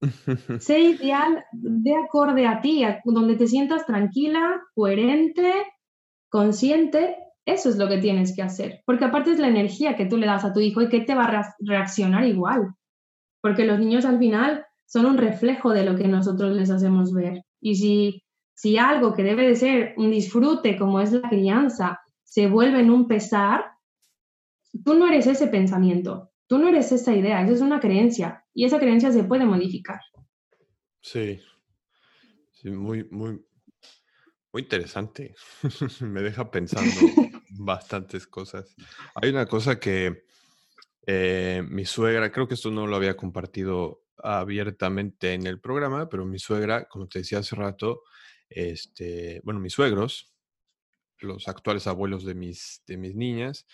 sé 0.60 0.80
ideal 0.80 1.44
de 1.52 1.94
acorde 1.94 2.46
a 2.46 2.60
ti, 2.60 2.84
donde 3.04 3.36
te 3.36 3.46
sientas 3.46 3.86
tranquila, 3.86 4.62
coherente, 4.74 5.52
consciente. 6.28 7.16
Eso 7.44 7.68
es 7.68 7.76
lo 7.76 7.88
que 7.88 7.98
tienes 7.98 8.34
que 8.34 8.42
hacer. 8.42 8.82
Porque 8.86 9.04
aparte 9.04 9.32
es 9.32 9.38
la 9.38 9.48
energía 9.48 9.96
que 9.96 10.06
tú 10.06 10.16
le 10.16 10.26
das 10.26 10.44
a 10.44 10.52
tu 10.52 10.60
hijo 10.60 10.82
y 10.82 10.88
que 10.88 11.00
te 11.00 11.14
va 11.14 11.24
a 11.24 11.54
reaccionar 11.60 12.24
igual. 12.24 12.74
Porque 13.40 13.64
los 13.64 13.78
niños 13.78 14.04
al 14.04 14.18
final 14.18 14.64
son 14.86 15.06
un 15.06 15.18
reflejo 15.18 15.70
de 15.70 15.84
lo 15.84 15.96
que 15.96 16.06
nosotros 16.06 16.54
les 16.54 16.70
hacemos 16.70 17.12
ver. 17.12 17.44
Y 17.60 17.76
si, 17.76 18.22
si 18.54 18.78
algo 18.78 19.14
que 19.14 19.22
debe 19.22 19.46
de 19.46 19.56
ser 19.56 19.94
un 19.96 20.10
disfrute 20.10 20.76
como 20.76 21.00
es 21.00 21.12
la 21.12 21.28
crianza 21.28 22.00
se 22.22 22.46
vuelve 22.46 22.80
en 22.80 22.90
un 22.90 23.08
pesar, 23.08 23.64
tú 24.84 24.94
no 24.94 25.06
eres 25.06 25.26
ese 25.26 25.48
pensamiento, 25.48 26.30
tú 26.46 26.58
no 26.58 26.68
eres 26.68 26.92
esa 26.92 27.14
idea, 27.14 27.42
eso 27.42 27.52
es 27.52 27.60
una 27.60 27.80
creencia 27.80 28.44
y 28.54 28.64
esa 28.64 28.78
creencia 28.78 29.12
se 29.12 29.24
puede 29.24 29.44
modificar. 29.44 30.00
Sí, 31.00 31.40
sí 32.52 32.70
muy, 32.70 33.04
muy, 33.10 33.44
muy 34.52 34.62
interesante. 34.62 35.34
Me 36.00 36.22
deja 36.22 36.50
pensando 36.50 36.90
bastantes 37.58 38.26
cosas. 38.26 38.74
Hay 39.14 39.30
una 39.30 39.46
cosa 39.46 39.78
que 39.78 40.24
eh, 41.06 41.62
mi 41.68 41.84
suegra, 41.84 42.30
creo 42.30 42.48
que 42.48 42.54
esto 42.54 42.70
no 42.70 42.86
lo 42.86 42.96
había 42.96 43.16
compartido 43.16 44.04
abiertamente 44.18 45.34
en 45.34 45.46
el 45.46 45.60
programa, 45.60 46.08
pero 46.08 46.24
mi 46.24 46.38
suegra, 46.38 46.86
como 46.88 47.08
te 47.08 47.20
decía 47.20 47.38
hace 47.38 47.56
rato, 47.56 48.02
este, 48.48 49.40
bueno, 49.44 49.60
mis 49.60 49.72
suegros, 49.72 50.32
los 51.18 51.48
actuales 51.48 51.86
abuelos 51.86 52.24
de 52.24 52.34
mis, 52.34 52.82
de 52.86 52.96
mis 52.96 53.14
niñas, 53.14 53.66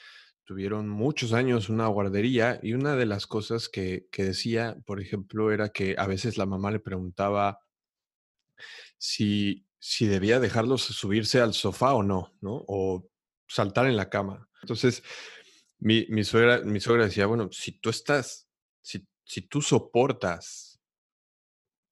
tuvieron 0.45 0.89
muchos 0.89 1.35
años 1.35 1.69
una 1.69 1.87
guardería 1.89 2.59
y 2.63 2.73
una 2.73 2.97
de 2.97 3.05
las 3.05 3.27
cosas 3.27 3.69
que, 3.69 4.09
que 4.11 4.25
decía, 4.25 4.77
por 4.87 5.01
ejemplo, 5.01 5.53
era 5.53 5.69
que 5.69 5.95
a 5.99 6.07
veces 6.07 6.39
la 6.39 6.47
mamá 6.47 6.71
le 6.71 6.81
preguntaba 6.81 7.61
si, 8.97 9.67
si 9.79 10.07
debía 10.07 10.41
dejarlos 10.41 10.83
subirse 10.83 11.41
al 11.41 11.53
sofá 11.53 11.95
o 11.95 12.03
no, 12.03 12.35
¿no? 12.41 12.65
Saltar 13.49 13.87
en 13.87 13.97
la 13.97 14.09
cama. 14.09 14.49
Entonces, 14.63 15.03
mi, 15.79 16.07
mi, 16.11 16.25
suegra, 16.25 16.61
mi 16.61 16.81
suegra 16.81 17.07
decía, 17.07 17.27
bueno, 17.27 17.49
si 17.53 17.73
tú 17.73 17.91
estás 17.91 18.49
si 19.29 19.43
tú 19.43 19.61
soportas 19.61 20.81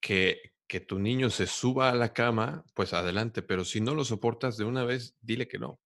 que, 0.01 0.55
que 0.67 0.81
tu 0.81 0.99
niño 0.99 1.29
se 1.29 1.47
suba 1.47 1.91
a 1.91 1.95
la 1.95 2.15
cama, 2.15 2.65
pues 2.73 2.95
adelante, 2.95 3.43
pero 3.43 3.65
si 3.65 3.83
no 3.83 3.95
lo 3.95 4.05
soportas 4.05 4.57
de 4.57 4.65
una 4.65 4.85
vez, 4.85 5.15
dile 5.21 5.47
que 5.47 5.59
no, 5.59 5.79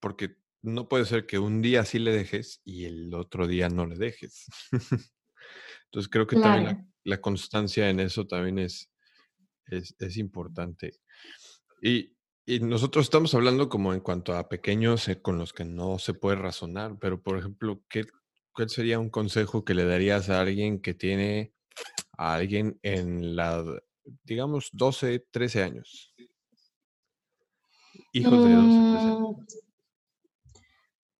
porque 0.00 0.36
no 0.60 0.88
puede 0.88 1.06
ser 1.06 1.26
que 1.26 1.38
un 1.38 1.62
día 1.62 1.86
sí 1.86 1.98
le 1.98 2.12
dejes 2.12 2.60
y 2.62 2.84
el 2.84 3.14
otro 3.14 3.46
día 3.46 3.70
no 3.70 3.86
le 3.86 3.96
dejes. 3.96 4.44
Entonces 5.86 6.10
creo 6.10 6.26
que 6.26 6.36
también 6.36 6.92
la, 7.04 7.20
constancia 7.22 7.88
en 7.88 7.98
eso 7.98 8.26
también 8.26 8.58
es, 8.58 8.90
es, 9.66 10.16
importante. 10.18 10.92
Y, 11.80 12.14
y, 12.46 12.60
nosotros 12.60 13.04
estamos 13.04 13.34
hablando 13.34 13.68
como 13.68 13.92
en 13.94 14.00
cuanto 14.00 14.34
a 14.34 14.48
pequeños 14.48 15.08
eh, 15.08 15.20
con 15.20 15.38
los 15.38 15.52
que 15.52 15.64
no 15.64 15.98
se 15.98 16.14
puede 16.14 16.36
razonar, 16.36 16.96
pero 17.00 17.22
por 17.22 17.38
ejemplo, 17.38 17.82
¿qué, 17.88 18.06
¿cuál 18.52 18.68
sería 18.68 18.98
un 18.98 19.10
consejo 19.10 19.64
que 19.64 19.74
le 19.74 19.84
darías 19.84 20.30
a 20.30 20.40
alguien 20.40 20.80
que 20.80 20.94
tiene 20.94 21.52
a 22.16 22.34
alguien 22.34 22.78
en 22.82 23.36
la, 23.36 23.64
digamos, 24.24 24.70
12, 24.72 25.26
13 25.30 25.62
años? 25.62 26.14
Hijos 28.12 28.44
de 28.44 28.54
12, 28.54 28.68
13 28.68 28.98
años. 28.98 29.36
Mm, 29.36 29.44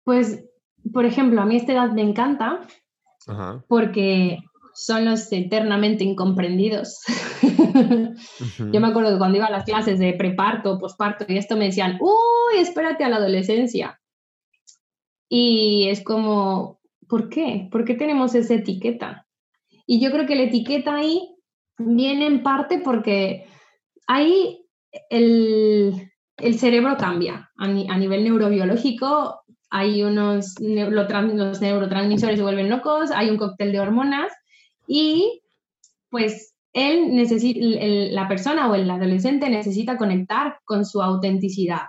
pues, 0.04 0.44
por 0.92 1.04
ejemplo, 1.04 1.40
a 1.40 1.46
mí 1.46 1.56
esta 1.56 1.72
edad 1.72 1.90
me 1.92 2.02
encanta 2.02 2.66
porque 3.68 4.38
son 4.74 5.04
los 5.04 5.30
eternamente 5.32 6.04
incomprendidos. 6.04 7.00
Yo 8.72 8.80
me 8.80 8.88
acuerdo 8.88 9.12
que 9.12 9.18
cuando 9.18 9.38
iba 9.38 9.46
a 9.46 9.50
las 9.50 9.64
clases 9.64 9.98
de 9.98 10.12
preparto, 10.14 10.78
posparto 10.78 11.24
y 11.28 11.36
esto 11.36 11.56
me 11.56 11.66
decían, 11.66 11.98
uy, 12.00 12.58
espérate 12.58 13.04
a 13.04 13.08
la 13.08 13.16
adolescencia. 13.16 14.00
Y 15.28 15.88
es 15.88 16.02
como, 16.02 16.82
¿Por 17.12 17.28
qué? 17.28 17.68
¿Por 17.70 17.84
qué 17.84 17.92
tenemos 17.92 18.34
esa 18.34 18.54
etiqueta? 18.54 19.26
Y 19.86 20.00
yo 20.00 20.10
creo 20.10 20.24
que 20.24 20.34
la 20.34 20.44
etiqueta 20.44 20.94
ahí 20.94 21.36
viene 21.76 22.24
en 22.24 22.42
parte 22.42 22.78
porque 22.78 23.44
ahí 24.06 24.64
el, 25.10 26.10
cerebro 26.56 26.96
cambia. 26.96 27.50
A, 27.58 27.68
nivel 27.68 28.24
neurobiológico 28.24 29.42
hay 29.68 30.02
unos, 30.02 30.54
los 30.58 31.60
neurotransmisores 31.60 32.38
se 32.38 32.42
vuelven 32.42 32.70
locos, 32.70 33.10
hay 33.10 33.28
un 33.28 33.36
cóctel 33.36 33.72
de 33.72 33.80
hormonas 33.80 34.32
y 34.86 35.42
pues 36.10 36.54
él 36.72 38.14
la 38.14 38.28
persona 38.28 38.70
o 38.70 38.74
el 38.74 38.90
adolescente 38.90 39.50
necesita 39.50 39.98
conectar 39.98 40.58
con 40.64 40.84
su 40.84 41.02
autenticidad 41.02 41.82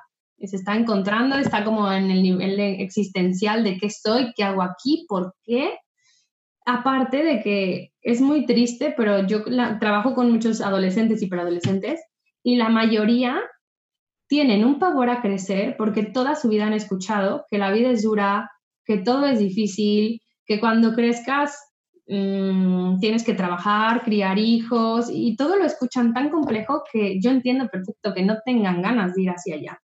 se 0.47 0.57
está 0.57 0.75
encontrando, 0.75 1.37
está 1.37 1.63
como 1.63 1.91
en 1.91 2.11
el 2.11 2.21
nivel 2.21 2.59
existencial 2.59 3.63
de 3.63 3.77
qué 3.77 3.89
soy, 3.89 4.33
qué 4.35 4.43
hago 4.43 4.61
aquí, 4.61 5.05
por 5.07 5.35
qué. 5.43 5.77
Aparte 6.65 7.23
de 7.23 7.41
que 7.41 7.91
es 8.01 8.21
muy 8.21 8.45
triste, 8.45 8.93
pero 8.95 9.25
yo 9.27 9.43
trabajo 9.79 10.13
con 10.13 10.31
muchos 10.31 10.61
adolescentes 10.61 11.21
y 11.21 11.27
preadolescentes 11.27 12.01
y 12.41 12.55
la 12.55 12.69
mayoría 12.69 13.41
tienen 14.27 14.63
un 14.63 14.79
pavor 14.79 15.09
a 15.09 15.21
crecer 15.21 15.75
porque 15.77 16.03
toda 16.03 16.35
su 16.35 16.49
vida 16.49 16.65
han 16.65 16.73
escuchado 16.73 17.45
que 17.49 17.57
la 17.57 17.71
vida 17.71 17.89
es 17.89 18.03
dura, 18.03 18.49
que 18.85 18.97
todo 18.97 19.25
es 19.27 19.39
difícil, 19.39 20.21
que 20.45 20.59
cuando 20.59 20.93
crezcas 20.93 21.57
mm, 22.07 22.99
tienes 22.99 23.23
que 23.23 23.33
trabajar, 23.33 24.03
criar 24.03 24.37
hijos 24.39 25.09
y 25.11 25.35
todo 25.35 25.57
lo 25.57 25.65
escuchan 25.65 26.13
tan 26.13 26.29
complejo 26.29 26.83
que 26.91 27.19
yo 27.21 27.31
entiendo 27.31 27.67
perfecto 27.69 28.13
que 28.13 28.23
no 28.23 28.37
tengan 28.45 28.81
ganas 28.81 29.15
de 29.15 29.23
ir 29.23 29.29
hacia 29.29 29.55
allá. 29.55 29.81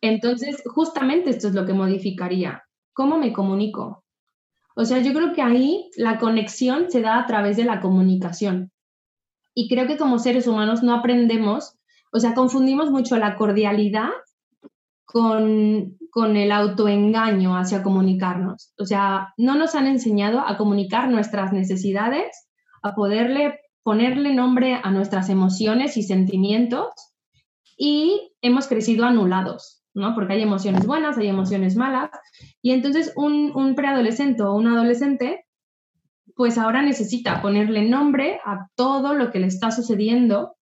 Entonces, 0.00 0.62
justamente 0.66 1.30
esto 1.30 1.48
es 1.48 1.54
lo 1.54 1.66
que 1.66 1.72
modificaría. 1.72 2.62
¿Cómo 2.92 3.18
me 3.18 3.32
comunico? 3.32 4.04
O 4.74 4.84
sea, 4.84 5.00
yo 5.00 5.12
creo 5.12 5.32
que 5.32 5.42
ahí 5.42 5.90
la 5.96 6.18
conexión 6.18 6.90
se 6.90 7.00
da 7.00 7.18
a 7.18 7.26
través 7.26 7.56
de 7.56 7.64
la 7.64 7.80
comunicación. 7.80 8.70
Y 9.54 9.68
creo 9.68 9.88
que 9.88 9.96
como 9.96 10.20
seres 10.20 10.46
humanos 10.46 10.84
no 10.84 10.94
aprendemos, 10.94 11.74
o 12.12 12.20
sea, 12.20 12.34
confundimos 12.34 12.90
mucho 12.90 13.16
la 13.16 13.34
cordialidad 13.34 14.10
con, 15.10 15.96
con 16.10 16.36
el 16.36 16.52
autoengaño 16.52 17.56
hacia 17.56 17.82
comunicarnos. 17.82 18.74
O 18.78 18.84
sea, 18.84 19.32
no 19.38 19.54
nos 19.54 19.74
han 19.74 19.86
enseñado 19.86 20.40
a 20.40 20.58
comunicar 20.58 21.08
nuestras 21.08 21.50
necesidades, 21.50 22.48
a 22.82 22.94
poderle 22.94 23.58
ponerle 23.82 24.34
nombre 24.34 24.78
a 24.82 24.90
nuestras 24.90 25.30
emociones 25.30 25.96
y 25.96 26.02
sentimientos 26.02 26.88
y 27.74 28.32
hemos 28.42 28.66
crecido 28.66 29.06
anulados, 29.06 29.82
¿no? 29.94 30.14
Porque 30.14 30.34
hay 30.34 30.42
emociones 30.42 30.86
buenas, 30.86 31.16
hay 31.16 31.28
emociones 31.28 31.74
malas, 31.74 32.10
y 32.60 32.72
entonces 32.72 33.14
un, 33.16 33.50
un 33.54 33.74
preadolescente 33.74 34.42
o 34.42 34.52
un 34.52 34.66
adolescente, 34.66 35.46
pues 36.34 36.58
ahora 36.58 36.82
necesita 36.82 37.40
ponerle 37.40 37.88
nombre 37.88 38.40
a 38.44 38.68
todo 38.74 39.14
lo 39.14 39.30
que 39.30 39.38
le 39.38 39.46
está 39.46 39.70
sucediendo 39.70 40.57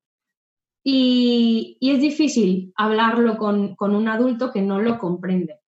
y, 0.84 1.78
es 1.80 2.00
difícil 2.00 2.72
hablarlo 2.76 3.36
con, 3.36 3.76
un 3.78 4.08
adulto 4.08 4.52
que 4.52 4.62
no 4.62 4.80
lo 4.80 4.98
comprende. 4.98 5.60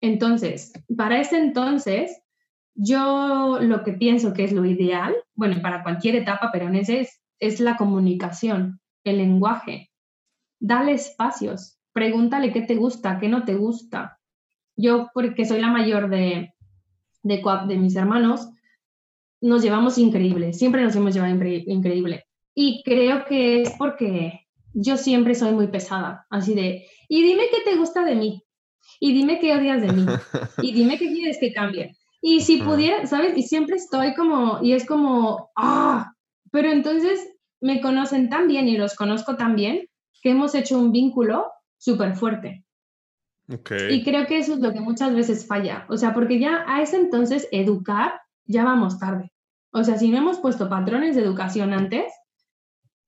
Entonces, 0.00 0.72
para 0.96 1.20
ese 1.20 1.38
entonces, 1.38 2.22
yo 2.74 3.58
lo 3.60 3.82
que 3.82 3.92
pienso 3.92 4.32
que 4.32 4.44
es 4.44 4.52
lo 4.52 4.64
ideal, 4.64 5.16
bueno, 5.34 5.60
para 5.60 5.82
cualquier 5.82 6.16
etapa, 6.16 6.50
pero 6.52 6.68
en 6.68 6.76
ese 6.76 7.00
es, 7.00 7.20
es 7.40 7.60
la 7.60 7.76
comunicación, 7.76 8.80
el 9.04 9.18
lenguaje 9.18 9.88
dale 10.60 10.92
espacios, 10.92 11.78
pregúntale 11.92 12.52
qué 12.52 12.62
te 12.62 12.76
gusta, 12.76 13.18
qué 13.18 13.28
no 13.28 13.44
te 13.44 13.54
gusta. 13.54 14.18
Yo, 14.76 15.08
porque 15.14 15.44
soy 15.44 15.60
la 15.60 15.68
mayor 15.68 16.08
de, 16.08 16.54
de, 17.22 17.76
mis 17.76 17.96
hermanos, 17.96 18.48
nos 19.40 19.62
llevamos 19.62 19.98
increíble, 19.98 20.52
siempre 20.52 20.82
nos 20.82 20.94
hemos 20.96 21.14
llevado 21.14 21.34
increíble. 21.34 22.27
Y 22.60 22.82
creo 22.82 23.24
que 23.24 23.62
es 23.62 23.70
porque 23.78 24.48
yo 24.74 24.96
siempre 24.96 25.36
soy 25.36 25.52
muy 25.52 25.68
pesada, 25.68 26.26
así 26.28 26.56
de, 26.56 26.88
y 27.08 27.22
dime 27.22 27.44
qué 27.52 27.58
te 27.70 27.76
gusta 27.76 28.04
de 28.04 28.16
mí, 28.16 28.42
y 28.98 29.12
dime 29.12 29.38
qué 29.38 29.54
odias 29.54 29.80
de 29.80 29.92
mí, 29.92 30.04
y 30.60 30.72
dime 30.72 30.98
qué 30.98 31.06
quieres 31.06 31.38
que 31.38 31.52
cambie. 31.52 31.96
Y 32.20 32.40
si 32.40 32.60
pudiera, 32.60 33.06
¿sabes? 33.06 33.38
Y 33.38 33.44
siempre 33.44 33.76
estoy 33.76 34.12
como, 34.16 34.58
y 34.60 34.72
es 34.72 34.84
como, 34.86 35.50
ah, 35.54 36.10
pero 36.50 36.72
entonces 36.72 37.28
me 37.60 37.80
conocen 37.80 38.28
tan 38.28 38.48
bien 38.48 38.66
y 38.66 38.76
los 38.76 38.96
conozco 38.96 39.36
tan 39.36 39.54
bien 39.54 39.86
que 40.20 40.30
hemos 40.30 40.56
hecho 40.56 40.80
un 40.80 40.90
vínculo 40.90 41.52
súper 41.76 42.16
fuerte. 42.16 42.64
Y 43.88 44.02
creo 44.02 44.26
que 44.26 44.38
eso 44.38 44.54
es 44.54 44.58
lo 44.58 44.72
que 44.72 44.80
muchas 44.80 45.14
veces 45.14 45.46
falla. 45.46 45.86
O 45.88 45.96
sea, 45.96 46.12
porque 46.12 46.40
ya 46.40 46.64
a 46.66 46.82
ese 46.82 46.96
entonces 46.96 47.46
educar 47.52 48.20
ya 48.46 48.64
vamos 48.64 48.98
tarde. 48.98 49.30
O 49.70 49.84
sea, 49.84 49.96
si 49.96 50.08
no 50.08 50.18
hemos 50.18 50.40
puesto 50.40 50.68
patrones 50.68 51.14
de 51.14 51.22
educación 51.22 51.72
antes, 51.72 52.12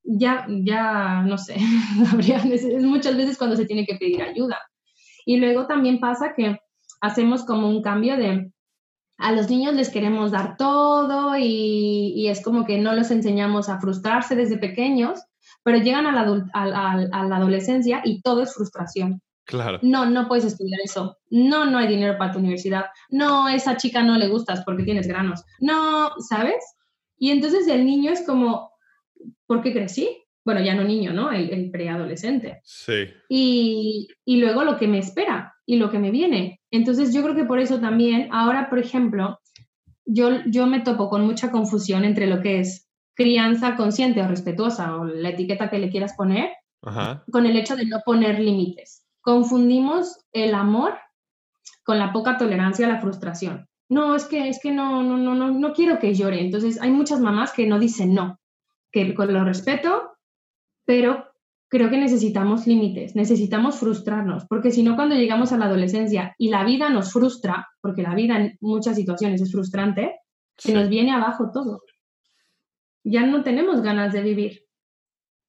ya, 0.02 0.46
ya, 0.48 1.22
no 1.22 1.38
sé, 1.38 1.56
es 2.18 2.84
muchas 2.84 3.16
veces 3.16 3.38
cuando 3.38 3.56
se 3.56 3.66
tiene 3.66 3.86
que 3.86 3.96
pedir 3.96 4.22
ayuda. 4.22 4.58
Y 5.26 5.36
luego 5.36 5.66
también 5.66 6.00
pasa 6.00 6.32
que 6.34 6.58
hacemos 7.00 7.44
como 7.44 7.68
un 7.68 7.82
cambio 7.82 8.16
de, 8.16 8.52
a 9.18 9.32
los 9.32 9.50
niños 9.50 9.74
les 9.74 9.90
queremos 9.90 10.30
dar 10.30 10.56
todo 10.56 11.36
y, 11.36 12.12
y 12.16 12.28
es 12.28 12.42
como 12.42 12.64
que 12.64 12.78
no 12.78 12.94
los 12.94 13.10
enseñamos 13.10 13.68
a 13.68 13.78
frustrarse 13.78 14.34
desde 14.34 14.58
pequeños, 14.58 15.20
pero 15.62 15.78
llegan 15.78 16.06
a 16.06 16.12
la, 16.12 16.44
a 16.54 17.26
la 17.26 17.36
adolescencia 17.36 18.00
y 18.04 18.22
todo 18.22 18.42
es 18.42 18.54
frustración. 18.54 19.22
No, 19.82 20.06
no 20.06 20.28
puedes 20.28 20.44
estudiar 20.44 20.80
eso. 20.82 21.16
No, 21.28 21.64
no 21.66 21.78
hay 21.78 21.88
dinero 21.88 22.16
para 22.18 22.32
tu 22.32 22.38
universidad. 22.38 22.86
No, 23.08 23.48
esa 23.48 23.76
chica 23.76 24.02
no 24.02 24.16
le 24.16 24.28
gustas 24.28 24.62
porque 24.64 24.84
tienes 24.84 25.06
granos. 25.06 25.44
No, 25.58 26.10
¿sabes? 26.28 26.62
Y 27.18 27.30
entonces 27.30 27.66
el 27.68 27.84
niño 27.84 28.12
es 28.12 28.22
como, 28.24 28.69
¿por 29.50 29.62
qué 29.62 29.72
crecí? 29.72 30.08
Bueno, 30.44 30.62
ya 30.62 30.74
no 30.74 30.84
niño, 30.84 31.12
¿no? 31.12 31.32
El, 31.32 31.70
preadolescente. 31.72 32.60
Sí. 32.62 33.08
Y, 33.28 34.06
y 34.24 34.36
luego 34.36 34.62
lo 34.62 34.78
que 34.78 34.86
me 34.86 35.00
espera 35.00 35.54
y 35.66 35.76
lo 35.76 35.90
que 35.90 35.98
me 35.98 36.12
viene. 36.12 36.60
Entonces 36.70 37.12
yo 37.12 37.20
creo 37.24 37.34
que 37.34 37.44
por 37.44 37.58
eso 37.58 37.80
también, 37.80 38.28
ahora, 38.30 38.70
por 38.70 38.78
ejemplo, 38.78 39.40
yo, 40.06 40.44
yo 40.46 40.68
me 40.68 40.78
topo 40.78 41.10
con 41.10 41.26
mucha 41.26 41.50
confusión 41.50 42.04
entre 42.04 42.28
lo 42.28 42.40
que 42.40 42.60
es 42.60 42.88
crianza 43.16 43.74
consciente 43.74 44.22
o 44.22 44.28
respetuosa 44.28 44.96
o 44.96 45.04
la 45.04 45.30
etiqueta 45.30 45.68
que 45.68 45.80
le 45.80 45.90
quieras 45.90 46.14
poner, 46.16 46.50
con 47.32 47.46
el 47.46 47.56
hecho 47.56 47.74
de 47.74 47.86
no 47.86 47.98
poner 48.06 48.38
límites 48.38 49.04
confundimos 49.20 50.18
el 50.32 50.54
amor 50.54 50.94
con 51.84 51.98
la 51.98 52.12
poca 52.12 52.36
tolerancia 52.36 52.86
a 52.86 52.90
la 52.90 53.00
frustración. 53.00 53.66
No, 53.88 54.14
es 54.14 54.24
que, 54.24 54.48
es 54.48 54.60
que 54.62 54.70
no, 54.70 55.02
no, 55.02 55.16
no, 55.16 55.34
no, 55.34 55.50
no 55.50 55.72
quiero 55.72 55.98
que 55.98 56.14
llore. 56.14 56.40
Entonces 56.40 56.80
hay 56.80 56.92
muchas 56.92 57.20
mamás 57.20 57.52
que 57.52 57.66
no 57.66 57.78
dicen 57.78 58.14
no, 58.14 58.38
que 58.92 59.14
con 59.14 59.32
lo 59.32 59.44
respeto, 59.44 60.12
pero 60.84 61.26
creo 61.68 61.88
que 61.90 61.98
necesitamos 61.98 62.66
límites, 62.66 63.14
necesitamos 63.14 63.78
frustrarnos, 63.78 64.46
porque 64.46 64.72
si 64.72 64.82
no 64.82 64.96
cuando 64.96 65.14
llegamos 65.14 65.52
a 65.52 65.56
la 65.56 65.66
adolescencia 65.66 66.34
y 66.36 66.48
la 66.48 66.64
vida 66.64 66.90
nos 66.90 67.12
frustra, 67.12 67.68
porque 67.80 68.02
la 68.02 68.14
vida 68.14 68.36
en 68.36 68.56
muchas 68.60 68.96
situaciones 68.96 69.40
es 69.40 69.52
frustrante, 69.52 70.16
se 70.58 70.74
nos 70.74 70.88
viene 70.88 71.12
abajo 71.12 71.50
todo. 71.52 71.82
Ya 73.04 73.24
no 73.24 73.42
tenemos 73.42 73.80
ganas 73.80 74.12
de 74.12 74.22
vivir. 74.22 74.64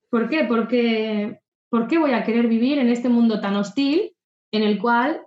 ¿Por 0.09 0.29
qué? 0.29 0.45
Porque 0.45 1.41
¿por 1.71 1.87
qué 1.87 1.97
voy 1.97 2.11
a 2.11 2.23
querer 2.23 2.47
vivir 2.47 2.77
en 2.77 2.89
este 2.89 3.09
mundo 3.09 3.39
tan 3.39 3.55
hostil 3.55 4.13
en 4.51 4.61
el 4.61 4.77
cual 4.77 5.25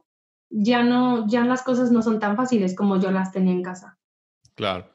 ya 0.50 0.84
no, 0.84 1.26
ya 1.26 1.44
las 1.44 1.62
cosas 1.62 1.90
no 1.90 2.02
son 2.02 2.20
tan 2.20 2.36
fáciles 2.36 2.76
como 2.76 3.00
yo 3.00 3.10
las 3.10 3.32
tenía 3.32 3.54
en 3.54 3.62
casa? 3.62 3.98
Claro. 4.54 4.93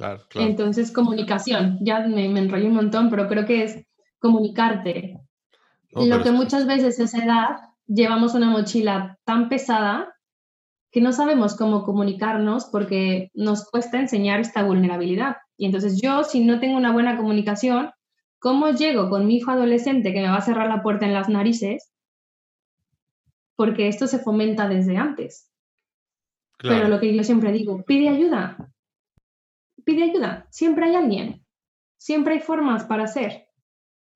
Claro, 0.00 0.24
claro. 0.28 0.48
Entonces, 0.48 0.92
comunicación, 0.92 1.78
ya 1.82 2.00
me, 2.00 2.28
me 2.28 2.40
enrollé 2.40 2.68
un 2.68 2.74
montón, 2.74 3.10
pero 3.10 3.28
creo 3.28 3.44
que 3.44 3.64
es 3.64 3.86
comunicarte. 4.18 5.18
Lo 5.92 6.22
que 6.22 6.30
muchas 6.30 6.66
veces 6.66 6.98
a 6.98 7.04
esa 7.04 7.24
edad 7.24 7.56
llevamos 7.86 8.34
una 8.34 8.48
mochila 8.48 9.18
tan 9.24 9.48
pesada 9.48 10.14
que 10.90 11.00
no 11.00 11.12
sabemos 11.12 11.56
cómo 11.56 11.84
comunicarnos 11.84 12.66
porque 12.66 13.30
nos 13.34 13.68
cuesta 13.68 14.00
enseñar 14.00 14.40
esta 14.40 14.62
vulnerabilidad. 14.62 15.36
Y 15.56 15.66
entonces 15.66 16.00
yo, 16.00 16.24
si 16.24 16.44
no 16.44 16.60
tengo 16.60 16.76
una 16.76 16.92
buena 16.92 17.16
comunicación, 17.16 17.90
¿Cómo 18.40 18.70
llego 18.70 19.10
con 19.10 19.26
mi 19.26 19.36
hijo 19.36 19.50
adolescente 19.50 20.14
que 20.14 20.22
me 20.22 20.30
va 20.30 20.38
a 20.38 20.40
cerrar 20.40 20.66
la 20.66 20.82
puerta 20.82 21.04
en 21.04 21.12
las 21.12 21.28
narices? 21.28 21.92
Porque 23.54 23.86
esto 23.86 24.06
se 24.06 24.18
fomenta 24.18 24.66
desde 24.66 24.96
antes. 24.96 25.52
Pero 26.58 26.88
lo 26.88 27.00
que 27.00 27.14
yo 27.14 27.22
siempre 27.22 27.52
digo, 27.52 27.84
pide 27.84 28.08
ayuda. 28.08 28.69
Pide 29.90 30.04
ayuda. 30.04 30.46
Siempre 30.50 30.84
hay 30.84 30.94
alguien. 30.94 31.44
Siempre 31.96 32.34
hay 32.34 32.40
formas 32.40 32.84
para 32.84 33.04
hacer. 33.04 33.48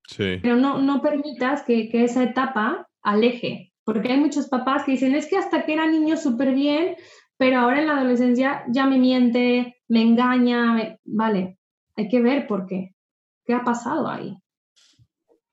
Sí. 0.07 0.39
Pero 0.41 0.55
no, 0.55 0.81
no 0.81 1.01
permitas 1.01 1.63
que, 1.63 1.89
esa 1.91 2.23
etapa 2.23 2.89
aleje. 3.01 3.73
Porque 3.83 4.13
hay 4.13 4.17
muchos 4.17 4.47
papás 4.47 4.85
que 4.85 4.93
dicen, 4.93 5.13
es 5.15 5.27
que 5.27 5.35
hasta 5.37 5.65
que 5.65 5.73
era 5.73 5.85
niño 5.85 6.15
súper 6.15 6.55
bien, 6.55 6.95
pero 7.35 7.59
ahora 7.59 7.81
en 7.81 7.87
la 7.87 7.97
adolescencia 7.97 8.63
ya 8.69 8.85
me 8.85 8.97
miente, 8.97 9.81
me 9.89 10.01
engaña. 10.01 10.97
Vale, 11.03 11.59
hay 11.97 12.07
que 12.07 12.21
ver 12.21 12.47
por 12.47 12.67
qué. 12.67 12.95
¿Qué 13.43 13.53
ha 13.53 13.65
pasado 13.65 14.07
ahí? 14.07 14.33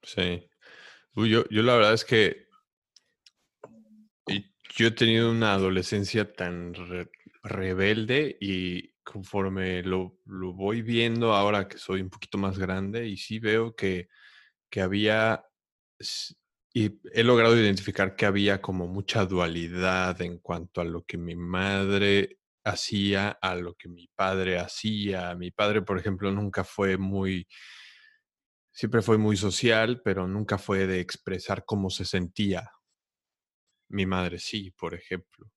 Sí. 0.04 0.48
yo, 1.16 1.44
yo 1.50 1.62
la 1.64 1.74
verdad 1.74 1.94
es 1.94 2.04
que 2.04 2.46
yo 4.76 4.86
he 4.86 4.92
tenido 4.92 5.32
una 5.32 5.54
adolescencia 5.54 6.32
tan 6.32 6.74
rebelde 7.42 8.36
y 8.40 8.91
conforme 9.04 9.82
lo, 9.82 10.18
voy 10.24 10.82
viendo 10.82 11.34
ahora 11.34 11.68
que 11.68 11.78
soy 11.78 12.00
un 12.00 12.10
poquito 12.10 12.38
más 12.38 12.58
grande 12.58 13.06
y 13.06 13.16
sí 13.16 13.38
veo 13.38 13.74
que, 13.74 14.08
que 14.70 14.80
había, 14.80 15.44
y 16.74 17.00
he 17.12 17.22
logrado 17.24 17.56
identificar 17.58 18.16
que 18.16 18.26
había 18.26 18.60
como 18.62 18.86
mucha 18.88 19.26
dualidad 19.26 20.20
en 20.22 20.38
cuanto 20.38 20.80
a 20.80 20.84
lo 20.84 21.04
que 21.04 21.18
mi 21.18 21.36
madre 21.36 22.38
hacía, 22.64 23.30
a 23.42 23.54
lo 23.56 23.74
que 23.74 23.88
mi 23.88 24.08
padre 24.14 24.58
hacía. 24.58 25.34
Mi 25.34 25.50
padre, 25.50 25.82
por 25.82 25.98
ejemplo, 25.98 26.30
nunca 26.32 26.64
fue 26.64 26.96
muy 26.96 27.46
Siempre 28.74 29.02
fue 29.02 29.18
muy 29.18 29.36
social, 29.36 30.00
pero 30.02 30.26
nunca 30.26 30.56
fue 30.56 30.86
de 30.86 31.00
expresar 31.00 31.64
cómo 31.66 31.90
se 31.90 32.06
sentía. 32.06 32.70
Mi 33.90 34.06
madre 34.06 34.38
sí, 34.38 34.70
por 34.70 34.94
ejemplo. 34.94 35.50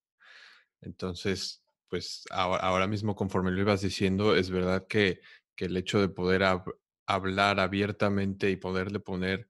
Entonces, 0.82 1.64
pues 1.96 2.26
ahora, 2.30 2.88
mismo, 2.88 3.16
conforme 3.16 3.52
lo 3.52 3.62
ibas 3.62 3.80
diciendo, 3.80 4.36
es 4.36 4.50
verdad 4.50 4.86
que, 4.86 5.22
el 5.56 5.78
hecho 5.78 6.02
de 6.02 6.10
poder 6.10 6.44
hablar 7.08 7.62
abiertamente 7.62 8.52
y 8.52 8.58
poderle 8.58 9.00
poner, 9.00 9.48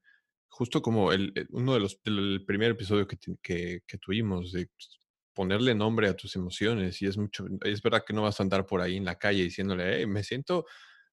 justo 0.48 0.80
como 0.80 1.12
el, 1.12 1.32
eh, 1.34 1.46
uno 1.50 1.74
de 1.74 1.80
los, 1.80 2.00
el 2.04 2.44
primer 2.46 2.70
episodio 2.70 3.08
que, 3.08 3.18
que, 3.42 3.98
tuvimos, 3.98 4.52
de 4.52 4.68
pues, 4.68 5.00
ponerle 5.34 5.74
nombre 5.74 6.08
a 6.08 6.14
tus 6.14 6.36
emociones, 6.36 7.02
y 7.02 7.06
es 7.06 7.18
mucho, 7.18 7.46
es 7.64 7.82
verdad 7.82 8.04
que 8.06 8.12
no 8.12 8.22
vas 8.22 8.38
a 8.38 8.44
andar 8.44 8.64
por 8.64 8.80
ahí 8.80 8.96
en 8.96 9.04
la 9.04 9.18
calle 9.18 9.42
diciéndole, 9.42 10.06
me 10.06 10.22
siento 10.22 10.64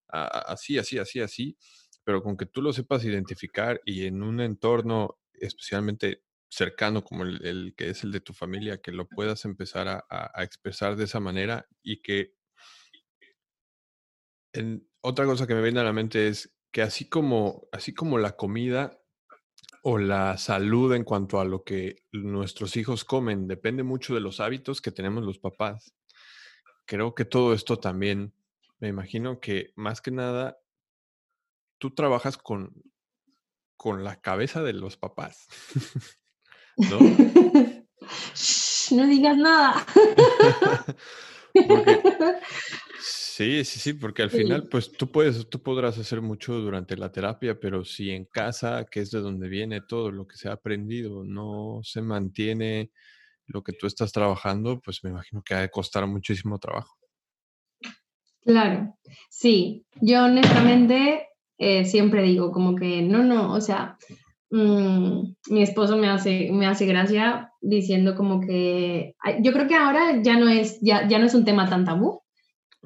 así, 0.10 0.78
así, 0.78 1.00
así, 1.00 1.20
así, 1.20 1.58
pero 2.04 2.22
con 2.22 2.38
que 2.38 2.46
tú 2.46 2.62
lo 2.62 2.74
sepas 2.74 3.06
identificar 3.06 3.82
y 3.86 4.06
en 4.06 4.22
un 4.22 4.40
entorno 4.40 5.18
especialmente 5.34 6.23
cercano 6.54 7.04
como 7.04 7.24
el, 7.24 7.74
que 7.76 7.90
es 7.90 8.04
el 8.04 8.12
de 8.12 8.22
tu 8.22 8.34
familia, 8.34 8.82
que 8.82 8.92
lo 8.92 9.08
puedas 9.08 9.46
empezar 9.46 9.88
a, 9.88 10.44
expresar 10.44 10.96
de 10.96 11.06
esa 11.06 11.20
manera 11.20 11.68
y 11.82 12.02
que 12.02 12.36
otra 15.02 15.26
cosa 15.26 15.48
que 15.48 15.56
me 15.56 15.64
viene 15.64 15.80
a 15.80 15.84
la 15.84 15.94
mente 15.94 16.28
es 16.28 16.56
que 16.72 16.84
así 16.84 17.10
como, 17.10 17.68
así 17.72 17.94
como 17.94 18.20
la 18.20 18.36
comida 18.36 19.00
o 19.82 19.98
la 19.98 20.38
salud 20.38 20.94
en 20.94 21.04
cuanto 21.04 21.40
a 21.40 21.46
lo 21.46 21.64
que 21.64 22.04
nuestros 22.12 22.78
hijos 22.78 23.04
comen 23.04 23.48
depende 23.48 23.82
mucho 23.84 24.14
de 24.14 24.22
los 24.22 24.40
hábitos 24.40 24.80
que 24.80 24.92
tenemos 24.92 25.24
los 25.24 25.40
papás, 25.40 25.96
creo 26.86 27.16
que 27.16 27.26
todo 27.26 27.54
esto 27.54 27.80
también, 27.80 28.34
me 28.80 28.90
imagino 28.90 29.40
que 29.40 29.74
más 29.76 30.02
que 30.02 30.12
nada 30.12 30.58
tú 31.80 31.92
trabajas 31.92 32.38
con, 32.38 32.84
con 33.76 34.04
la 34.04 34.22
cabeza 34.22 34.62
de 34.62 34.74
los 34.74 34.98
papás. 34.98 35.48
¿No? 36.78 37.00
no 38.92 39.08
digas 39.08 39.38
nada. 39.38 39.86
sí, 43.00 43.64
sí, 43.64 43.80
sí, 43.80 43.94
porque 43.94 44.24
al 44.24 44.30
final, 44.30 44.68
pues 44.70 44.92
tú 44.92 45.12
puedes, 45.12 45.50
tú 45.50 45.62
podrás 45.62 45.98
hacer 45.98 46.22
mucho 46.22 46.54
durante 46.54 46.98
la 46.98 47.12
terapia, 47.12 47.60
pero 47.60 47.86
si 47.86 48.12
en 48.12 48.26
casa, 48.26 48.86
que 48.90 49.02
es 49.02 49.12
de 49.12 49.22
donde 49.22 49.48
viene 49.50 49.82
todo 49.82 50.12
lo 50.12 50.28
que 50.28 50.38
se 50.38 50.50
ha 50.50 50.54
aprendido, 50.54 51.24
no 51.24 51.82
se 51.84 52.02
mantiene 52.02 52.92
lo 53.48 53.64
que 53.64 53.74
tú 53.74 53.88
estás 53.88 54.12
trabajando, 54.12 54.80
pues 54.80 55.04
me 55.04 55.10
imagino 55.10 55.42
que 55.44 55.54
ha 55.54 55.62
de 55.62 55.70
costar 55.70 56.08
muchísimo 56.08 56.60
trabajo. 56.60 56.98
Claro, 58.46 58.98
sí, 59.30 59.86
yo 60.02 60.26
honestamente 60.26 61.30
eh, 61.58 61.86
siempre 61.86 62.24
digo 62.24 62.52
como 62.52 62.76
que 62.76 63.02
no, 63.02 63.24
no, 63.24 63.54
o 63.54 63.62
sea, 63.62 63.98
mm, 64.54 65.36
mi 65.50 65.64
esposo 65.64 65.98
me 65.98 66.10
hace, 66.10 66.50
me 66.52 66.68
hace 66.68 66.86
gracia 66.86 67.52
diciendo 67.60 68.16
como 68.16 68.40
que 68.40 69.16
yo 69.42 69.52
creo 69.52 69.68
que 69.68 69.76
ahora 69.76 70.22
ya 70.22 70.38
no 70.38 70.48
es, 70.48 70.80
ya, 70.82 71.08
ya 71.08 71.18
no 71.18 71.26
es 71.26 71.34
un 71.34 71.44
tema 71.44 71.70
tan 71.70 71.86
tabú, 71.86 72.22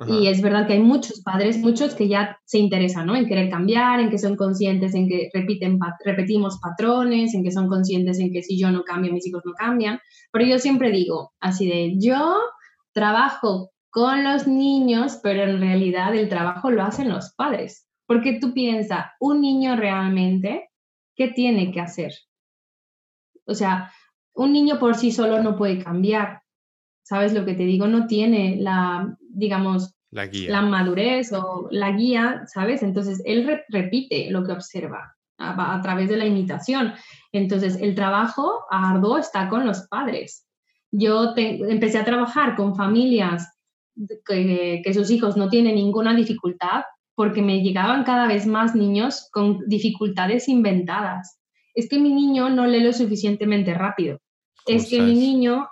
Y 0.08 0.28
es 0.28 0.42
verdad 0.44 0.68
que 0.68 0.74
hay 0.74 0.80
muchos 0.80 1.22
padres, 1.24 1.58
muchos 1.58 1.96
que 1.96 2.08
ya 2.08 2.38
se 2.46 2.60
interesan 2.60 3.08
¿no? 3.08 3.16
en 3.16 3.26
querer 3.26 3.50
cambiar, 3.50 4.00
en 4.00 4.12
que 4.12 4.20
son 4.20 4.36
conscientes 4.36 4.94
en 4.94 5.10
que 5.10 5.30
repiten, 5.34 5.80
repetimos 6.06 6.60
patrones, 6.62 7.34
en 7.34 7.44
que 7.44 7.52
son 7.52 7.68
conscientes 7.68 8.20
en 8.20 8.32
que 8.32 8.44
si 8.44 8.60
yo 8.60 8.70
no 8.70 8.84
cambio, 8.84 9.12
mis 9.12 9.26
hijos 9.26 9.42
no 9.44 9.54
cambian. 9.54 10.00
Pero 10.32 10.46
yo 10.46 10.60
siempre 10.60 10.92
digo 10.92 11.32
así 11.40 11.68
de, 11.68 11.96
yo 11.98 12.38
trabajo 12.94 13.72
con 13.90 14.24
los 14.24 14.48
niños, 14.48 15.20
pero 15.24 15.44
en 15.44 15.60
realidad 15.60 16.16
el 16.16 16.30
trabajo 16.30 16.70
lo 16.70 16.84
hacen 16.84 17.10
los 17.10 17.34
padres. 17.34 17.88
Porque 18.06 18.38
tú 18.40 18.54
piensas, 18.54 19.08
un 19.20 19.42
niño 19.42 19.76
realmente, 19.76 20.67
¿qué 21.18 21.28
tiene 21.30 21.72
que 21.72 21.82
hacer? 21.82 22.14
O 23.46 23.56
sea, 23.56 23.92
un 24.34 24.54
niño 24.54 24.80
por 24.80 24.96
sí 24.96 25.12
solo 25.12 25.42
no 25.42 25.58
puede 25.58 25.84
cambiar. 25.84 26.42
¿Sabes 27.04 27.34
lo 27.34 27.44
que 27.44 27.56
te 27.56 27.64
digo? 27.64 27.88
No 27.88 28.08
tiene 28.08 28.58
la, 28.58 29.18
digamos, 29.20 29.96
la, 30.12 30.28
guía. 30.28 30.52
la 30.52 30.62
madurez 30.62 31.34
o 31.34 31.68
la 31.72 31.92
guía, 31.92 32.44
¿sabes? 32.46 32.84
Entonces, 32.84 33.22
él 33.26 33.62
repite 33.70 34.30
lo 34.30 34.44
que 34.44 34.52
observa 34.52 35.16
a, 35.40 35.82
través 35.82 36.10
de 36.10 36.18
la 36.18 36.26
imitación. 36.26 36.94
Entonces, 37.32 37.78
el 37.82 37.96
trabajo 37.96 38.66
arduo 38.70 39.18
está 39.18 39.50
con 39.50 39.66
los 39.66 39.88
padres. 39.88 40.46
Yo 40.92 41.34
empecé 41.36 41.98
a 41.98 42.06
trabajar 42.06 42.56
con 42.56 42.76
familias 42.76 43.52
que, 44.26 44.82
que 44.84 44.94
sus 44.94 45.10
hijos 45.10 45.36
no 45.36 45.50
tienen 45.50 45.76
ninguna 45.76 46.16
dificultad 46.16 46.84
porque 47.18 47.42
me 47.42 47.64
llegaban 47.64 48.04
cada 48.04 48.28
vez 48.28 48.46
más 48.46 48.76
niños 48.76 49.28
con 49.32 49.68
dificultades 49.68 50.48
inventadas. 50.48 51.40
Es 51.74 51.90
que 51.90 51.98
mi 51.98 52.14
niño 52.14 52.52
no 52.52 52.68
lee 52.68 52.80
lo 52.80 52.94
suficientemente 52.94 53.74
rápido. 53.74 54.20
Es 54.68 54.88
que 54.88 55.02
mi 55.02 55.16
niño 55.16 55.68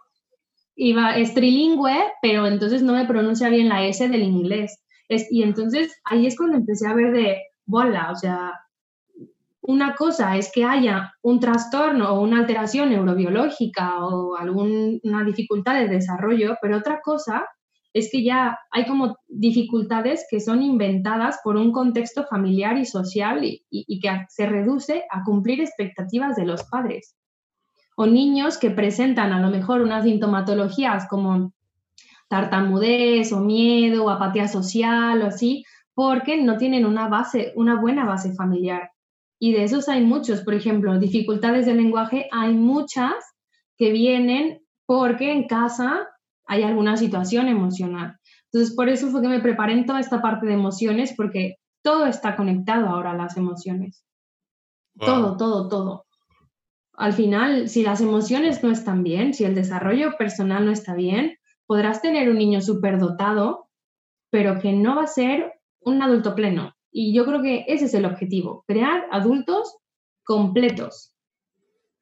iba, 0.76 1.16
es 1.16 1.36
trilingüe, 1.36 1.98
pero 2.20 2.48
entonces 2.48 2.82
no 2.82 2.94
me 2.94 3.06
pronuncia 3.06 3.50
bien 3.50 3.70
la 3.70 3.86
S 3.86 4.10
del 4.10 4.24
inglés. 4.24 4.82
Es, 5.08 5.32
y 5.32 5.44
entonces 5.44 5.96
ahí 6.06 6.26
es 6.26 6.36
cuando 6.36 6.58
empecé 6.58 6.88
a 6.88 6.96
ver 6.96 7.14
de, 7.14 7.44
bola, 7.64 8.10
o 8.12 8.16
sea, 8.16 8.52
una 9.62 9.94
cosa 9.94 10.38
es 10.38 10.52
que 10.52 10.66
haya 10.66 11.14
un 11.22 11.40
trastorno 11.40 12.10
o 12.10 12.22
una 12.22 12.40
alteración 12.40 12.90
neurobiológica 12.90 14.04
o 14.04 14.36
alguna 14.36 15.24
dificultad 15.24 15.76
de 15.76 15.90
desarrollo, 15.90 16.58
pero 16.60 16.78
otra 16.78 17.02
cosa 17.04 17.46
es 17.96 18.10
que 18.12 18.24
ya 18.24 18.60
hay 18.72 18.86
como 18.86 19.16
dificultades 19.28 20.26
que 20.30 20.40
son 20.40 20.62
inventadas 20.62 21.40
por 21.44 21.56
un 21.56 21.72
contexto 21.72 22.26
familiar 22.26 22.78
y 22.78 22.86
social 22.86 23.40
y 23.44 24.00
que 24.00 24.10
se 24.30 24.46
reduce 24.46 25.06
a 25.10 25.24
cumplir 25.24 25.62
expectativas 25.62 26.36
de 26.36 26.46
los 26.46 26.64
padres 26.64 27.16
o 27.96 28.06
niños 28.06 28.58
que 28.58 28.72
presentan 28.72 29.32
a 29.32 29.40
lo 29.40 29.50
mejor 29.50 29.82
unas 29.82 30.04
sintomatologías 30.04 31.08
como 31.08 31.54
tartamudez 32.28 33.32
o 33.32 33.40
miedo 33.40 34.06
o 34.06 34.10
apatía 34.10 34.48
social 34.48 35.22
o 35.22 35.28
así, 35.28 35.64
porque 35.94 36.42
no 36.42 36.58
tienen 36.58 36.86
una 36.86 37.08
base, 37.08 37.54
una 37.56 37.80
buena 37.80 38.06
base 38.06 38.34
familiar. 38.34 38.92
Y 39.40 39.54
de 39.54 39.64
esos 39.64 39.88
hay 39.88 40.04
muchos, 40.04 40.42
por 40.42 40.54
ejemplo, 40.54 40.98
dificultades 41.00 41.66
de 41.66 41.76
lenguaje, 41.76 42.28
hay 42.32 42.54
muchas 42.54 43.14
que 43.78 43.92
vienen 43.92 44.62
porque 44.86 45.32
en 45.32 45.48
casa 45.48 46.08
hay 46.48 46.64
alguna 46.64 46.98
situación 46.98 47.48
emocional. 47.48 48.18
Entonces, 48.52 48.76
por 48.76 48.90
eso 48.90 49.10
fue 49.10 49.22
que 49.22 49.28
me 49.28 49.42
preparé 49.42 49.74
en 49.74 49.86
toda 49.86 50.00
esta 50.00 50.22
parte 50.22 50.46
de 50.46 50.54
emociones, 50.54 51.14
porque 51.16 51.56
todo 51.84 52.06
está 52.06 52.36
conectado 52.36 52.88
ahora 52.88 53.12
a 53.12 53.18
las 53.18 53.38
emociones. 53.38 54.06
Todo, 54.98 55.36
todo, 55.36 55.68
todo 55.68 56.06
al 56.98 57.14
final, 57.14 57.70
si 57.70 57.84
las 57.84 58.02
emociones 58.02 58.64
no 58.64 58.72
están 58.72 59.04
bien, 59.04 59.34
si 59.34 59.44
el 59.44 59.56
desarrollo 59.56 60.18
personal 60.18 60.66
no 60.66 60.72
está 60.72 60.96
bien, 60.96 61.38
podrás 61.66 62.02
tener 62.02 62.30
un 62.30 62.38
niño 62.38 62.62
superdotado, 62.62 63.70
pero 64.30 64.60
que 64.60 64.72
no 64.74 64.96
va 64.96 65.04
a 65.04 65.08
ser 65.08 65.54
un 65.82 66.02
adulto 66.02 66.36
pleno. 66.36 66.74
Y 66.92 67.14
yo 67.14 67.26
creo 67.26 67.42
que 67.42 67.66
ese 67.68 67.86
es 67.86 67.94
el 67.94 68.06
objetivo, 68.06 68.64
crear 68.68 69.06
adultos 69.12 69.78
completos. 70.24 71.14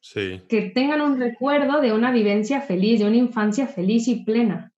Sí. 0.04 0.42
Que 0.50 0.64
tengan 0.64 1.00
un 1.00 1.18
recuerdo 1.18 1.80
de 1.80 1.94
una 1.94 2.12
vivencia 2.12 2.60
feliz, 2.60 3.00
de 3.00 3.08
una 3.08 3.16
infancia 3.16 3.68
feliz 3.68 4.10
y 4.10 4.26
plena. 4.26 4.74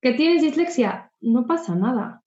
¿Que 0.00 0.14
tienes 0.14 0.40
dislexia? 0.40 1.12
No 1.20 1.46
pasa 1.46 1.74
nada. 1.74 2.22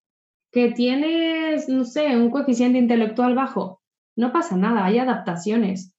¿Que 0.52 0.72
tienes, 0.72 1.68
no 1.68 1.86
sé, 1.86 2.16
un 2.16 2.30
coeficiente 2.30 2.78
intelectual 2.78 3.34
bajo? 3.34 3.82
No 4.16 4.32
pasa 4.32 4.56
nada, 4.56 4.86
hay 4.86 5.00
adaptaciones. 5.00 5.96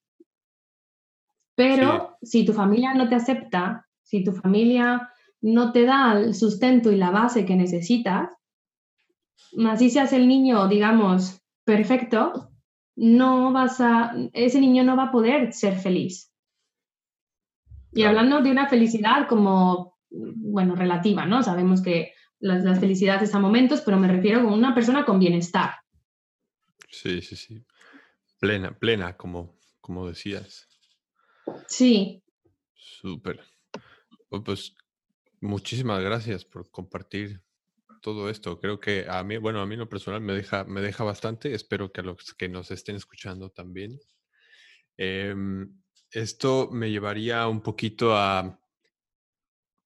Pero 1.56 2.16
si 2.22 2.44
tu 2.44 2.52
familia 2.52 2.94
no 2.94 3.08
te 3.08 3.16
acepta, 3.16 3.88
si 4.04 4.22
tu 4.22 4.32
familia 4.32 5.10
no 5.40 5.72
te 5.72 5.86
da 5.86 6.12
el 6.12 6.34
sustento 6.34 6.92
y 6.92 6.96
la 6.96 7.10
base 7.10 7.44
que 7.44 7.56
necesitas, 7.56 8.30
así 9.66 9.90
seas 9.90 10.12
el 10.12 10.28
niño, 10.28 10.68
digamos, 10.68 11.42
perfecto, 11.64 12.49
no 13.00 13.50
vas 13.50 13.80
a, 13.80 14.14
ese 14.34 14.60
niño 14.60 14.84
no 14.84 14.94
va 14.94 15.04
a 15.04 15.10
poder 15.10 15.54
ser 15.54 15.78
feliz. 15.78 16.30
Y 17.92 18.02
hablando 18.02 18.42
de 18.42 18.50
una 18.50 18.68
felicidad 18.68 19.26
como, 19.26 19.98
bueno, 20.10 20.76
relativa, 20.76 21.24
¿no? 21.24 21.42
Sabemos 21.42 21.80
que 21.82 22.12
las, 22.40 22.62
las 22.62 22.78
felicidades 22.78 23.34
a 23.34 23.38
momentos, 23.38 23.80
pero 23.80 23.98
me 23.98 24.06
refiero 24.06 24.40
a 24.40 24.52
una 24.52 24.74
persona 24.74 25.06
con 25.06 25.18
bienestar. 25.18 25.76
Sí, 26.90 27.22
sí, 27.22 27.36
sí. 27.36 27.64
Plena, 28.38 28.78
plena, 28.78 29.16
como, 29.16 29.58
como 29.80 30.06
decías. 30.06 30.68
Sí. 31.68 32.22
Súper. 32.74 33.40
Oh, 34.28 34.44
pues 34.44 34.74
muchísimas 35.40 36.02
gracias 36.02 36.44
por 36.44 36.70
compartir 36.70 37.40
todo 38.00 38.30
esto. 38.30 38.60
Creo 38.60 38.80
que 38.80 39.06
a 39.08 39.22
mí, 39.24 39.36
bueno, 39.36 39.60
a 39.60 39.66
mí 39.66 39.76
lo 39.76 39.88
personal 39.88 40.20
me 40.20 40.32
deja, 40.34 40.64
me 40.64 40.80
deja 40.80 41.04
bastante. 41.04 41.54
Espero 41.54 41.92
que 41.92 42.00
a 42.00 42.04
los 42.04 42.34
que 42.34 42.48
nos 42.48 42.70
estén 42.70 42.96
escuchando 42.96 43.50
también. 43.50 43.98
Em, 44.96 45.80
esto 46.10 46.68
me 46.72 46.90
llevaría 46.90 47.46
un 47.46 47.62
poquito 47.62 48.16
a, 48.16 48.60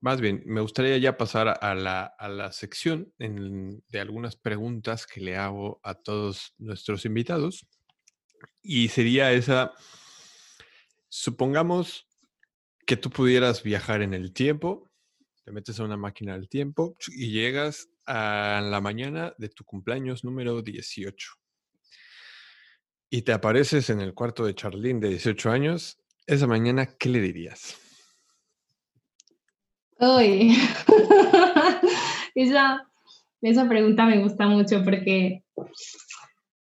más 0.00 0.20
bien, 0.20 0.42
me 0.46 0.60
gustaría 0.60 0.98
ya 0.98 1.16
pasar 1.16 1.58
a 1.60 1.74
la, 1.74 2.04
a 2.04 2.28
la 2.28 2.52
sección 2.52 3.12
de 3.18 4.00
algunas 4.00 4.36
preguntas 4.36 5.06
que 5.06 5.20
le 5.20 5.36
hago 5.36 5.80
a 5.82 5.94
todos 5.94 6.54
nuestros 6.58 7.04
invitados. 7.04 7.66
Y 8.62 8.88
sería 8.88 9.32
esa 9.32 9.74
Supongamos 11.16 12.08
que 12.84 12.96
tú 12.96 13.08
pudieras 13.08 13.62
viajar 13.62 14.02
en 14.02 14.14
el 14.14 14.32
tiempo, 14.32 14.90
te 15.44 15.52
metes 15.52 15.78
a 15.78 15.84
una 15.84 15.96
máquina 15.96 16.32
del 16.32 16.48
tiempo 16.48 16.96
y 17.06 17.30
llegas 17.30 17.88
a 18.06 18.60
la 18.62 18.80
mañana 18.80 19.34
de 19.38 19.48
tu 19.48 19.64
cumpleaños 19.64 20.24
número 20.24 20.62
18. 20.62 21.32
Y 23.10 23.22
te 23.22 23.32
apareces 23.32 23.90
en 23.90 24.00
el 24.00 24.14
cuarto 24.14 24.44
de 24.44 24.54
Charlene 24.54 25.00
de 25.00 25.08
18 25.10 25.50
años. 25.50 25.98
Esa 26.26 26.46
mañana, 26.46 26.86
¿qué 26.86 27.08
le 27.08 27.20
dirías? 27.20 27.76
Uy, 29.98 30.56
esa, 32.34 32.90
esa 33.40 33.68
pregunta 33.68 34.06
me 34.06 34.22
gusta 34.22 34.46
mucho 34.46 34.82
porque 34.82 35.44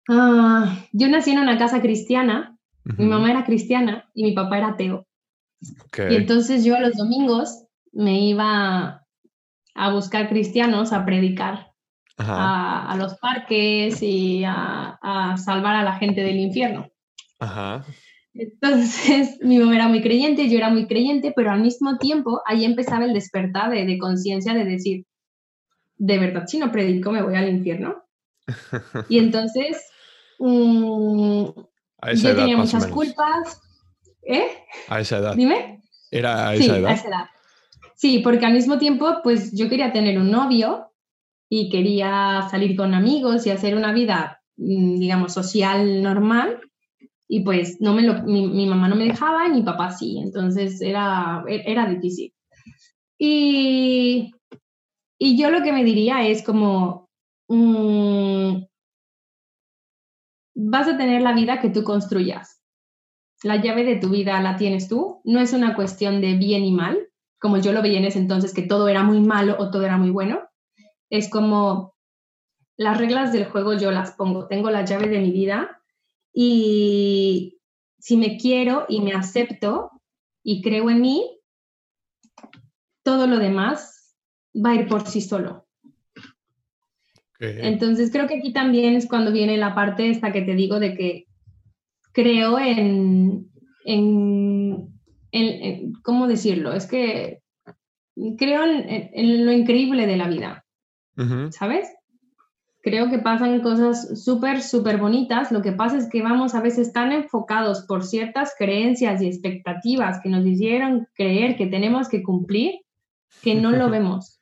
ah, 0.10 0.86
yo 0.92 1.08
nací 1.08 1.32
en 1.32 1.40
una 1.40 1.58
casa 1.58 1.82
cristiana 1.82 2.60
mi 2.98 3.06
mamá 3.06 3.32
era 3.32 3.46
cristiana 3.46 4.10
y 4.14 4.24
mi 4.24 4.32
papá 4.34 4.58
era 4.58 4.68
ateo. 4.70 5.06
Y 6.10 6.16
entonces 6.16 6.64
yo 6.64 6.80
los 6.80 6.96
domingos 6.96 7.66
me 7.92 8.22
iba 8.22 8.99
a 9.80 9.94
buscar 9.94 10.28
cristianos 10.28 10.92
a 10.92 11.06
predicar 11.06 11.72
a, 12.18 12.96
los 12.98 13.18
parques 13.18 14.04
y 14.04 14.44
a, 14.46 15.36
salvar 15.38 15.76
a 15.76 15.84
la 15.84 15.96
gente 15.96 16.22
del 16.22 16.38
infierno. 16.38 16.90
Entonces 18.34 19.40
mi 19.42 19.58
mamá 19.58 19.76
era 19.76 19.88
muy 19.88 20.02
creyente, 20.02 20.50
yo 20.50 20.58
era 20.58 20.70
muy 20.70 20.86
creyente, 20.86 21.32
pero 21.34 21.52
al 21.52 21.62
mismo 21.62 21.98
tiempo 21.98 22.42
ahí 22.46 22.66
empezaba 22.66 23.06
el 23.06 23.14
despertar 23.14 23.72
de, 23.72 23.98
conciencia 23.98 24.54
de 24.54 24.66
decir, 24.66 25.06
de 25.96 26.20
verdad, 26.20 26.46
si 26.46 26.60
no 26.60 26.74
predico 26.74 27.12
me 27.12 27.22
voy 27.22 27.36
al 27.36 27.48
infierno. 27.48 28.04
y 29.10 29.18
entonces 29.18 29.82
mm, 30.40 31.46
yo 32.16 32.36
tenía 32.36 32.58
muchas 32.58 32.86
culpas. 32.88 33.62
¿Eh? 34.24 34.50
A 34.90 35.00
esa 35.00 35.20
edad. 35.20 35.36
Dime. 35.36 35.82
¿Era 36.12 36.50
a 36.50 36.54
esa 36.54 36.64
sí, 36.64 36.70
edad? 36.70 36.92
A 36.92 36.94
esa 36.94 37.08
edad. 37.08 37.30
Sí, 38.00 38.20
porque 38.20 38.46
al 38.46 38.54
mismo 38.54 38.78
tiempo, 38.78 39.18
pues 39.24 39.52
yo 39.52 39.68
quería 39.68 39.92
tener 39.92 40.18
un 40.18 40.32
novio 40.32 40.94
y 41.50 41.70
quería 41.70 42.48
salir 42.50 42.78
con 42.78 42.94
amigos 42.94 43.46
y 43.46 43.50
hacer 43.50 43.76
una 43.76 43.92
vida, 43.92 44.42
mm, 44.56 45.00
digamos, 45.00 45.34
social 45.34 46.02
normal. 46.02 46.62
Y 47.28 47.42
pues 47.42 47.82
no 47.82 47.94
me 47.94 48.04
mi, 48.24 48.68
mamá 48.68 48.88
no 48.88 48.96
me 48.96 49.04
dejaba 49.04 49.48
y 49.48 49.52
mi 49.52 49.64
papá 49.64 49.92
sí. 49.92 50.18
Entonces 50.18 50.82
era, 50.82 51.44
e, 51.50 51.62
era 51.66 51.88
difícil. 51.90 52.34
Y, 53.18 54.32
y 55.20 55.38
yo 55.38 55.50
lo 55.52 55.62
que 55.62 55.74
me 55.74 55.84
diría 55.84 56.26
es 56.26 56.42
como, 56.42 57.10
mmm, 57.50 58.64
vas 60.56 60.88
a 60.88 60.98
tener 60.98 61.22
la 61.22 61.34
vida 61.34 61.60
que 61.60 61.70
tú 61.70 61.84
construyas. 61.84 62.62
La 63.44 63.58
llave 63.58 63.84
de 63.84 63.98
tu 63.98 64.10
vida 64.10 64.42
la 64.42 64.56
tienes 64.56 64.88
tú. 64.88 65.20
No 65.26 65.42
es 65.42 65.52
una 65.52 65.76
cuestión 65.76 66.22
de 66.22 66.36
bien 66.36 66.64
y 66.64 66.72
mal, 66.72 67.09
como 67.40 67.58
yo 67.58 67.72
lo 67.72 67.82
veía 67.82 68.00
en 68.00 68.06
ese 68.06 68.20
entonces, 68.20 68.54
que 68.54 68.62
todo 68.62 68.88
era 68.88 69.04
muy 69.04 69.20
malo 69.22 69.56
o 69.60 69.72
todo 69.72 69.84
era 69.84 69.98
muy 69.98 70.10
bueno. 70.10 70.42
es 71.10 71.30
como 71.30 71.96
las 72.78 72.98
reglas 72.98 73.34
del 73.34 73.46
juego 73.46 73.74
yo 73.74 73.92
las 73.92 74.12
pongo, 74.12 74.48
tengo 74.48 74.70
la 74.70 74.86
llave 74.86 75.10
de 75.10 75.20
mi 75.20 75.32
vida 75.32 75.82
y 76.34 77.60
si 77.98 78.16
me 78.16 78.38
quiero 78.38 78.86
y 78.88 79.02
me 79.02 79.14
acepto 79.14 79.92
y 80.44 80.62
creo 80.62 80.90
en 80.90 81.02
mí, 81.02 81.42
todo 83.04 83.28
lo 83.28 83.38
demás 83.38 84.16
va 84.56 84.72
a 84.72 84.76
ir 84.76 84.88
por 84.88 85.06
sí 85.08 85.22
solo. 85.22 85.68
Entonces 87.40 88.12
creo 88.12 88.28
que 88.28 88.40
aquí 88.40 88.52
también 88.52 88.96
es 88.96 89.08
cuando 89.08 89.32
viene 89.32 89.58
la 89.58 89.74
parte 89.74 90.10
esta 90.10 90.34
que 90.34 90.42
te 90.42 90.56
digo 90.56 90.80
de 90.80 90.96
que 90.96 91.28
creo 92.12 92.60
en, 92.60 93.50
en, 93.86 94.59
¿cómo 96.04 96.28
decirlo? 96.28 96.74
Es 96.74 96.86
que 96.86 97.42
creo 98.38 98.64
en, 98.66 99.46
lo 99.46 99.52
increíble 99.52 100.08
de 100.08 100.18
la 100.18 100.28
vida, 100.28 100.66
¿sabes? 101.52 101.88
Creo 102.82 103.10
que 103.10 103.20
pasan 103.20 103.62
cosas 103.62 104.24
súper, 104.24 104.62
súper 104.62 104.98
bonitas. 104.98 105.52
Lo 105.52 105.62
que 105.62 105.74
pasa 105.74 105.98
es 105.98 106.08
que 106.10 106.22
vamos 106.22 106.56
a 106.56 106.62
veces 106.62 106.94
tan 106.94 107.12
enfocados 107.12 107.82
por 107.82 108.06
ciertas 108.06 108.54
creencias 108.58 109.22
y 109.22 109.28
expectativas 109.28 110.22
que 110.24 110.30
nos 110.30 110.46
hicieron 110.46 111.08
creer 111.14 111.58
que 111.58 111.68
tenemos 111.68 112.08
que 112.08 112.24
cumplir 112.24 112.80
que 113.44 113.56
no 113.56 113.72
lo 113.72 113.90
vemos. 113.92 114.40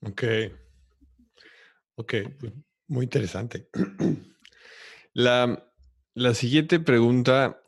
Ok. 0.00 0.24
Ok, 1.96 2.14
muy 2.88 3.04
interesante. 3.04 3.68
La, 5.14 5.62
la 6.14 6.32
siguiente 6.32 6.80
pregunta 6.80 7.61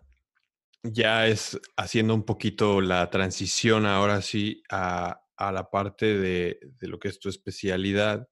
ya 0.85 1.27
es 1.27 1.59
haciendo 1.77 2.15
un 2.15 2.25
poquito 2.25 2.81
la 2.81 3.09
transición 3.11 3.87
ahora 3.87 4.21
sí 4.21 4.63
a, 4.71 5.21
la 5.39 5.71
parte 5.71 6.19
de, 6.19 6.59
lo 6.81 6.99
que 6.99 7.09
es 7.09 7.19
tu 7.19 7.29
especialidad. 7.29 8.29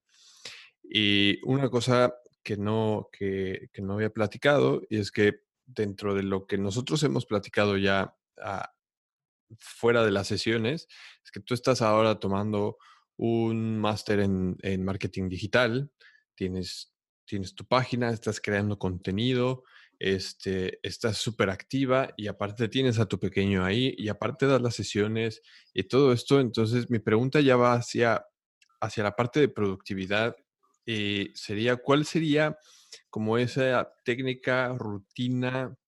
Y 0.82 1.40
una 1.44 1.70
cosa 1.70 2.14
que 2.42 2.57
no, 2.57 3.09
que, 3.11 3.70
no 3.78 3.94
había 3.94 4.11
platicado 4.11 4.82
y 4.90 4.98
es 4.98 5.11
que 5.11 5.40
dentro 5.64 6.14
de 6.14 6.22
lo 6.22 6.46
que 6.46 6.59
nosotros 6.59 7.03
hemos 7.03 7.24
platicado 7.24 7.78
ya 7.78 8.14
ah, 8.42 8.70
fuera 9.59 10.05
de 10.05 10.11
las 10.11 10.28
sesiones, 10.28 10.88
es 11.24 11.30
que 11.30 11.40
tú 11.40 11.55
estás 11.55 11.80
ahora 11.80 12.20
tomando 12.20 12.76
un 13.16 13.78
máster 13.78 14.20
en, 14.20 14.57
en, 14.62 14.84
marketing 14.84 15.28
digital, 15.28 15.90
tienes, 16.34 16.92
tienes 17.24 17.55
tu 17.55 17.64
página, 17.64 18.11
estás 18.11 18.40
creando 18.40 18.78
contenido, 18.78 19.64
este, 20.03 20.80
estás 20.82 21.16
súper 21.18 21.48
activa 21.48 22.12
y 22.16 22.26
aparte 22.26 22.68
tienes 22.68 22.98
a 22.98 23.07
tu 23.07 23.20
pequeño 23.20 23.64
ahí 23.64 23.94
y 23.96 24.09
aparte 24.09 24.46
das 24.46 24.61
las 24.61 24.74
sesiones 24.74 25.42
y 25.72 25.84
todo 25.84 26.12
esto. 26.12 26.40
Entonces 26.40 26.90
mi 26.90 26.98
pregunta 26.98 27.40
ya 27.40 27.55
va 27.55 27.74
hacia, 27.74 28.26
hacia 28.80 29.05
la 29.05 29.14
parte 29.14 29.38
de 29.38 29.48
productividad. 29.48 30.34
y 30.84 31.20
eh, 31.20 31.32
sería, 31.36 31.76
¿cuál 31.76 32.05
sería 32.05 32.59
como 33.11 33.38
esa 33.38 33.94
técnica, 34.05 34.74
rutina 34.76 35.78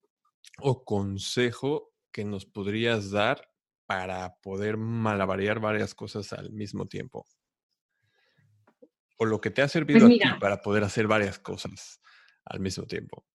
o 0.58 0.84
consejo 0.84 1.92
que 2.12 2.24
nos 2.24 2.46
podrías 2.46 3.10
dar 3.10 3.50
para 3.84 4.36
poder 4.42 4.76
malabarear 4.76 5.58
varias 5.58 5.92
cosas 5.92 6.32
al 6.32 6.52
mismo 6.52 6.86
tiempo? 6.86 7.26
O 9.18 9.24
lo 9.24 9.40
que 9.40 9.50
te 9.50 9.60
ha 9.60 9.66
servido 9.66 10.06
pues 10.06 10.22
a 10.22 10.34
ti 10.34 10.40
para 10.40 10.62
poder 10.62 10.84
hacer 10.84 11.08
varias 11.08 11.40
cosas 11.40 12.00
al 12.44 12.60
mismo 12.60 12.86
tiempo. 12.86 13.26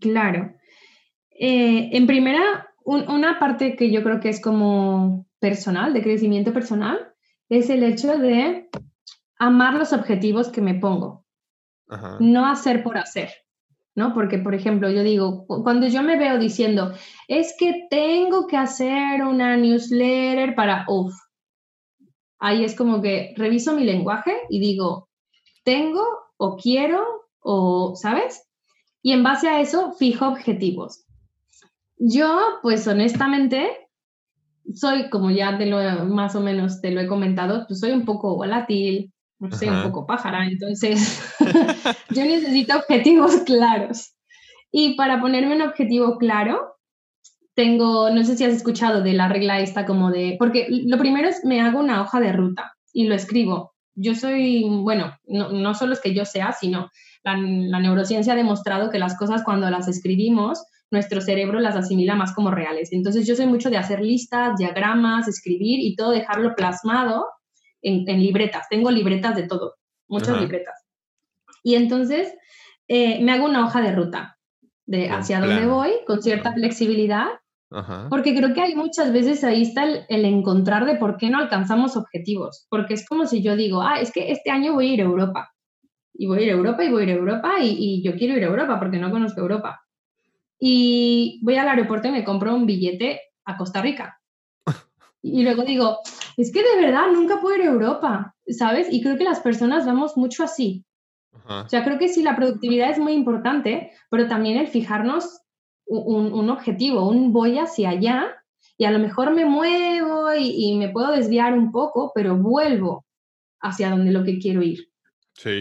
Claro. 0.00 0.54
Eh, 1.30 1.90
en 1.92 2.06
primera, 2.06 2.68
una 2.84 3.38
parte 3.38 3.76
que 3.76 3.90
yo 3.90 4.02
creo 4.02 4.20
que 4.20 4.28
es 4.28 4.40
como 4.40 5.26
personal, 5.38 5.92
de 5.92 6.02
crecimiento 6.02 6.52
personal, 6.52 7.12
es 7.48 7.68
el 7.68 7.82
hecho 7.82 8.16
de 8.18 8.68
amar 9.38 9.74
los 9.74 9.92
objetivos 9.92 10.48
que 10.50 10.60
me 10.60 10.74
pongo. 10.74 11.24
No 12.20 12.46
hacer 12.46 12.82
por 12.82 12.96
hacer, 12.96 13.30
¿no? 13.94 14.14
Porque, 14.14 14.38
por 14.38 14.54
ejemplo, 14.54 14.88
yo 14.90 15.02
digo, 15.02 15.44
cuando 15.46 15.88
yo 15.88 16.02
me 16.02 16.16
veo 16.16 16.38
diciendo, 16.38 16.94
es 17.28 17.54
que 17.58 17.86
tengo 17.90 18.46
que 18.46 18.56
hacer 18.56 19.22
una 19.22 19.58
newsletter 19.58 20.54
para, 20.54 20.86
uff, 20.88 21.12
ahí 22.38 22.64
es 22.64 22.74
como 22.74 23.02
que 23.02 23.34
reviso 23.36 23.74
mi 23.74 23.84
lenguaje 23.84 24.34
y 24.48 24.58
digo, 24.58 25.10
tengo 25.64 26.02
o 26.38 26.56
quiero 26.56 27.04
o, 27.40 27.94
¿sabes? 27.94 28.48
Y 29.02 29.12
en 29.12 29.22
base 29.22 29.48
a 29.48 29.60
eso 29.60 29.92
fijo 29.92 30.28
objetivos. 30.28 31.04
Yo, 31.98 32.38
pues 32.62 32.86
honestamente, 32.86 33.68
soy, 34.74 35.10
como 35.10 35.30
ya 35.30 35.58
te 35.58 35.66
lo, 35.66 35.78
más 36.06 36.34
o 36.34 36.40
menos 36.40 36.80
te 36.80 36.90
lo 36.90 37.00
he 37.00 37.06
comentado, 37.06 37.66
pues 37.66 37.80
soy 37.80 37.92
un 37.92 38.04
poco 38.04 38.36
volátil, 38.36 39.12
soy 39.50 39.68
un 39.68 39.82
poco 39.82 40.06
pájara, 40.06 40.46
entonces 40.46 41.34
yo 42.10 42.24
necesito 42.24 42.76
objetivos 42.76 43.36
claros. 43.46 44.14
Y 44.70 44.94
para 44.94 45.20
ponerme 45.20 45.56
un 45.56 45.62
objetivo 45.62 46.16
claro, 46.16 46.76
tengo, 47.54 48.08
no 48.10 48.24
sé 48.24 48.36
si 48.36 48.44
has 48.44 48.54
escuchado 48.54 49.02
de 49.02 49.12
la 49.12 49.28
regla 49.28 49.60
esta 49.60 49.84
como 49.84 50.10
de, 50.10 50.36
porque 50.38 50.66
lo 50.70 50.96
primero 50.96 51.28
es 51.28 51.44
me 51.44 51.60
hago 51.60 51.80
una 51.80 52.00
hoja 52.00 52.20
de 52.20 52.32
ruta 52.32 52.72
y 52.92 53.06
lo 53.06 53.14
escribo. 53.14 53.74
Yo 53.94 54.14
soy, 54.14 54.64
bueno, 54.64 55.14
no, 55.26 55.50
no 55.50 55.74
solo 55.74 55.92
es 55.92 56.00
que 56.00 56.14
yo 56.14 56.24
sea, 56.24 56.52
sino 56.52 56.90
la, 57.24 57.80
neurociencia 57.80 58.32
ha 58.32 58.36
demostrado 58.36 58.90
que 58.90 58.98
las 58.98 59.16
cosas 59.16 59.42
cuando 59.44 59.70
las 59.70 59.88
escribimos, 59.88 60.64
nuestro 60.90 61.20
cerebro 61.20 61.60
las 61.60 61.76
asimila 61.76 62.14
más 62.14 62.34
como 62.34 62.50
reales. 62.50 62.92
Entonces 62.92 63.26
yo 63.26 63.34
soy 63.34 63.46
mucho 63.46 63.70
de 63.70 63.78
hacer 63.78 64.00
listas, 64.00 64.56
diagramas, 64.58 65.28
escribir 65.28 65.80
y 65.80 65.96
todo 65.96 66.10
dejarlo 66.10 66.54
plasmado 66.54 67.26
en, 67.80 68.04
libretas. 68.04 68.66
Tengo 68.68 68.90
libretas 68.90 69.34
de 69.36 69.44
todo, 69.44 69.74
muchas 70.08 70.40
libretas. 70.40 70.84
Y 71.62 71.76
entonces 71.76 72.34
eh, 72.88 73.22
me 73.22 73.32
hago 73.32 73.46
una 73.46 73.64
hoja 73.64 73.80
de 73.80 73.92
ruta 73.92 74.36
de 74.84 75.08
hacia 75.08 75.40
dónde 75.40 75.66
voy 75.66 75.92
con 76.06 76.22
cierta 76.22 76.52
flexibilidad, 76.52 77.26
porque 78.10 78.36
creo 78.36 78.52
que 78.52 78.60
hay 78.60 78.74
muchas 78.74 79.14
veces 79.14 79.42
ahí 79.44 79.62
está 79.62 79.84
el, 79.84 80.04
el, 80.10 80.26
encontrar 80.26 80.84
de 80.84 80.96
por 80.96 81.16
qué 81.16 81.30
no 81.30 81.38
alcanzamos 81.38 81.96
objetivos, 81.96 82.66
porque 82.68 82.92
es 82.92 83.08
como 83.08 83.24
si 83.24 83.42
yo 83.42 83.56
digo, 83.56 83.80
ah, 83.80 83.98
es 83.98 84.12
que 84.12 84.30
este 84.30 84.50
año 84.50 84.74
voy 84.74 84.90
a 84.90 84.92
ir 84.92 85.00
a 85.00 85.04
Europa 85.04 85.52
y 86.14 86.26
voy 86.26 86.40
a 86.40 86.42
ir 86.42 86.50
a 86.50 86.56
Europa 86.56 86.84
y 86.84 86.90
voy 86.90 87.02
a 87.02 87.04
ir 87.04 87.10
a 87.10 87.14
Europa 87.14 87.54
y, 87.60 88.02
yo 88.02 88.14
quiero 88.16 88.36
ir 88.36 88.44
a 88.44 88.48
Europa 88.48 88.78
porque 88.78 88.98
no 88.98 89.10
conozco 89.10 89.40
Europa. 89.40 89.82
Y 90.58 91.40
voy 91.42 91.56
al 91.56 91.68
aeropuerto 91.68 92.08
y 92.08 92.12
me 92.12 92.24
compro 92.24 92.54
un 92.54 92.66
billete 92.66 93.20
a 93.44 93.56
Costa 93.56 93.82
Rica. 93.82 94.20
Y 95.24 95.44
luego 95.44 95.62
digo, 95.62 95.98
es 96.36 96.52
que 96.52 96.64
de 96.64 96.82
verdad 96.84 97.12
nunca 97.12 97.40
puedo 97.40 97.54
ir 97.54 97.62
a 97.62 97.70
Europa, 97.70 98.34
¿sabes? 98.48 98.88
Y 98.90 99.00
creo 99.02 99.16
que 99.16 99.22
las 99.22 99.38
personas 99.38 99.86
vamos 99.86 100.16
mucho 100.16 100.42
así. 100.42 100.84
O 101.46 101.68
sea, 101.68 101.84
creo 101.84 101.96
que 101.96 102.08
sí, 102.08 102.24
la 102.24 102.34
productividad 102.34 102.90
es 102.90 102.98
muy 102.98 103.12
importante, 103.12 103.92
pero 104.10 104.26
también 104.26 104.58
el 104.58 104.66
fijarnos 104.66 105.42
un, 105.86 106.32
un 106.32 106.50
objetivo, 106.50 107.08
un 107.08 107.32
voy 107.32 107.58
hacia 107.58 107.90
allá 107.90 108.34
y 108.76 108.84
a 108.84 108.90
lo 108.90 108.98
mejor 108.98 109.32
me 109.32 109.44
muevo 109.44 110.34
y, 110.34 110.54
y, 110.56 110.76
me 110.76 110.88
puedo 110.88 111.12
desviar 111.12 111.56
un 111.56 111.70
poco, 111.70 112.10
pero 112.14 112.36
vuelvo 112.36 113.04
hacia 113.60 113.90
donde 113.90 114.10
lo 114.10 114.24
que 114.24 114.38
quiero 114.38 114.62
ir. 114.62 114.88
Sí. 115.34 115.58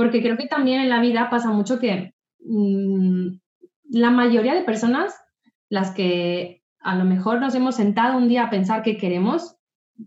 Porque 0.00 0.22
creo 0.22 0.38
que 0.38 0.46
también 0.46 0.80
en 0.80 0.88
la 0.88 0.98
vida 0.98 1.28
pasa 1.28 1.50
mucho 1.50 1.78
que 1.78 2.14
mm, 2.42 3.36
la 3.90 4.10
mayoría 4.10 4.54
de 4.54 4.62
personas, 4.62 5.14
las 5.68 5.90
que 5.90 6.62
a 6.78 6.96
lo 6.96 7.04
mejor 7.04 7.38
nos 7.38 7.54
hemos 7.54 7.74
sentado 7.74 8.16
un 8.16 8.26
día 8.26 8.44
a 8.44 8.50
pensar 8.50 8.82
qué 8.82 8.96
queremos, 8.96 9.56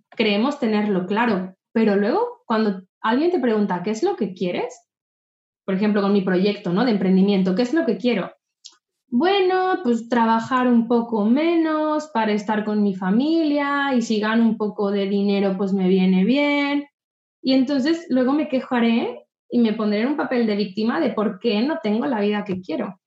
creemos 0.09 0.59
tenerlo 0.59 1.05
claro, 1.05 1.55
pero 1.73 1.95
luego 1.95 2.41
cuando 2.47 2.81
alguien 3.01 3.29
te 3.29 3.39
pregunta 3.39 3.83
qué 3.83 3.91
es 3.91 4.01
lo 4.01 4.15
que 4.15 4.33
quieres, 4.33 4.83
por 5.63 5.75
ejemplo, 5.75 6.01
con 6.01 6.11
mi 6.11 6.21
proyecto 6.21 6.73
¿no? 6.73 6.85
de 6.85 6.91
emprendimiento, 6.91 7.53
¿qué 7.53 7.61
es 7.61 7.75
lo 7.75 7.85
que 7.85 7.97
quiero? 7.97 8.31
Bueno, 9.09 9.81
pues 9.83 10.09
trabajar 10.09 10.67
un 10.67 10.87
poco 10.87 11.25
menos 11.25 12.07
para 12.07 12.31
estar 12.31 12.65
con 12.65 12.81
mi 12.81 12.95
familia 12.95 13.93
y 13.93 14.01
si 14.01 14.19
gano 14.19 14.41
un 14.41 14.57
poco 14.57 14.89
de 14.89 15.07
dinero, 15.07 15.55
pues 15.55 15.71
me 15.71 15.87
viene 15.87 16.25
bien. 16.25 16.87
Y 17.43 17.53
entonces 17.53 18.07
luego 18.09 18.33
me 18.33 18.49
quejaré 18.49 19.19
y 19.49 19.59
me 19.59 19.73
pondré 19.73 20.01
en 20.01 20.09
un 20.09 20.17
papel 20.17 20.47
de 20.47 20.55
víctima 20.55 20.99
de 20.99 21.11
por 21.11 21.39
qué 21.39 21.61
no 21.61 21.79
tengo 21.81 22.05
la 22.05 22.21
vida 22.21 22.43
que 22.43 22.61
quiero. 22.61 22.99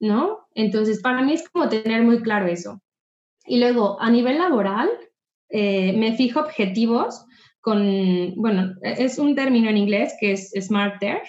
¿No? 0.00 0.46
Entonces, 0.54 1.00
para 1.00 1.22
mí 1.22 1.32
es 1.32 1.48
como 1.48 1.68
tener 1.68 2.02
muy 2.02 2.20
claro 2.22 2.46
eso. 2.46 2.80
Y 3.46 3.58
luego, 3.58 4.00
a 4.00 4.10
nivel 4.10 4.38
laboral, 4.38 4.88
eh, 5.50 5.92
me 5.96 6.16
fijo 6.16 6.40
objetivos 6.40 7.24
con, 7.60 8.34
bueno, 8.36 8.74
es 8.82 9.18
un 9.18 9.34
término 9.34 9.70
en 9.70 9.76
inglés 9.76 10.14
que 10.20 10.32
es 10.32 10.50
SMARTER. 10.50 11.22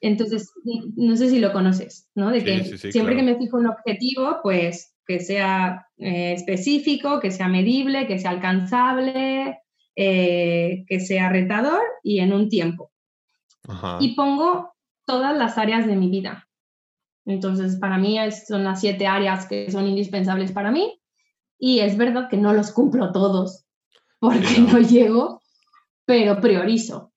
Entonces, 0.00 0.52
no 0.96 1.16
sé 1.16 1.30
si 1.30 1.40
lo 1.40 1.52
conoces, 1.52 2.08
¿no? 2.14 2.30
De 2.30 2.44
que 2.44 2.78
siempre 2.78 3.16
que 3.16 3.22
me 3.22 3.36
fijo 3.36 3.56
un 3.56 3.66
objetivo, 3.66 4.38
pues 4.42 4.96
que 5.06 5.20
sea 5.20 5.88
eh, 5.98 6.32
específico, 6.32 7.20
que 7.20 7.30
sea 7.30 7.48
medible, 7.48 8.06
que 8.06 8.18
sea 8.18 8.30
alcanzable, 8.30 9.58
eh, 9.96 10.84
que 10.86 11.00
sea 11.00 11.30
retador 11.30 11.80
y 12.02 12.20
en 12.20 12.32
un 12.32 12.48
tiempo. 12.48 12.92
Y 13.98 14.14
pongo 14.14 14.74
todas 15.06 15.36
las 15.36 15.58
áreas 15.58 15.86
de 15.86 15.96
mi 15.96 16.08
vida. 16.08 16.46
Entonces, 17.24 17.76
para 17.76 17.98
mí 17.98 18.18
son 18.46 18.62
las 18.62 18.80
siete 18.80 19.06
áreas 19.06 19.46
que 19.46 19.70
son 19.70 19.86
indispensables 19.86 20.52
para 20.52 20.70
mí 20.70 21.00
y 21.58 21.80
es 21.80 21.96
verdad 21.96 22.28
que 22.28 22.36
no 22.36 22.52
los 22.52 22.70
cumplo 22.70 23.12
todos, 23.12 23.64
porque 24.20 24.60
no 24.60 24.78
llego, 24.78 25.42
pero 26.04 26.40
priorizo. 26.40 27.12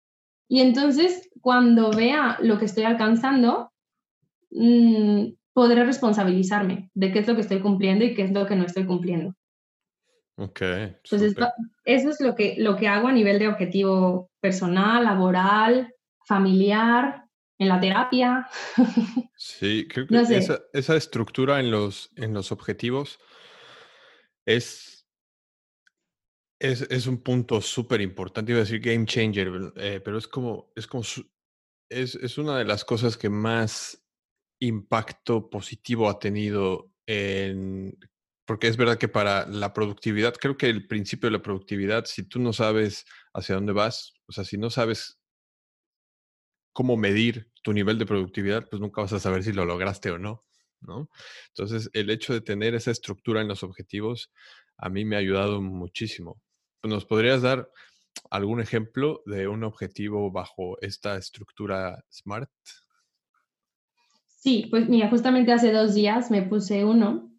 Y 0.48 0.62
entonces, 0.62 1.30
cuando 1.42 1.92
vea 1.92 2.38
lo 2.42 2.58
que 2.58 2.66
estoy 2.66 2.86
alcanzando, 2.86 3.72
mm, 4.52 5.26
podré 5.54 5.84
responsabilizarme 5.84 6.90
de 6.94 7.12
qué 7.12 7.20
es 7.20 7.28
lo 7.28 7.36
que 7.36 7.42
estoy 7.42 7.60
cumpliendo 7.60 8.06
y 8.06 8.16
qué 8.16 8.24
es 8.24 8.32
lo 8.32 8.48
que 8.48 8.56
no 8.56 8.66
estoy 8.66 8.86
cumpliendo. 8.86 9.36
Ok. 10.40 10.62
Entonces, 10.62 11.36
eso 11.84 12.10
es 12.10 12.22
lo 12.22 12.34
que, 12.34 12.56
lo 12.58 12.78
que 12.78 12.88
hago 12.88 13.10
a 13.10 13.12
nivel 13.12 13.40
de 13.40 13.50
objetivo 13.50 14.32
personal, 14.40 15.04
laboral, 15.04 15.94
familiar, 16.26 17.26
en 17.60 17.68
la 17.68 17.80
terapia. 17.80 18.48
Sí, 19.42 19.88
creo 19.88 20.06
que 20.06 20.38
esa, 20.38 20.60
esa, 20.74 20.98
estructura 20.98 21.62
en 21.62 21.72
los, 21.72 22.12
en 22.18 22.34
los 22.34 22.52
objetivos 22.52 23.20
es, 24.46 25.08
es, 26.60 26.82
es 26.82 27.08
un 27.08 27.24
punto 27.24 27.62
súper 27.62 28.02
importante. 28.02 28.52
Iba 28.52 28.60
a 28.60 28.64
decir 28.66 28.82
game 28.82 29.06
changer, 29.06 29.72
eh, 29.78 30.02
pero 30.04 30.18
es 30.18 30.28
como, 30.28 30.74
es 30.76 30.88
como, 30.88 31.04
es, 31.90 32.16
es 32.16 32.38
una 32.38 32.58
de 32.58 32.66
las 32.66 32.84
cosas 32.84 33.16
que 33.16 33.30
más 33.30 34.06
impacto 34.60 35.50
positivo 35.50 36.10
ha 36.10 36.20
tenido 36.20 36.92
en, 37.08 37.98
porque 38.50 38.68
es 38.68 38.78
verdad 38.78 38.98
que 38.98 39.08
para 39.08 39.46
la 39.46 39.74
productividad, 39.76 40.34
creo 40.34 40.58
que 40.58 40.72
el 40.72 40.88
principio 40.88 41.28
de 41.28 41.38
la 41.38 41.44
productividad, 41.44 42.06
si 42.06 42.24
tú 42.24 42.40
no 42.40 42.52
sabes 42.52 43.06
hacia 43.32 43.54
dónde 43.54 43.74
vas, 43.74 44.16
o 44.26 44.32
sea, 44.32 44.44
si 44.44 44.58
no 44.58 44.72
sabes 44.72 45.20
cómo 46.74 46.98
medir 46.98 47.52
tu 47.62 47.74
nivel 47.74 48.00
de 48.00 48.08
productividad, 48.08 48.68
pues 48.68 48.82
nunca 48.82 49.04
vas 49.04 49.14
a 49.14 49.20
saber 49.20 49.44
si 49.44 49.54
lo 49.54 49.66
lograste 49.66 50.10
o 50.10 50.18
no, 50.18 50.46
¿no? 50.82 51.12
Entonces, 51.50 51.92
el 51.94 52.10
hecho 52.10 52.34
de 52.34 52.42
tener 52.42 52.74
esa 52.74 52.90
estructura 52.90 53.40
en 53.40 53.48
los 53.48 53.62
objetivos 53.62 54.32
a 54.78 54.90
mí 54.90 55.06
me 55.06 55.16
ha 55.16 55.20
ayudado 55.20 55.62
muchísimo. 55.62 56.42
¿Nos 56.82 57.06
podrías 57.06 57.44
dar 57.44 57.70
algún 58.32 58.62
ejemplo 58.62 59.22
de 59.28 59.48
un 59.48 59.64
objetivo 59.64 60.32
bajo 60.32 60.76
esta 60.82 61.18
estructura 61.18 62.04
SMART? 62.10 62.50
Sí, 64.26 64.66
pues 64.72 64.90
mira, 64.90 65.08
justamente 65.08 65.52
hace 65.52 65.72
dos 65.72 65.94
días 65.94 66.32
me 66.32 66.42
puse 66.42 66.84
uno 66.84 67.30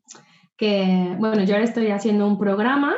que, 0.61 1.17
bueno, 1.19 1.43
yo 1.45 1.55
ahora 1.55 1.65
estoy 1.65 1.91
haciendo 1.91 2.27
un 2.27 2.39
programa 2.39 2.95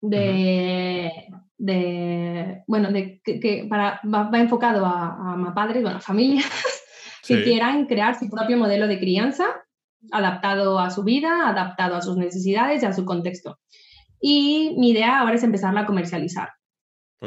de, 0.00 1.12
de 1.58 2.62
bueno, 2.66 2.90
de, 2.90 3.20
que, 3.22 3.66
para, 3.68 4.00
va, 4.02 4.30
enfocado 4.40 4.86
a, 4.86 5.34
a, 5.34 5.54
padres, 5.54 5.82
bueno, 5.82 5.98
a 5.98 6.00
familias 6.00 6.50
que 7.28 7.44
quieran 7.44 7.84
crear 7.84 8.18
su 8.18 8.30
propio 8.30 8.56
modelo 8.56 8.86
de 8.86 8.98
crianza 8.98 9.44
adaptado 10.12 10.78
a 10.78 10.88
su 10.88 11.04
vida, 11.04 11.46
adaptado 11.46 11.94
a 11.94 12.00
sus 12.00 12.16
necesidades 12.16 12.82
y 12.82 12.86
a 12.86 12.94
su 12.94 13.04
contexto. 13.04 13.58
Y 14.18 14.74
mi 14.78 14.92
idea 14.92 15.20
ahora 15.20 15.34
es 15.34 15.42
empezarla 15.42 15.82
a 15.82 15.86
comercializar. 15.86 16.52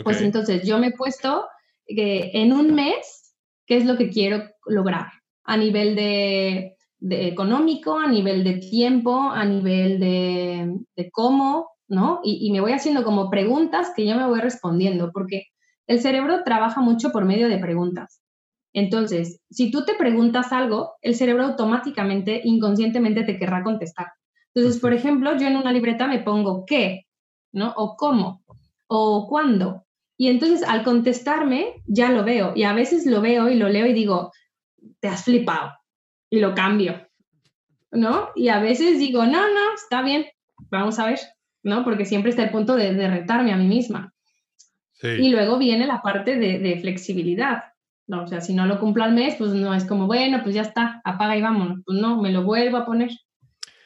Pues 0.03 0.21
entonces 0.21 0.65
yo 0.65 0.79
me 0.79 0.87
he 0.87 0.91
puesto 0.91 1.47
que 1.85 2.31
en 2.33 2.51
un 2.51 2.73
mes, 2.73 3.35
¿qué 3.67 3.77
es 3.77 3.85
lo 3.85 3.95
que 3.95 4.09
quiero 4.09 4.43
lograr? 4.65 5.11
A 5.43 5.55
nivel 5.55 5.95
de, 5.95 6.76
económico, 7.01 7.97
a 7.97 8.07
nivel 8.07 8.43
de 8.43 8.55
tiempo, 8.55 9.29
a 9.31 9.45
nivel 9.45 9.99
de, 9.99 10.75
de 10.95 11.11
cómo, 11.11 11.69
¿no? 11.87 12.19
Y, 12.23 12.51
me 12.51 12.61
voy 12.61 12.73
haciendo 12.73 13.03
como 13.03 13.29
preguntas 13.29 13.91
que 13.95 14.05
yo 14.05 14.15
me 14.15 14.27
voy 14.27 14.39
respondiendo, 14.39 15.11
porque 15.13 15.43
el 15.87 16.01
cerebro 16.01 16.43
trabaja 16.43 16.81
mucho 16.81 17.11
por 17.11 17.25
medio 17.25 17.47
de 17.49 17.59
preguntas. 17.59 18.21
Entonces, 18.73 19.39
si 19.49 19.71
tú 19.71 19.85
te 19.85 19.95
preguntas 19.95 20.51
algo, 20.51 20.93
el 21.01 21.15
cerebro 21.15 21.45
automáticamente, 21.45 22.41
inconscientemente 22.43 23.23
te 23.23 23.39
querrá 23.39 23.63
contestar. 23.63 24.07
Entonces, 24.53 24.81
por 24.81 24.93
ejemplo, 24.93 25.37
yo 25.37 25.47
en 25.47 25.55
una 25.55 25.71
libreta 25.71 26.07
me 26.07 26.19
pongo 26.19 26.65
qué, 26.65 27.03
¿no? 27.53 27.73
O 27.77 27.95
cómo, 27.95 28.43
o 28.87 29.27
cuándo. 29.29 29.83
Y 30.17 30.29
entonces 30.29 30.67
al 30.67 30.83
contestarme 30.83 31.75
ya 31.85 32.11
lo 32.11 32.23
veo 32.23 32.53
y 32.55 32.63
a 32.63 32.73
veces 32.73 33.05
lo 33.05 33.21
veo 33.21 33.49
y 33.49 33.55
lo 33.55 33.69
leo 33.69 33.85
y 33.85 33.93
digo, 33.93 34.31
te 34.99 35.07
has 35.07 35.23
flipado 35.23 35.71
y 36.29 36.39
lo 36.39 36.53
cambio, 36.53 37.07
¿no? 37.91 38.29
Y 38.35 38.49
a 38.49 38.59
veces 38.59 38.99
digo, 38.99 39.25
no, 39.25 39.41
no, 39.53 39.73
está 39.75 40.01
bien, 40.01 40.25
vamos 40.69 40.99
a 40.99 41.07
ver, 41.07 41.19
¿no? 41.63 41.83
Porque 41.83 42.05
siempre 42.05 42.29
está 42.29 42.43
el 42.43 42.51
punto 42.51 42.75
de, 42.75 43.07
retarme 43.07 43.53
a 43.53 43.57
mí 43.57 43.67
misma. 43.67 44.13
Y 45.01 45.29
luego 45.29 45.59
viene 45.59 45.85
la 45.85 46.01
parte 46.01 46.37
de, 46.37 46.79
flexibilidad. 46.79 47.63
¿no? 48.07 48.23
O 48.23 48.27
sea, 48.27 48.41
si 48.41 48.53
no 48.53 48.65
lo 48.65 48.79
cumplo 48.79 49.03
al 49.03 49.13
mes, 49.13 49.35
pues 49.35 49.51
no 49.51 49.73
es 49.73 49.85
como, 49.85 50.07
bueno, 50.07 50.41
pues 50.41 50.55
ya 50.55 50.61
está, 50.61 51.01
apaga 51.03 51.37
y 51.37 51.41
vámonos. 51.41 51.81
Pues 51.85 51.99
no, 51.99 52.21
me 52.21 52.31
lo 52.31 52.43
vuelvo 52.43 52.77
a 52.77 52.85
poner. 52.85 53.11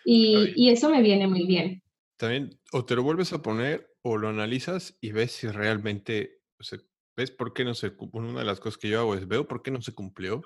Y, 0.06 0.54
y, 0.56 0.70
eso 0.70 0.89
me 0.89 1.02
viene 1.02 1.28
muy 1.28 1.46
bien. 1.46 1.84
También, 2.18 2.58
o 2.72 2.86
te 2.86 2.96
lo 2.96 3.04
vuelves 3.04 3.34
a 3.34 3.42
poner 3.42 3.92
o 4.04 4.18
lo 4.18 4.30
analizas 4.30 4.98
y 5.02 5.12
ves 5.12 5.32
si 5.32 5.48
realmente, 5.48 6.39
o 6.60 6.64
sea, 6.64 6.80
ves 7.16 7.32
por 7.32 7.54
qué 7.54 7.66
no 7.66 7.74
se 7.74 7.96
cumplió. 7.96 8.30
Una 8.30 8.39
de 8.39 8.46
las 8.46 8.60
cosas 8.60 8.78
que 8.78 8.89
yo 8.89 9.00
hago 9.00 9.16
es 9.16 9.28
veo 9.28 9.48
por 9.48 9.62
qué 9.62 9.72
no 9.72 9.82
se 9.82 9.94
cumplió 9.94 10.42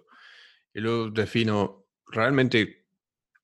y 0.73 0.81
luego 0.81 1.09
defino, 1.09 1.84
¿realmente 2.07 2.85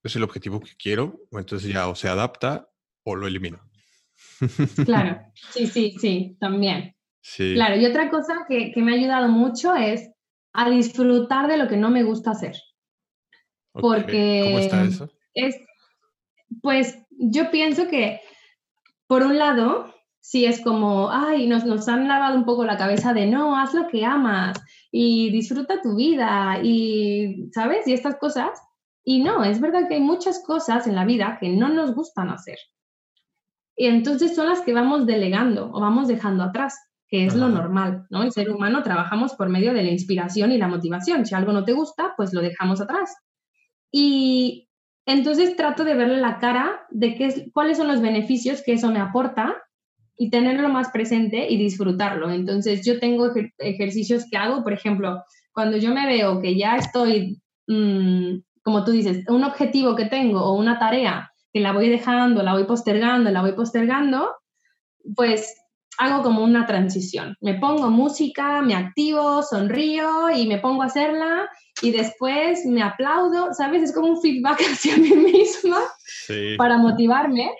es 0.03 0.15
el 0.15 0.23
objetivo 0.23 0.59
que 0.59 0.75
quiero? 0.77 1.21
O 1.31 1.39
entonces 1.39 1.71
ya 1.71 1.87
o 1.87 1.95
se 1.95 2.07
adapta 2.07 2.69
o 3.03 3.15
lo 3.15 3.27
elimino. 3.27 3.59
Claro, 4.85 5.21
sí, 5.51 5.67
sí, 5.67 5.95
sí, 5.99 6.37
también. 6.39 6.95
Sí. 7.21 7.53
Claro, 7.53 7.75
y 7.75 7.85
otra 7.85 8.09
cosa 8.09 8.45
que, 8.47 8.71
que, 8.71 8.81
me 8.81 8.93
ha 8.93 8.95
ayudado 8.95 9.27
mucho 9.27 9.75
es 9.75 10.09
a 10.53 10.69
disfrutar 10.69 11.47
de 11.47 11.57
lo 11.57 11.67
que 11.67 11.77
no 11.77 11.91
me 11.91 12.03
gusta 12.03 12.31
hacer. 12.31 12.55
Porque 13.73 14.41
¿Cómo 14.45 14.59
está 14.59 14.83
eso? 14.83 15.09
Es, 15.33 15.55
pues 16.61 16.97
yo 17.09 17.51
pienso 17.51 17.87
que, 17.87 18.21
por 19.07 19.21
un 19.23 19.37
lado, 19.37 19.93
sí 20.21 20.45
es 20.45 20.61
como, 20.61 21.09
ay, 21.11 21.47
nos, 21.47 21.65
nos 21.65 21.87
han 21.87 22.07
lavado 22.07 22.37
un 22.37 22.45
poco 22.45 22.63
la 22.63 22.77
cabeza 22.77 23.13
de 23.13 23.25
no, 23.25 23.57
haz 23.57 23.73
lo 23.73 23.87
que 23.87 24.05
amas 24.05 24.61
y 24.91 25.31
disfruta 25.31 25.81
tu 25.81 25.95
vida 25.95 26.59
y, 26.63 27.49
¿sabes? 27.51 27.87
Y 27.87 27.93
estas 27.93 28.15
cosas. 28.17 28.61
Y 29.03 29.23
no, 29.23 29.43
es 29.43 29.59
verdad 29.59 29.87
que 29.87 29.95
hay 29.95 30.01
muchas 30.01 30.43
cosas 30.45 30.85
en 30.85 30.95
la 30.95 31.05
vida 31.05 31.37
que 31.41 31.49
no 31.49 31.69
nos 31.69 31.95
gustan 31.95 32.29
hacer. 32.29 32.59
Y 33.75 33.87
entonces 33.87 34.35
son 34.35 34.47
las 34.47 34.61
que 34.61 34.73
vamos 34.73 35.07
delegando 35.07 35.71
o 35.73 35.81
vamos 35.81 36.07
dejando 36.07 36.43
atrás, 36.43 36.77
que 37.07 37.25
es 37.25 37.35
lo 37.35 37.49
normal, 37.49 38.05
¿no? 38.11 38.21
El 38.21 38.31
ser 38.31 38.51
humano 38.51 38.83
trabajamos 38.83 39.33
por 39.33 39.49
medio 39.49 39.73
de 39.73 39.81
la 39.81 39.89
inspiración 39.89 40.51
y 40.51 40.59
la 40.59 40.67
motivación. 40.67 41.25
Si 41.25 41.33
algo 41.33 41.51
no 41.51 41.65
te 41.65 41.73
gusta, 41.73 42.13
pues 42.15 42.31
lo 42.31 42.41
dejamos 42.41 42.79
atrás. 42.79 43.15
Y 43.91 44.69
entonces 45.07 45.55
trato 45.55 45.83
de 45.83 45.95
verle 45.95 46.17
la 46.17 46.37
cara 46.37 46.85
de 46.91 47.15
qué 47.15 47.49
cuáles 47.53 47.77
son 47.77 47.87
los 47.87 48.01
beneficios 48.01 48.61
que 48.63 48.73
eso 48.73 48.91
me 48.91 48.99
aporta 48.99 49.57
y 50.17 50.29
tenerlo 50.29 50.69
más 50.69 50.89
presente 50.91 51.49
y 51.49 51.57
disfrutarlo. 51.57 52.29
Entonces 52.29 52.85
yo 52.85 52.99
tengo 52.99 53.31
ejercicios 53.57 54.25
que 54.29 54.37
hago, 54.37 54.63
por 54.63 54.73
ejemplo, 54.73 55.23
cuando 55.51 55.77
yo 55.77 55.93
me 55.93 56.05
veo 56.05 56.41
que 56.41 56.57
ya 56.57 56.77
estoy, 56.77 57.41
mm, 57.67 58.37
como 58.63 58.83
tú 58.83 58.91
dices, 58.91 59.25
un 59.27 59.43
objetivo 59.43 59.95
que 59.95 60.05
tengo 60.05 60.41
o 60.43 60.53
una 60.53 60.79
tarea 60.79 61.31
que 61.53 61.59
la 61.59 61.73
voy 61.73 61.89
dejando, 61.89 62.43
la 62.43 62.53
voy 62.53 62.65
postergando, 62.65 63.31
la 63.31 63.41
voy 63.41 63.53
postergando, 63.53 64.35
pues 65.15 65.55
hago 65.97 66.23
como 66.23 66.43
una 66.43 66.65
transición. 66.65 67.35
Me 67.41 67.55
pongo 67.55 67.89
música, 67.89 68.61
me 68.61 68.75
activo, 68.75 69.43
sonrío 69.43 70.29
y 70.35 70.47
me 70.47 70.57
pongo 70.57 70.83
a 70.83 70.85
hacerla 70.85 71.49
y 71.81 71.91
después 71.91 72.65
me 72.65 72.81
aplaudo, 72.81 73.53
¿sabes? 73.53 73.83
Es 73.83 73.93
como 73.93 74.07
un 74.07 74.21
feedback 74.21 74.59
hacia 74.71 74.97
mí 74.97 75.11
misma 75.15 75.79
para 76.57 76.77
motivarme 76.77 77.51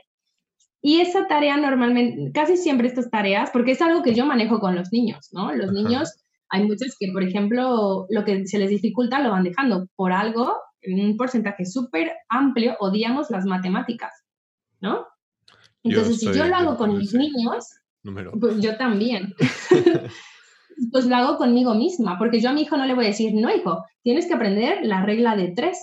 y 0.82 1.00
esa 1.00 1.28
tarea 1.28 1.58
normalmente, 1.58 2.32
casi 2.34 2.58
siempre 2.58 2.88
estas 2.88 3.12
tareas, 3.12 3.52
porque 3.52 3.72
es 3.72 3.82
algo 3.82 4.02
que 4.02 4.16
yo 4.16 4.26
manejo 4.26 4.60
con 4.60 4.76
los 4.76 4.92
niños, 4.92 5.30
¿no? 5.32 5.54
Los 5.54 5.72
niños, 5.72 6.10
hay 6.50 6.66
muchos 6.66 6.96
que, 7.00 7.12
por 7.12 7.24
ejemplo, 7.24 8.08
lo 8.10 8.26
que 8.26 8.48
se 8.48 8.58
les 8.58 8.72
dificulta 8.72 9.22
lo 9.22 9.30
van 9.30 9.44
dejando 9.44 9.88
por 9.96 10.12
algo, 10.12 10.56
en 10.82 11.00
un 11.06 11.18
porcentaje 11.18 11.66
súper 11.66 12.12
amplio, 12.30 12.76
odiamos 12.80 13.30
las 13.30 13.46
matemáticas, 13.46 14.12
¿no? 14.80 15.06
Entonces, 15.84 16.20
si 16.20 16.34
yo 16.34 16.46
lo 16.46 16.56
hago 16.56 16.78
con 16.78 16.98
mis 16.98 17.14
niños, 17.14 17.66
pues 18.40 18.60
yo 18.60 18.76
también. 18.78 19.36
pues 20.92 21.06
lo 21.06 21.16
hago 21.16 21.38
conmigo 21.38 21.76
misma, 21.76 22.18
porque 22.18 22.40
yo 22.40 22.50
a 22.50 22.54
mi 22.54 22.64
hijo 22.64 22.76
no 22.76 22.88
le 22.88 22.96
voy 22.96 23.06
a 23.06 23.10
decir, 23.10 23.34
no, 23.36 23.54
hijo, 23.54 23.86
tienes 24.02 24.28
que 24.28 24.34
aprender 24.34 24.80
la 24.84 25.06
regla 25.06 25.36
de 25.36 25.54
tres, 25.56 25.78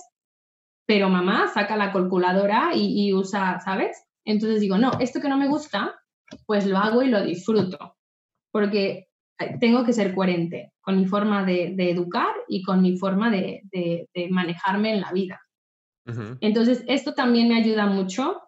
pero 0.85 1.07
mamá 1.07 1.47
saca 1.53 1.77
la 1.77 1.93
calculadora 1.93 2.71
y, 2.75 3.07
y 3.07 3.13
usa, 3.13 3.61
¿sabes? 3.61 4.08
Entonces 4.25 4.61
digo, 4.61 4.77
no, 4.77 4.91
esto 4.99 5.19
que 5.19 5.29
no 5.29 5.37
me 5.37 5.47
gusta, 5.47 5.99
pues 6.45 6.65
lo 6.65 6.77
hago 6.77 7.01
y 7.01 7.09
lo 7.09 7.23
disfruto, 7.23 7.97
porque 8.51 9.07
eh, 9.39 9.57
tengo 9.59 9.83
que 9.83 9.93
ser 9.93 10.13
coherente 10.13 10.73
con 10.81 10.97
mi 10.97 11.05
forma 11.05 11.45
de, 11.45 11.75
educar 11.77 12.33
y 12.47 12.63
con 12.63 12.81
mi 12.81 12.97
forma 12.97 13.31
de, 13.31 14.07
manejarme 14.29 14.93
en 14.93 15.01
la 15.01 15.11
vida. 15.11 15.39
Entonces, 16.41 16.83
esto 16.87 17.13
también 17.13 17.49
me 17.49 17.57
ayuda 17.57 17.85
mucho 17.85 18.41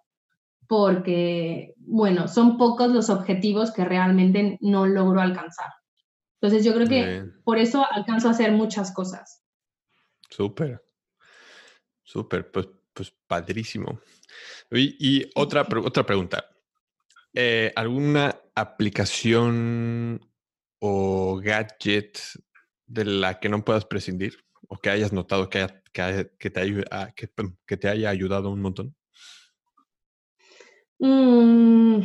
porque, 0.67 1.75
bueno, 1.77 2.27
son 2.27 2.57
pocos 2.57 2.91
los 2.91 3.11
objetivos 3.11 3.71
que 3.71 3.85
realmente 3.85 4.57
no 4.61 4.87
logro 4.87 5.21
alcanzar. 5.21 5.71
Entonces, 6.41 6.65
yo 6.65 6.73
creo 6.73 6.87
que 6.87 7.29
por 7.43 7.59
eso 7.59 7.85
alcanzo 7.91 8.29
a 8.29 8.31
hacer 8.31 8.51
muchas 8.51 8.91
cosas. 8.91 9.43
Súper, 10.27 10.81
súper, 12.03 12.49
pues, 12.49 12.67
pues 12.93 13.13
padrísimo. 13.27 13.99
Y, 14.71 15.29
otra, 15.35 15.67
otra 15.83 16.05
pregunta. 16.05 16.45
Eh, 17.33 17.73
¿Alguna 17.75 18.37
aplicación 18.55 20.21
o 20.79 21.37
gadget 21.43 22.19
de 22.85 23.05
la 23.05 23.39
que 23.39 23.49
no 23.49 23.63
puedas 23.63 23.85
prescindir 23.85 24.37
o 24.67 24.77
que 24.77 24.89
hayas 24.89 25.11
notado 25.11 25.49
que, 25.49 25.67
que, 25.91 26.49
te, 26.49 26.59
haya, 26.59 26.83
ah, 26.91 27.09
que, 27.13 27.77
te 27.77 27.89
haya 27.89 28.09
ayudado 28.09 28.49
un 28.49 28.61
montón? 28.61 28.95
Mm, 30.99 32.01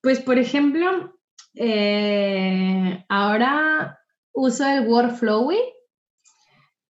pues, 0.00 0.20
por 0.20 0.38
ejemplo, 0.38 1.18
eh, 1.54 3.04
ahora 3.08 3.98
uso 4.32 4.66
el 4.66 4.86
Workflowy, 4.86 5.58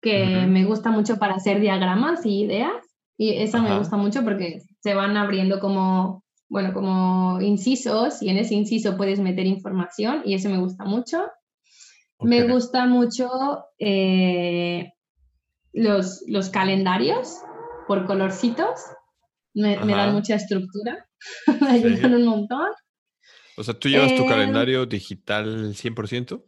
que 0.01 0.45
me 0.47 0.65
gusta 0.65 0.91
mucho 0.91 1.17
para 1.17 1.33
hacer 1.33 1.59
diagramas 1.59 2.25
y 2.27 2.43
ideas. 2.43 2.73
Y 3.17 3.41
eso 3.41 3.59
me 3.59 3.75
gusta 3.77 3.97
mucho 3.97 4.23
porque 4.23 4.61
se 4.85 4.93
van 4.93 5.17
abriendo 5.17 5.59
como, 5.59 6.23
bueno, 6.47 6.71
como 6.71 7.41
incisos 7.41 8.21
y 8.21 8.29
en 8.29 8.37
ese 8.37 8.53
inciso 8.53 8.95
puedes 8.95 9.19
meter 9.19 9.47
información 9.47 10.21
y 10.25 10.35
eso 10.35 10.47
me 10.47 10.59
gusta 10.59 10.85
mucho. 10.85 11.25
Me 12.19 12.47
gusta 12.47 12.85
mucho 12.85 13.27
eh, 13.79 14.93
los, 15.73 16.23
los, 16.27 16.49
calendarios 16.51 17.39
por 17.87 18.05
colorcitos. 18.05 18.79
Me, 19.55 19.75
dan 19.75 20.13
mucha 20.13 20.35
estructura. 20.35 21.07
me 21.61 21.67
ayudan 21.67 22.13
un 22.13 22.25
montón. 22.27 22.69
O 23.57 23.63
sea, 23.63 23.73
¿tú 23.73 23.89
llevas 23.89 24.15
tu 24.15 24.21
em, 24.21 24.29
calendario 24.29 24.85
digital 24.85 25.73
100%? 25.73 26.43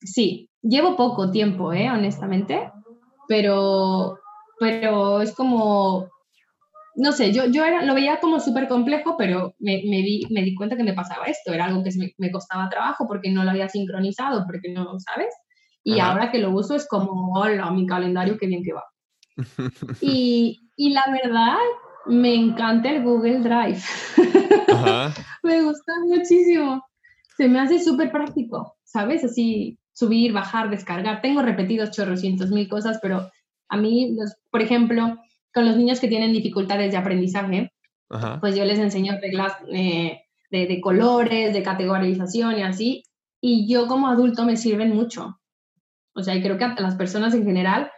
Sí, 0.00 0.48
llevo 0.62 0.96
poco 0.96 1.30
tiempo, 1.30 1.74
¿eh? 1.74 1.90
honestamente, 1.90 2.72
pero, 3.28 4.18
pero 4.58 5.20
es 5.20 5.34
como, 5.34 6.08
no 6.96 7.12
sé, 7.12 7.32
yo, 7.32 7.46
yo 7.46 7.64
era, 7.64 7.82
lo 7.82 7.94
veía 7.94 8.20
como 8.20 8.40
súper 8.40 8.68
complejo, 8.68 9.16
pero 9.16 9.54
me, 9.58 9.82
me, 9.86 10.02
me, 10.30 10.42
di 10.42 10.54
cuenta 10.54 10.76
que 10.76 10.82
me 10.82 10.94
pasaba 10.94 11.26
esto, 11.26 11.52
era 11.52 11.66
algo 11.66 11.84
que 11.84 11.90
me, 11.96 12.12
me, 12.16 12.30
costaba 12.30 12.70
trabajo 12.70 13.06
porque 13.06 13.30
no 13.30 13.44
lo 13.44 13.50
había 13.50 13.68
sincronizado, 13.68 14.44
porque 14.46 14.72
no, 14.72 14.98
¿sabes? 14.98 15.34
Y 15.84 16.00
ahora 16.00 16.32
que 16.32 16.38
lo 16.38 16.50
uso 16.50 16.74
es 16.74 16.88
como, 16.88 17.32
hola, 17.38 17.70
mi 17.70 17.86
calendario, 17.86 18.38
qué 18.38 18.46
bien 18.46 18.64
que 18.64 18.72
va. 18.72 18.84
y, 20.00 20.58
y 20.76 20.90
la 20.90 21.04
verdad, 21.12 21.58
me 22.06 22.34
encanta 22.34 22.90
el 22.90 23.04
Google 23.04 23.40
Drive. 23.40 23.80
me 25.42 25.62
gusta 25.62 25.92
muchísimo. 26.06 26.82
Se 27.36 27.46
me 27.46 27.60
hace 27.60 27.78
súper 27.78 28.10
práctico, 28.10 28.74
¿sabes? 28.84 29.22
Así, 29.22 29.78
subir, 29.92 30.32
bajar, 30.32 30.70
descargar. 30.70 31.20
Tengo 31.20 31.42
repetidos 31.42 31.90
chorrocientos 31.90 32.50
mil 32.50 32.68
cosas, 32.68 32.98
pero 33.02 33.30
a 33.68 33.76
mí, 33.76 34.16
por 34.50 34.62
ejemplo, 34.62 35.18
con 35.56 35.64
los 35.64 35.78
niños 35.78 36.00
que 36.00 36.08
tienen 36.08 36.34
dificultades 36.34 36.92
de 36.92 36.98
aprendizaje, 36.98 37.72
pues 38.42 38.54
yo 38.54 38.66
les 38.66 38.78
enseño 38.78 39.14
reglas 39.18 39.54
eh, 39.72 40.20
de, 40.50 40.66
de, 40.66 40.80
colores, 40.82 41.54
de 41.54 41.62
categorización 41.62 42.58
y 42.58 42.62
así, 42.62 43.04
y 43.40 43.66
yo 43.66 43.86
como 43.86 44.08
adulto 44.08 44.44
me 44.44 44.58
sirven 44.58 44.94
mucho. 44.94 45.40
O 46.14 46.22
sea, 46.22 46.34
y 46.34 46.42
creo 46.42 46.58
que 46.58 46.64
a 46.64 46.74
las 46.78 46.96
personas 46.96 47.32
en 47.32 47.46
general, 47.46 47.90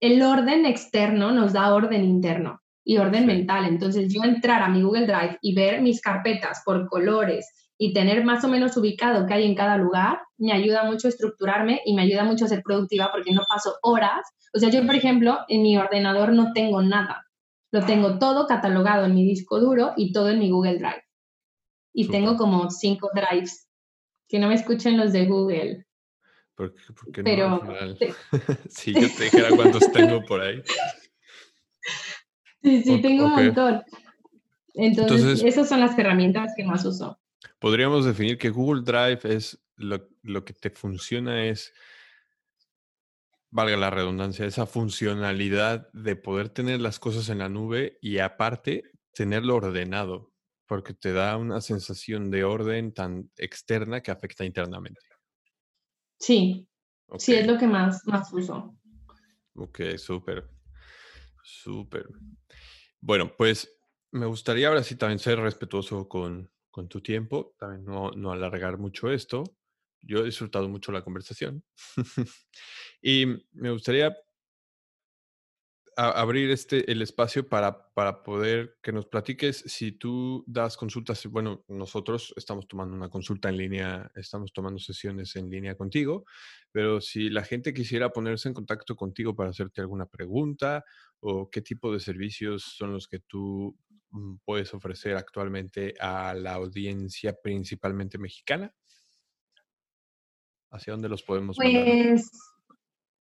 el 0.00 0.20
orden 0.20 0.66
externo 0.66 1.32
nos 1.32 1.54
da 1.54 1.72
orden 1.72 2.04
interno 2.04 2.60
y 2.84 2.98
orden 2.98 3.24
mental. 3.24 3.64
Entonces, 3.64 4.12
yo 4.12 4.22
entrar 4.22 4.60
a 4.60 4.68
mi 4.68 4.82
Google 4.82 5.06
Drive 5.06 5.38
y 5.40 5.54
ver 5.54 5.80
mis 5.80 6.02
carpetas 6.02 6.60
por 6.62 6.90
colores, 6.90 7.50
y 7.78 7.92
tener 7.92 8.24
más 8.24 8.44
o 8.44 8.48
menos 8.48 8.76
ubicado 8.76 9.26
qué 9.26 9.34
hay 9.34 9.46
en 9.46 9.54
cada 9.54 9.76
lugar 9.76 10.20
me 10.38 10.52
ayuda 10.52 10.84
mucho 10.84 11.06
a 11.06 11.10
estructurarme 11.10 11.80
y 11.84 11.94
me 11.94 12.02
ayuda 12.02 12.24
mucho 12.24 12.44
a 12.44 12.48
ser 12.48 12.62
productiva 12.62 13.10
porque 13.12 13.32
no 13.32 13.42
paso 13.48 13.76
horas. 13.82 14.26
O 14.52 14.58
sea, 14.58 14.70
yo, 14.70 14.84
por 14.84 14.96
ejemplo, 14.96 15.38
en 15.48 15.62
mi 15.62 15.76
ordenador 15.76 16.32
no 16.32 16.52
tengo 16.52 16.82
nada. 16.82 17.26
Lo 17.70 17.84
tengo 17.86 18.18
todo 18.18 18.46
catalogado 18.46 19.06
en 19.06 19.14
mi 19.14 19.24
disco 19.24 19.60
duro 19.60 19.92
y 19.96 20.12
todo 20.12 20.30
en 20.30 20.40
mi 20.40 20.50
Google 20.50 20.78
Drive. 20.78 21.04
Y 21.94 22.08
tengo 22.08 22.36
como 22.36 22.70
cinco 22.70 23.10
drives. 23.14 23.68
Que 24.28 24.38
no 24.38 24.48
me 24.48 24.54
escuchen 24.54 24.96
los 24.96 25.12
de 25.12 25.26
Google. 25.26 25.86
Porque, 26.54 26.80
porque 26.94 27.22
Pero, 27.22 27.48
no, 27.48 27.96
si 28.68 28.92
yo 28.92 29.08
te 29.16 29.24
dijera 29.24 29.50
cuántos 29.54 29.90
tengo 29.92 30.22
por 30.24 30.40
ahí. 30.40 30.62
Sí, 32.62 32.82
sí, 32.82 33.00
tengo 33.00 33.26
un 33.26 33.34
montón. 33.34 33.82
Entonces, 34.74 35.42
esas 35.44 35.68
son 35.68 35.80
las 35.80 35.98
herramientas 35.98 36.52
que 36.56 36.64
más 36.64 36.84
uso. 36.84 37.18
Podríamos 37.62 38.04
definir 38.04 38.38
que 38.38 38.50
Google 38.50 38.82
Drive 38.82 39.20
es 39.22 39.64
lo, 39.76 40.44
que 40.44 40.52
te 40.52 40.68
funciona 40.68 41.46
es, 41.46 41.72
valga 43.50 43.76
la 43.76 43.88
redundancia, 43.88 44.44
esa 44.46 44.66
funcionalidad 44.66 45.88
de 45.92 46.16
poder 46.16 46.48
tener 46.48 46.80
las 46.80 46.98
cosas 46.98 47.28
en 47.28 47.38
la 47.38 47.48
nube 47.48 47.98
y 48.02 48.18
aparte 48.18 48.90
tenerlo 49.12 49.54
ordenado, 49.54 50.32
porque 50.66 50.92
te 50.92 51.12
da 51.12 51.36
una 51.36 51.60
sensación 51.60 52.32
de 52.32 52.42
orden 52.42 52.92
tan 52.92 53.30
externa 53.36 54.02
que 54.02 54.10
afecta 54.10 54.44
internamente. 54.44 55.00
Sí, 56.18 56.66
sí, 57.16 57.34
es 57.36 57.46
lo 57.46 57.58
que 57.58 57.68
más, 57.68 58.04
más 58.06 58.32
uso. 58.32 58.76
Ok, 59.54 59.82
súper, 59.98 60.50
súper. 61.44 62.08
Bueno, 63.00 63.36
pues 63.36 63.72
me 64.10 64.26
gustaría 64.26 64.66
ahora 64.66 64.82
sí 64.82 64.96
también 64.96 65.20
ser 65.20 65.38
respetuoso 65.38 66.08
con, 66.08 66.50
con 66.72 66.88
tu 66.88 67.00
tiempo, 67.00 67.54
también 67.58 67.84
no, 67.84 68.32
alargar 68.32 68.78
mucho 68.78 69.12
esto. 69.12 69.44
Yo 70.00 70.18
he 70.18 70.24
disfrutado 70.24 70.68
mucho 70.68 70.90
la 70.90 71.02
conversación 71.02 71.62
y 73.02 73.26
me 73.52 73.70
gustaría 73.70 74.16
abrir 75.94 76.50
este, 76.50 76.90
el 76.90 77.02
espacio 77.02 77.46
para, 77.46 77.92
para 77.92 78.22
poder 78.22 78.78
que 78.82 78.92
nos 78.92 79.06
platiques 79.06 79.62
si 79.66 79.92
tú 79.92 80.42
das 80.46 80.76
consultas. 80.76 81.24
Bueno, 81.26 81.64
nosotros 81.68 82.32
estamos 82.36 82.66
tomando 82.66 82.96
una 82.96 83.10
consulta 83.10 83.50
en 83.50 83.58
línea, 83.58 84.10
estamos 84.14 84.52
tomando 84.52 84.78
sesiones 84.78 85.36
en 85.36 85.50
línea 85.50 85.76
contigo, 85.76 86.24
pero 86.72 87.00
si 87.00 87.28
la 87.28 87.44
gente 87.44 87.74
quisiera 87.74 88.08
ponerse 88.10 88.48
en 88.48 88.54
contacto 88.54 88.96
contigo 88.96 89.36
para 89.36 89.50
hacerte 89.50 89.82
alguna 89.82 90.06
pregunta 90.06 90.82
o 91.20 91.50
qué 91.50 91.60
tipo 91.60 91.92
de 91.92 92.00
servicios 92.00 92.62
son 92.62 92.94
los 92.94 93.06
que 93.06 93.20
tú 93.20 93.76
puedes 94.44 94.74
ofrecer 94.74 95.16
actualmente 95.16 95.94
a 96.00 96.34
la 96.34 96.54
audiencia 96.54 97.32
principalmente 97.40 98.18
mexicana? 98.18 98.74
¿Hacia 100.70 100.92
dónde 100.92 101.08
los 101.08 101.22
podemos 101.22 101.56
pues, 101.56 102.28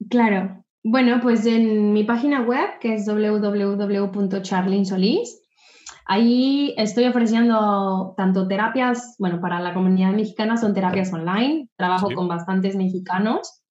claro. 0.09 0.65
Bueno, 0.83 1.21
pues 1.21 1.45
en 1.47 1.93
mi 1.93 2.05
página 2.05 2.41
web, 2.43 2.79
que 2.81 2.95
es 2.95 3.05
www.charlinsolis, 3.07 5.43
ahí 6.07 6.75
estoy 6.79 7.05
ofreciendo 7.05 8.15
tanto 8.17 8.49
terapias, 8.49 9.15
bueno, 9.19 9.41
para 9.41 9.61
la 9.61 9.75
comunidad 9.75 10.13
mexicana 10.13 10.57
son 10.57 10.73
terapias 10.73 11.13
online, 11.13 11.69
trabajo 11.77 12.09
con 12.15 12.29
bastantes 12.29 12.77
mexicanos, 12.77 13.63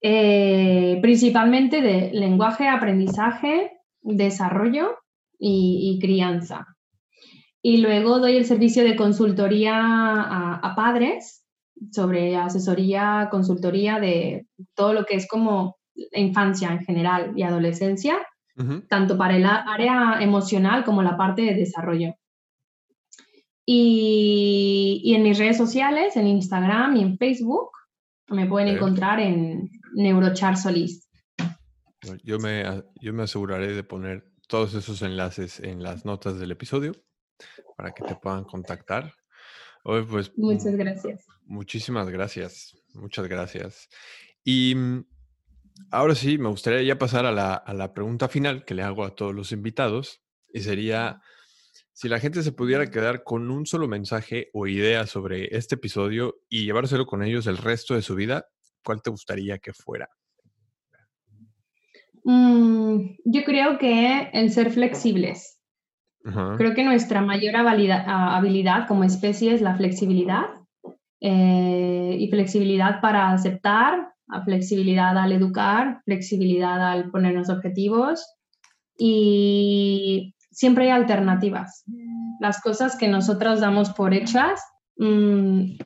eh, 0.00 1.00
principalmente 1.02 1.80
de 1.80 2.12
lenguaje, 2.12 2.68
aprendizaje, 2.68 3.72
desarrollo 4.00 4.96
y, 5.38 5.98
crianza. 6.00 6.66
Y 7.62 7.78
luego 7.78 8.18
doy 8.18 8.36
el 8.36 8.44
servicio 8.44 8.84
de 8.84 8.96
consultoría 8.96 9.74
a, 9.76 10.74
padres 10.76 11.44
sobre 11.92 12.36
asesoría, 12.36 13.28
consultoría 13.30 14.00
de 14.00 14.46
todo 14.74 14.92
lo 14.92 15.04
que 15.04 15.14
es 15.14 15.28
como 15.28 15.76
infancia 16.12 16.72
en 16.72 16.80
general 16.80 17.32
y 17.36 17.42
adolescencia, 17.42 18.18
tanto 18.88 19.16
para 19.16 19.36
el 19.36 19.44
área 19.44 20.18
emocional 20.20 20.84
como 20.84 21.02
la 21.02 21.16
parte 21.16 21.42
de 21.42 21.54
desarrollo. 21.54 22.14
Y, 23.64 25.02
y, 25.04 25.14
en 25.14 25.22
mis 25.22 25.38
redes 25.38 25.58
sociales, 25.58 26.16
en 26.16 26.26
Instagram 26.26 26.96
y 26.96 27.02
en 27.02 27.18
Facebook, 27.18 27.70
me 28.28 28.46
pueden 28.46 28.68
encontrar 28.68 29.20
en 29.20 29.70
Neurochar 29.94 30.56
Solís. 30.56 31.08
Yo 32.22 32.38
me, 32.38 32.64
yo 33.00 33.12
me 33.12 33.24
aseguraré 33.24 33.74
de 33.74 33.84
poner 33.84 34.24
todos 34.48 34.74
esos 34.74 35.02
enlaces 35.02 35.60
en 35.60 35.82
las 35.82 36.04
notas 36.04 36.40
del 36.40 36.50
episodio 36.50 36.92
para 37.76 37.92
que 37.92 38.02
te 38.02 38.16
puedan 38.16 38.44
contactar. 38.44 39.14
Hoy, 39.84 40.04
pues, 40.04 40.36
Muchas 40.36 40.74
gracias. 40.74 41.24
Muchísimas 41.44 42.08
gracias. 42.08 42.76
Muchas 42.94 43.28
gracias. 43.28 43.88
Y 44.42 44.74
mm, 44.74 45.04
ahora 45.90 46.14
sí, 46.14 46.38
me 46.38 46.48
gustaría 46.48 46.82
ya 46.82 46.98
pasar 46.98 47.26
a 47.26 47.32
la, 47.32 47.54
a 47.54 47.74
la 47.74 47.92
pregunta 47.94 48.28
final 48.28 48.64
que 48.64 48.74
le 48.74 48.82
hago 48.82 49.04
a 49.04 49.14
todos 49.14 49.34
los 49.34 49.52
invitados 49.52 50.22
y 50.52 50.60
sería, 50.60 51.20
si 51.92 52.08
la 52.08 52.18
gente 52.18 52.42
se 52.42 52.52
pudiera 52.52 52.90
quedar 52.90 53.22
con 53.22 53.50
un 53.50 53.66
solo 53.66 53.86
mensaje 53.86 54.48
o 54.54 54.66
idea 54.66 55.06
sobre 55.06 55.54
este 55.56 55.74
episodio 55.74 56.40
y 56.48 56.64
llevárselo 56.64 57.06
con 57.06 57.22
ellos 57.22 57.46
el 57.46 57.58
resto 57.58 57.94
de 57.94 58.02
su 58.02 58.14
vida, 58.14 58.48
¿cuál 58.82 59.02
te 59.02 59.10
gustaría 59.10 59.58
que 59.58 59.74
fuera? 59.74 60.08
Mm, 62.30 63.16
yo 63.24 63.42
creo 63.44 63.78
que 63.78 64.28
el 64.34 64.50
ser 64.50 64.70
flexibles. 64.70 65.58
Creo 66.58 66.74
que 66.74 66.84
nuestra 66.84 67.22
mayor 67.22 67.56
habilidad 67.56 68.86
como 68.86 69.04
especie 69.04 69.54
es 69.54 69.62
la 69.62 69.76
flexibilidad. 69.76 70.44
Eh, 71.22 72.16
y 72.20 72.28
flexibilidad 72.28 73.00
para 73.00 73.32
aceptar, 73.32 74.12
flexibilidad 74.44 75.16
al 75.16 75.32
educar, 75.32 76.02
flexibilidad 76.04 76.92
al 76.92 77.10
ponernos 77.10 77.48
objetivos. 77.48 78.26
Y 78.98 80.34
siempre 80.50 80.84
hay 80.84 80.90
alternativas. 80.90 81.84
Las 82.40 82.60
cosas 82.60 82.98
que 82.98 83.08
nosotros 83.08 83.60
damos 83.60 83.88
por 83.94 84.12
hechas 84.12 84.60
mm, 84.98 85.78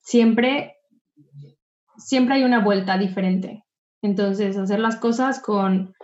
siempre, 0.00 0.76
siempre 1.98 2.36
hay 2.36 2.44
una 2.44 2.64
vuelta 2.64 2.96
diferente. 2.96 3.63
Entonces, 4.04 4.58
hacer 4.58 4.80
las 4.80 4.96
cosas 4.96 5.40
con, 5.40 5.94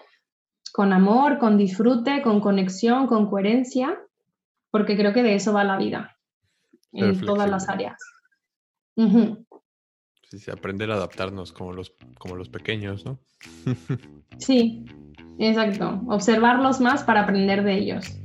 con 0.72 0.94
amor, 0.94 1.38
con 1.38 1.58
disfrute, 1.58 2.22
con 2.22 2.40
conexión, 2.40 3.06
con 3.06 3.28
coherencia, 3.28 4.00
porque 4.70 4.96
creo 4.96 5.12
que 5.12 5.22
de 5.22 5.34
eso 5.34 5.52
va 5.52 5.64
la 5.64 5.76
vida, 5.76 6.16
en 6.92 7.20
todas 7.20 7.50
las 7.50 7.68
áreas. 7.68 8.00
Sí, 10.30 10.50
aprender 10.50 10.90
a 10.90 10.94
adaptarnos 10.94 11.52
como 11.52 11.74
los, 11.74 11.94
como 12.18 12.36
los 12.36 12.48
pequeños, 12.48 13.04
¿no? 13.04 13.18
sí, 14.38 14.86
exacto. 15.38 16.00
Observarlos 16.08 16.80
más 16.80 17.04
para 17.04 17.24
aprender 17.24 17.62
de 17.64 17.74
ellos. 17.74 18.16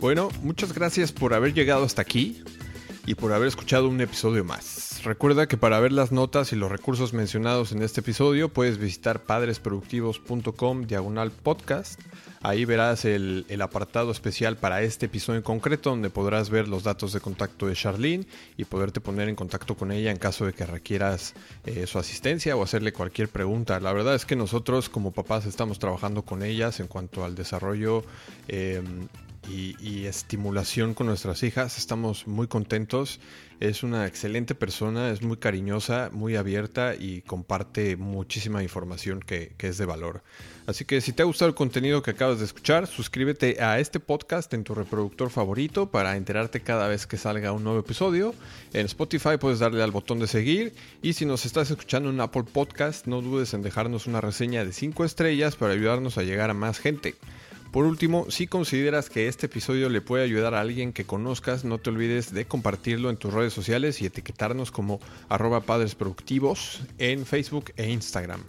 Bueno, 0.00 0.28
muchas 0.42 0.72
gracias 0.72 1.10
por 1.10 1.34
haber 1.34 1.54
llegado 1.54 1.82
hasta 1.84 2.02
aquí 2.02 2.40
y 3.04 3.16
por 3.16 3.32
haber 3.32 3.48
escuchado 3.48 3.88
un 3.88 4.00
episodio 4.00 4.44
más. 4.44 5.02
Recuerda 5.02 5.48
que 5.48 5.56
para 5.56 5.80
ver 5.80 5.90
las 5.90 6.12
notas 6.12 6.52
y 6.52 6.56
los 6.56 6.70
recursos 6.70 7.12
mencionados 7.12 7.72
en 7.72 7.82
este 7.82 8.00
episodio 8.00 8.48
puedes 8.48 8.78
visitar 8.78 9.24
padresproductivos.com 9.24 10.86
diagonal 10.86 11.32
podcast. 11.32 12.00
Ahí 12.42 12.64
verás 12.64 13.04
el, 13.04 13.44
apartado 13.60 14.12
especial 14.12 14.56
para 14.56 14.82
este 14.82 15.06
episodio 15.06 15.38
en 15.38 15.42
concreto 15.42 15.90
donde 15.90 16.10
podrás 16.10 16.48
ver 16.48 16.68
los 16.68 16.84
datos 16.84 17.12
de 17.12 17.18
contacto 17.18 17.66
de 17.66 17.74
Charlene 17.74 18.26
y 18.56 18.66
poderte 18.66 19.00
poner 19.00 19.28
en 19.28 19.34
contacto 19.34 19.74
con 19.74 19.90
ella 19.90 20.12
en 20.12 20.18
caso 20.18 20.46
de 20.46 20.52
que 20.52 20.64
requieras 20.64 21.34
eh, 21.66 21.88
su 21.88 21.98
asistencia 21.98 22.54
o 22.54 22.62
hacerle 22.62 22.92
cualquier 22.92 23.28
pregunta. 23.28 23.80
La 23.80 23.92
verdad 23.92 24.14
es 24.14 24.24
que 24.24 24.36
nosotros 24.36 24.88
como 24.88 25.10
papás 25.10 25.44
estamos 25.44 25.80
trabajando 25.80 26.22
con 26.22 26.44
ellas 26.44 26.78
en 26.78 26.86
cuanto 26.86 27.24
al 27.24 27.34
desarrollo 27.34 28.04
em, 28.46 29.08
y, 29.48 30.06
estimulación 30.06 30.94
con 30.94 31.06
nuestras 31.06 31.42
hijas. 31.42 31.78
Estamos 31.78 32.26
muy 32.26 32.46
contentos. 32.46 33.20
Es 33.60 33.82
una 33.82 34.06
excelente 34.06 34.54
persona, 34.54 35.10
es 35.10 35.22
muy 35.22 35.36
cariñosa, 35.36 36.10
muy 36.12 36.36
abierta 36.36 36.94
y 36.94 37.22
comparte 37.22 37.96
muchísima 37.96 38.62
información 38.62 39.20
que, 39.20 39.54
es 39.58 39.78
de 39.78 39.84
valor. 39.84 40.22
Así 40.66 40.84
que 40.84 41.00
si 41.00 41.12
te 41.12 41.22
ha 41.22 41.26
gustado 41.26 41.48
el 41.48 41.54
contenido 41.54 42.02
que 42.02 42.12
acabas 42.12 42.38
de 42.38 42.44
escuchar, 42.44 42.86
suscríbete 42.86 43.62
a 43.62 43.80
este 43.80 44.00
podcast 44.00 44.52
en 44.54 44.64
tu 44.64 44.74
reproductor 44.74 45.30
favorito 45.30 45.90
para 45.90 46.16
enterarte 46.16 46.60
cada 46.60 46.86
vez 46.86 47.06
que 47.06 47.16
salga 47.16 47.52
un 47.52 47.64
nuevo 47.64 47.80
episodio. 47.80 48.34
En 48.72 48.86
Spotify 48.86 49.38
puedes 49.40 49.58
darle 49.58 49.82
al 49.82 49.90
botón 49.90 50.20
de 50.20 50.28
seguir 50.28 50.74
y 51.02 51.14
si 51.14 51.26
nos 51.26 51.44
estás 51.46 51.70
escuchando 51.70 52.10
en 52.10 52.20
Apple 52.20 52.44
Podcast, 52.44 53.06
no 53.06 53.22
dudes 53.22 53.54
en 53.54 53.62
dejarnos 53.62 54.06
una 54.06 54.20
reseña 54.20 54.64
de 54.64 54.72
5 54.72 55.04
estrellas 55.04 55.56
para 55.56 55.72
ayudarnos 55.72 56.16
a 56.16 56.22
llegar 56.22 56.50
a 56.50 56.54
más 56.54 56.78
gente. 56.78 57.16
Por 57.72 57.84
último, 57.84 58.30
si 58.30 58.46
consideras 58.46 59.10
que 59.10 59.28
este 59.28 59.46
episodio 59.46 59.90
le 59.90 60.00
puede 60.00 60.24
ayudar 60.24 60.54
a 60.54 60.60
alguien 60.60 60.92
que 60.92 61.04
conozcas, 61.04 61.64
no 61.64 61.78
te 61.78 61.90
olvides 61.90 62.32
de 62.32 62.46
compartirlo 62.46 63.10
en 63.10 63.18
tus 63.18 63.34
redes 63.34 63.52
sociales 63.52 64.00
y 64.00 64.06
etiquetarnos 64.06 64.70
como 64.70 65.00
arroba 65.28 65.60
padres 65.60 65.94
productivos 65.94 66.80
en 66.98 67.26
Facebook 67.26 67.72
e 67.76 67.90
Instagram. 67.90 68.42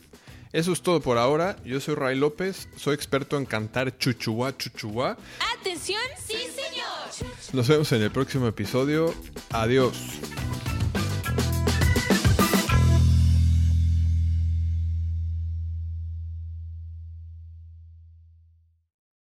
Eso 0.52 0.72
es 0.72 0.82
todo 0.82 1.02
por 1.02 1.18
ahora. 1.18 1.58
Yo 1.64 1.80
soy 1.80 1.96
Ray 1.96 2.18
López, 2.18 2.70
soy 2.76 2.96
experto 2.96 3.38
en 3.38 3.46
cantar 3.46 3.98
chuchuá 3.98 4.58
chuchuá. 4.58 5.18
¡Atención! 5.60 6.02
¡Sí, 6.18 6.38
señor! 6.38 7.36
Nos 7.54 7.68
vemos 7.68 7.92
en 7.92 8.02
el 8.02 8.12
próximo 8.12 8.48
episodio. 8.48 9.14
Adiós. 9.52 9.98